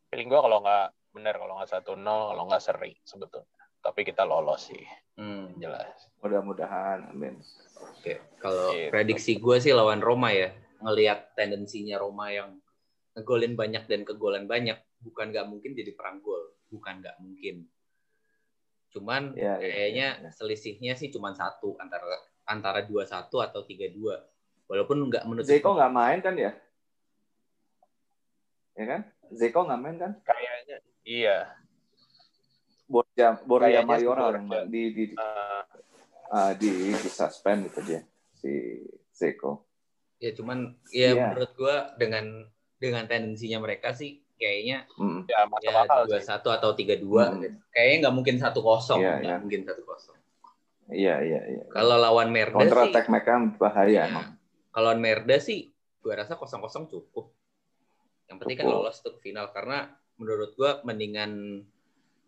feeling 0.08 0.32
gue 0.32 0.40
kalau 0.40 0.64
nggak 0.64 0.88
bener 1.12 1.36
kalau 1.36 1.54
nggak 1.60 1.68
satu 1.70 1.92
nol, 1.94 2.32
kalau 2.32 2.48
nggak 2.48 2.64
seri 2.64 2.96
sebetulnya. 3.04 3.60
Tapi 3.84 4.08
kita 4.08 4.24
lolos 4.24 4.72
sih, 4.72 4.86
Hmm, 5.20 5.52
jelas. 5.60 5.90
mudah-mudahan 6.24 7.12
amin 7.12 7.36
Oke. 7.82 8.22
Kalau 8.40 8.72
Gitu. 8.72 8.88
prediksi 8.88 9.36
gue 9.36 9.58
sih 9.60 9.76
lawan 9.76 10.00
Roma 10.00 10.32
ya. 10.32 10.54
Ngelihat 10.80 11.36
tendensinya 11.36 12.00
Roma 12.00 12.32
yang 12.32 12.56
ngegolin 13.14 13.54
banyak 13.56 13.84
dan 13.86 14.02
kegolan 14.04 14.46
banyak, 14.46 14.80
bukan 15.00 15.32
nggak 15.32 15.48
mungkin 15.48 15.72
jadi 15.76 15.92
perang 15.92 16.20
gol. 16.20 16.56
Bukan 16.72 17.04
nggak 17.04 17.20
mungkin. 17.20 17.68
Cuman 18.92 19.36
Ya, 19.36 19.56
ya, 19.56 19.72
kayaknya 19.72 20.08
ya, 20.20 20.24
ya. 20.28 20.30
selisihnya 20.32 20.94
sih 20.96 21.12
cuma 21.12 21.32
satu 21.32 21.76
antara 21.80 22.08
antara 22.44 22.84
dua 22.84 23.04
satu 23.04 23.40
atau 23.40 23.64
tiga 23.64 23.88
dua. 23.88 24.20
Walaupun 24.68 25.08
nggak 25.08 25.24
menutup 25.28 25.48
Zeko 25.52 25.76
nggak 25.76 25.92
main 25.92 26.20
kan 26.20 26.36
ya 26.36 26.52
ya 28.72 28.86
kan 28.88 29.02
Zeko 29.32 29.68
nggak 29.68 29.80
main 29.80 29.98
kan 30.00 30.12
Kayaknya 30.24 30.78
iya. 31.04 31.38
Borja 32.88 33.40
Borja 33.44 33.84
Mayoral 33.84 34.40
Borja. 34.40 34.64
di 34.68 34.92
di 34.92 35.04
di, 35.12 35.16
Eh, 35.16 35.64
ah, 36.32 36.52
di, 36.56 36.72
di 36.92 37.10
suspend 37.12 37.68
itu 37.68 37.80
dia 37.84 38.00
si 38.32 38.80
Zeko 39.12 39.68
ya 40.20 40.32
cuman 40.32 40.72
ya 40.88 41.12
Iya. 41.12 41.36
menurut 41.36 41.52
gue 41.52 41.76
dengan 42.00 42.26
dengan 42.82 43.06
tendensinya 43.06 43.62
mereka 43.62 43.94
sih 43.94 44.18
kayaknya 44.36 44.90
Mm. 44.98 45.30
ya 45.30 45.46
masuk 45.46 45.70
ya 45.70 46.02
dua 46.04 46.18
sih. 46.18 46.26
satu 46.26 46.50
atau 46.50 46.74
tiga 46.74 46.98
dua 46.98 47.30
Hmm. 47.30 47.62
kayaknya 47.70 47.98
nggak 48.02 48.16
mungkin 48.18 48.36
satu 48.36 48.60
kosong 48.60 48.98
Iya, 48.98 49.14
nggak 49.16 49.30
iya. 49.30 49.38
mungkin 49.38 49.62
satu 49.62 49.82
kosong 49.86 50.18
iya 50.90 51.16
iya 51.22 51.42
iya 51.48 51.64
kalau 51.70 51.96
lawan 51.96 52.34
Merda 52.34 52.58
counter 52.58 52.80
sih 52.80 52.90
attack 52.90 53.06
mereka 53.08 53.32
bahaya 53.56 53.86
ya, 53.88 54.02
emang 54.08 54.34
kalau 54.70 54.90
lawan 54.90 54.98
Merda 55.00 55.38
sih 55.38 55.70
gue 56.02 56.10
rasa 56.12 56.34
kosong 56.34 56.58
kosong 56.60 56.90
cukup 56.90 57.30
yang 58.26 58.42
penting 58.42 58.58
kan 58.58 58.66
Cukup. 58.66 58.82
lolos 58.82 58.98
untuk 58.98 59.22
final 59.22 59.46
karena 59.48 59.78
menurut 60.18 60.52
gue 60.52 60.72
mendingan 60.82 61.62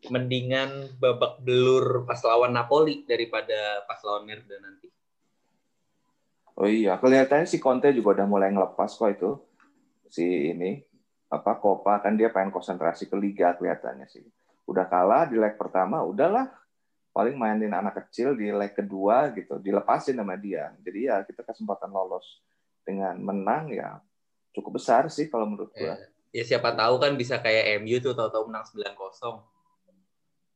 mendingan 0.06 0.70
babak 0.95 1.39
belur 1.39 2.04
pas 2.04 2.22
lawan 2.22 2.51
Napoli 2.51 3.01
daripada 3.04 3.56
pas 3.84 3.97
lawan 4.04 4.24
Merda 4.24 4.60
nanti 4.60 4.91
oh 6.54 6.68
iya 6.68 6.93
kelihatannya 6.95 7.47
si 7.47 7.58
Conte 7.58 7.89
juga 7.89 8.22
udah 8.22 8.28
mulai 8.28 8.51
ngelepas 8.51 8.91
kok 8.91 9.10
itu 9.10 9.30
si 10.14 10.53
ini 10.53 10.78
apa 11.34 11.57
Copa 11.57 11.97
kan 11.97 12.14
dia 12.14 12.30
pengen 12.30 12.53
konsentrasi 12.53 13.09
ke 13.09 13.18
Liga 13.18 13.57
kelihatannya 13.57 14.05
sih. 14.05 14.22
Udah 14.70 14.86
kalah 14.86 15.26
di 15.26 15.41
leg 15.41 15.57
pertama 15.57 16.05
udahlah. 16.05 16.53
Paling 17.14 17.38
mainin 17.38 17.74
anak 17.74 18.05
kecil 18.05 18.38
di 18.38 18.53
leg 18.53 18.74
kedua 18.74 19.34
gitu 19.34 19.57
dilepasin 19.57 20.18
sama 20.18 20.38
dia. 20.38 20.70
Jadi 20.86 21.09
ya 21.09 21.26
kita 21.26 21.41
kesempatan 21.41 21.89
lolos 21.89 22.45
dengan 22.86 23.18
menang 23.18 23.74
ya 23.74 23.97
cukup 24.53 24.78
besar 24.78 25.09
sih 25.09 25.34
kalau 25.34 25.49
menurut 25.49 25.74
gua. 25.74 25.97
Ya, 25.97 26.05
ya 26.30 26.43
siapa 26.45 26.78
tahu 26.78 27.01
kan 27.01 27.18
bisa 27.18 27.41
kayak 27.41 27.82
MU 27.82 27.97
tuh 27.97 28.14
tahu-tahu 28.14 28.49
menang 28.49 28.66
9-0 28.70 28.93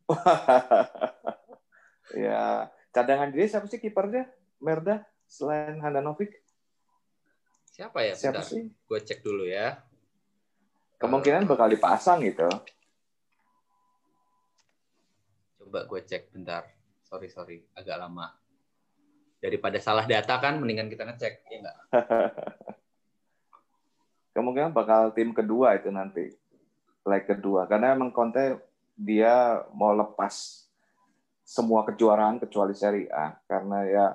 ya 2.23 2.71
cadangan 2.95 3.29
dia 3.29 3.45
siapa 3.45 3.67
sih 3.67 3.75
kipernya 3.75 4.31
Merda 4.63 5.03
selain 5.27 5.83
Handanovic 5.83 6.31
siapa 7.77 7.99
ya 8.01 8.13
siapa 8.17 8.41
bentar 8.41 8.49
sih 8.49 8.65
gue 8.65 8.99
cek 9.05 9.21
dulu 9.21 9.45
ya 9.45 9.77
kemungkinan 10.97 11.45
bakal 11.45 11.69
dipasang 11.69 12.25
gitu 12.25 12.49
Coba 15.67 15.83
gue 15.83 15.99
cek 15.99 16.31
bentar. 16.31 16.63
Sorry, 17.03 17.27
sorry. 17.27 17.59
Agak 17.75 17.99
lama. 17.99 18.31
Daripada 19.43 19.75
salah 19.83 20.07
data 20.07 20.39
kan, 20.39 20.63
mendingan 20.63 20.87
kita 20.87 21.03
ngecek. 21.03 21.43
Ya 21.43 21.59
nggak? 21.59 21.77
kemungkinan 24.37 24.69
bakal 24.69 25.09
tim 25.17 25.33
kedua 25.33 25.73
itu 25.81 25.89
nanti 25.89 26.29
leg 27.09 27.25
kedua 27.25 27.65
karena 27.65 27.97
emang 27.97 28.13
Conte 28.13 28.61
dia 28.93 29.65
mau 29.73 29.97
lepas 29.97 30.69
semua 31.41 31.81
kejuaraan 31.89 32.37
kecuali 32.37 32.77
Serie 32.77 33.09
A 33.09 33.33
karena 33.49 33.81
ya 33.89 34.05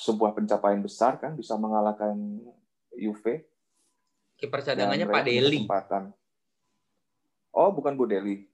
sebuah 0.00 0.32
pencapaian 0.32 0.80
besar 0.80 1.20
kan 1.20 1.36
bisa 1.36 1.60
mengalahkan 1.60 2.16
Juve 2.96 3.44
Kiper 4.40 4.64
dan 4.64 4.88
cadangannya 4.88 5.06
Pak 5.12 5.22
Deli. 5.28 5.58
kesempatan. 5.60 6.04
Oh, 7.52 7.68
bukan 7.76 7.92
Bu 7.92 8.08
Deli. 8.08 8.48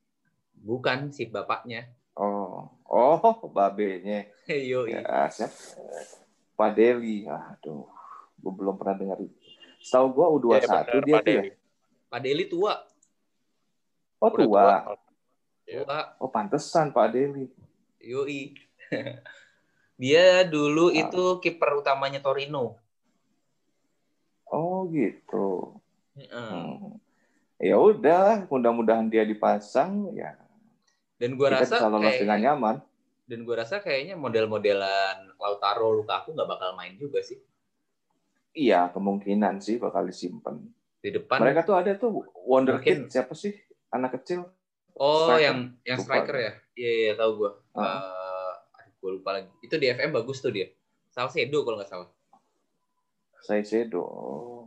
Bukan 0.51 1.14
si 1.14 1.30
bapaknya. 1.30 1.86
Oh, 2.18 2.66
oh, 2.90 3.22
babenya. 3.55 4.26
Yo, 4.51 4.90
Ya, 4.90 5.30
siap. 5.30 5.55
Pak 6.59 6.74
Deli. 6.74 7.22
Aduh, 7.30 7.86
gue 8.42 8.53
belum 8.59 8.74
pernah 8.74 8.99
dengar. 8.99 9.18
Setahu 9.78 10.11
gue 10.11 10.26
U21 10.42 10.51
Ya, 10.51 10.66
bener, 10.66 11.03
dia 11.07 11.14
Pak 11.14 11.22
tuh 11.22 11.30
ya. 11.30 11.42
Deli. 11.47 11.51
Pak 12.11 12.20
Deli 12.26 12.44
tua. 12.51 12.74
Oh, 14.18 14.30
Udah 14.34 14.38
tua. 14.42 14.66
Iya. 15.70 15.80
Tua. 15.86 15.99
Oh, 16.18 16.30
pantesan 16.34 16.90
Pak 16.90 17.14
Deli. 17.14 17.47
Yoi. 18.03 18.59
Dia 19.97 20.44
dulu 20.44 20.88
Ah. 20.88 21.01
itu 21.03 21.24
kiper 21.40 21.80
utamanya 21.80 22.20
Torino. 22.20 22.76
Oh, 24.47 24.86
gitu. 24.88 25.76
Hmm. 26.14 26.97
Ya 27.57 27.74
udah, 27.74 28.44
mudah-mudahan 28.47 29.09
dia 29.09 29.24
dipasang 29.24 30.12
ya. 30.12 30.36
Dan 31.16 31.34
gue 31.34 31.49
kita 31.49 31.64
rasa 31.64 31.88
lolos 31.88 32.12
kayak- 32.12 32.22
dengan 32.22 32.40
nyaman. 32.42 32.76
dan 33.26 33.42
gue 33.42 33.57
rasa 33.59 33.82
kayaknya 33.82 34.14
model-modelan 34.14 35.34
Lautaro 35.34 35.90
Lukaku 35.92 36.30
nggak 36.30 36.47
bakal 36.47 36.78
main 36.78 36.94
juga 36.94 37.18
sih 37.18 37.34
Iya, 38.55 38.86
kemungkinan 38.88 39.59
sih 39.59 39.76
bakal 39.76 40.07
disimpan. 40.07 40.62
di 40.97 41.11
depan. 41.11 41.42
Mereka 41.42 41.61
tuh 41.62 41.74
ada 41.74 41.90
tuh 41.92 42.22
Mungkin- 42.22 42.47
wonderkid 42.47 42.99
siapa 43.09 43.34
sih? 43.34 43.51
Anak 43.90 44.14
kecil. 44.14 44.47
oh, 44.94 45.26
striker. 45.26 45.42
yang 45.42 45.59
yang 45.82 45.99
Lupa. 45.99 46.07
striker 46.07 46.36
ya? 46.38 46.53
Iya, 46.72 46.90
iya 46.94 47.12
tahu 47.14 47.30
gue. 47.36 47.51
Ah. 47.74 47.99
Gue 48.97 49.11
lupa 49.12 49.36
lagi. 49.36 49.51
Itu 49.61 49.76
di 49.76 49.86
FM 49.86 50.11
bagus 50.11 50.40
tuh 50.40 50.51
dia. 50.51 50.68
Salcedo 51.09 51.62
kalau 51.62 51.76
nggak 51.76 51.88
salah. 51.88 52.09
Saicedo. 53.40 54.03
Oh. 54.03 54.62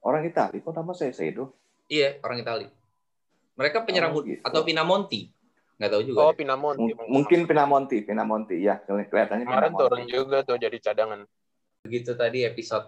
Orang 0.00 0.24
Italia 0.24 0.56
kok 0.56 0.72
nama 0.72 0.94
Saicedo? 0.94 1.52
Iya, 1.90 2.22
orang 2.22 2.40
Itali. 2.40 2.66
Mereka 3.58 3.84
penyerang 3.84 4.14
Oh, 4.14 4.22
gitu. 4.22 4.40
atau 4.40 4.62
Pinamonti. 4.62 5.28
Nggak 5.76 5.90
tahu 5.90 6.02
juga. 6.06 6.18
Oh, 6.22 6.30
deh. 6.30 6.38
Pinamonti. 6.38 6.90
M- 6.94 7.08
mungkin 7.10 7.40
Pinamonti, 7.44 7.96
Pinamonti. 8.00 8.56
Ya, 8.62 8.80
keli- 8.80 9.10
kelihatannya 9.10 9.44
Kemarin 9.44 9.72
turun 9.74 10.04
juga 10.06 10.40
tuh 10.40 10.56
jadi 10.56 10.78
cadangan. 10.78 11.26
Begitu 11.82 12.14
tadi 12.14 12.46
episode 12.46 12.86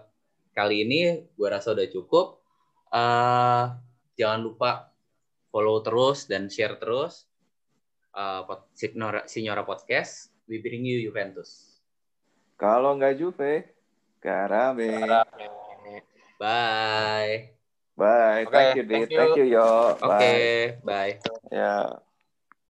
kali 0.53 0.87
ini, 0.87 0.99
gue 1.27 1.47
rasa 1.49 1.75
udah 1.75 1.85
cukup. 1.85 2.41
Eh, 2.89 3.63
jangan 4.15 4.39
lupa 4.41 4.89
follow 5.49 5.81
terus 5.81 6.25
dan 6.25 6.49
share 6.49 6.77
terus 6.77 7.29
eh, 8.13 8.41
pod- 8.47 8.69
Signora, 8.73 9.25
Signora 9.27 9.61
Podcast. 9.61 10.32
We 10.53 10.61
bring 10.61 10.85
you 10.85 11.01
Juventus. 11.01 11.81
Kalau 12.61 12.93
nggak 12.93 13.17
Juve, 13.17 13.73
Karame. 14.21 15.09
Rame. 15.09 16.05
Bye. 16.37 17.57
Bye. 17.97 18.45
Oke, 18.45 18.53
thank 18.53 18.77
you, 18.77 18.83
Dit. 18.85 19.09
thank 19.09 19.09
you. 19.09 19.17
Thank 19.17 19.33
you, 19.41 19.45
Yo. 19.49 19.97
Oke, 19.97 20.05
Bye. 20.05 20.77
bye. 20.85 21.17
Ya. 21.49 22.05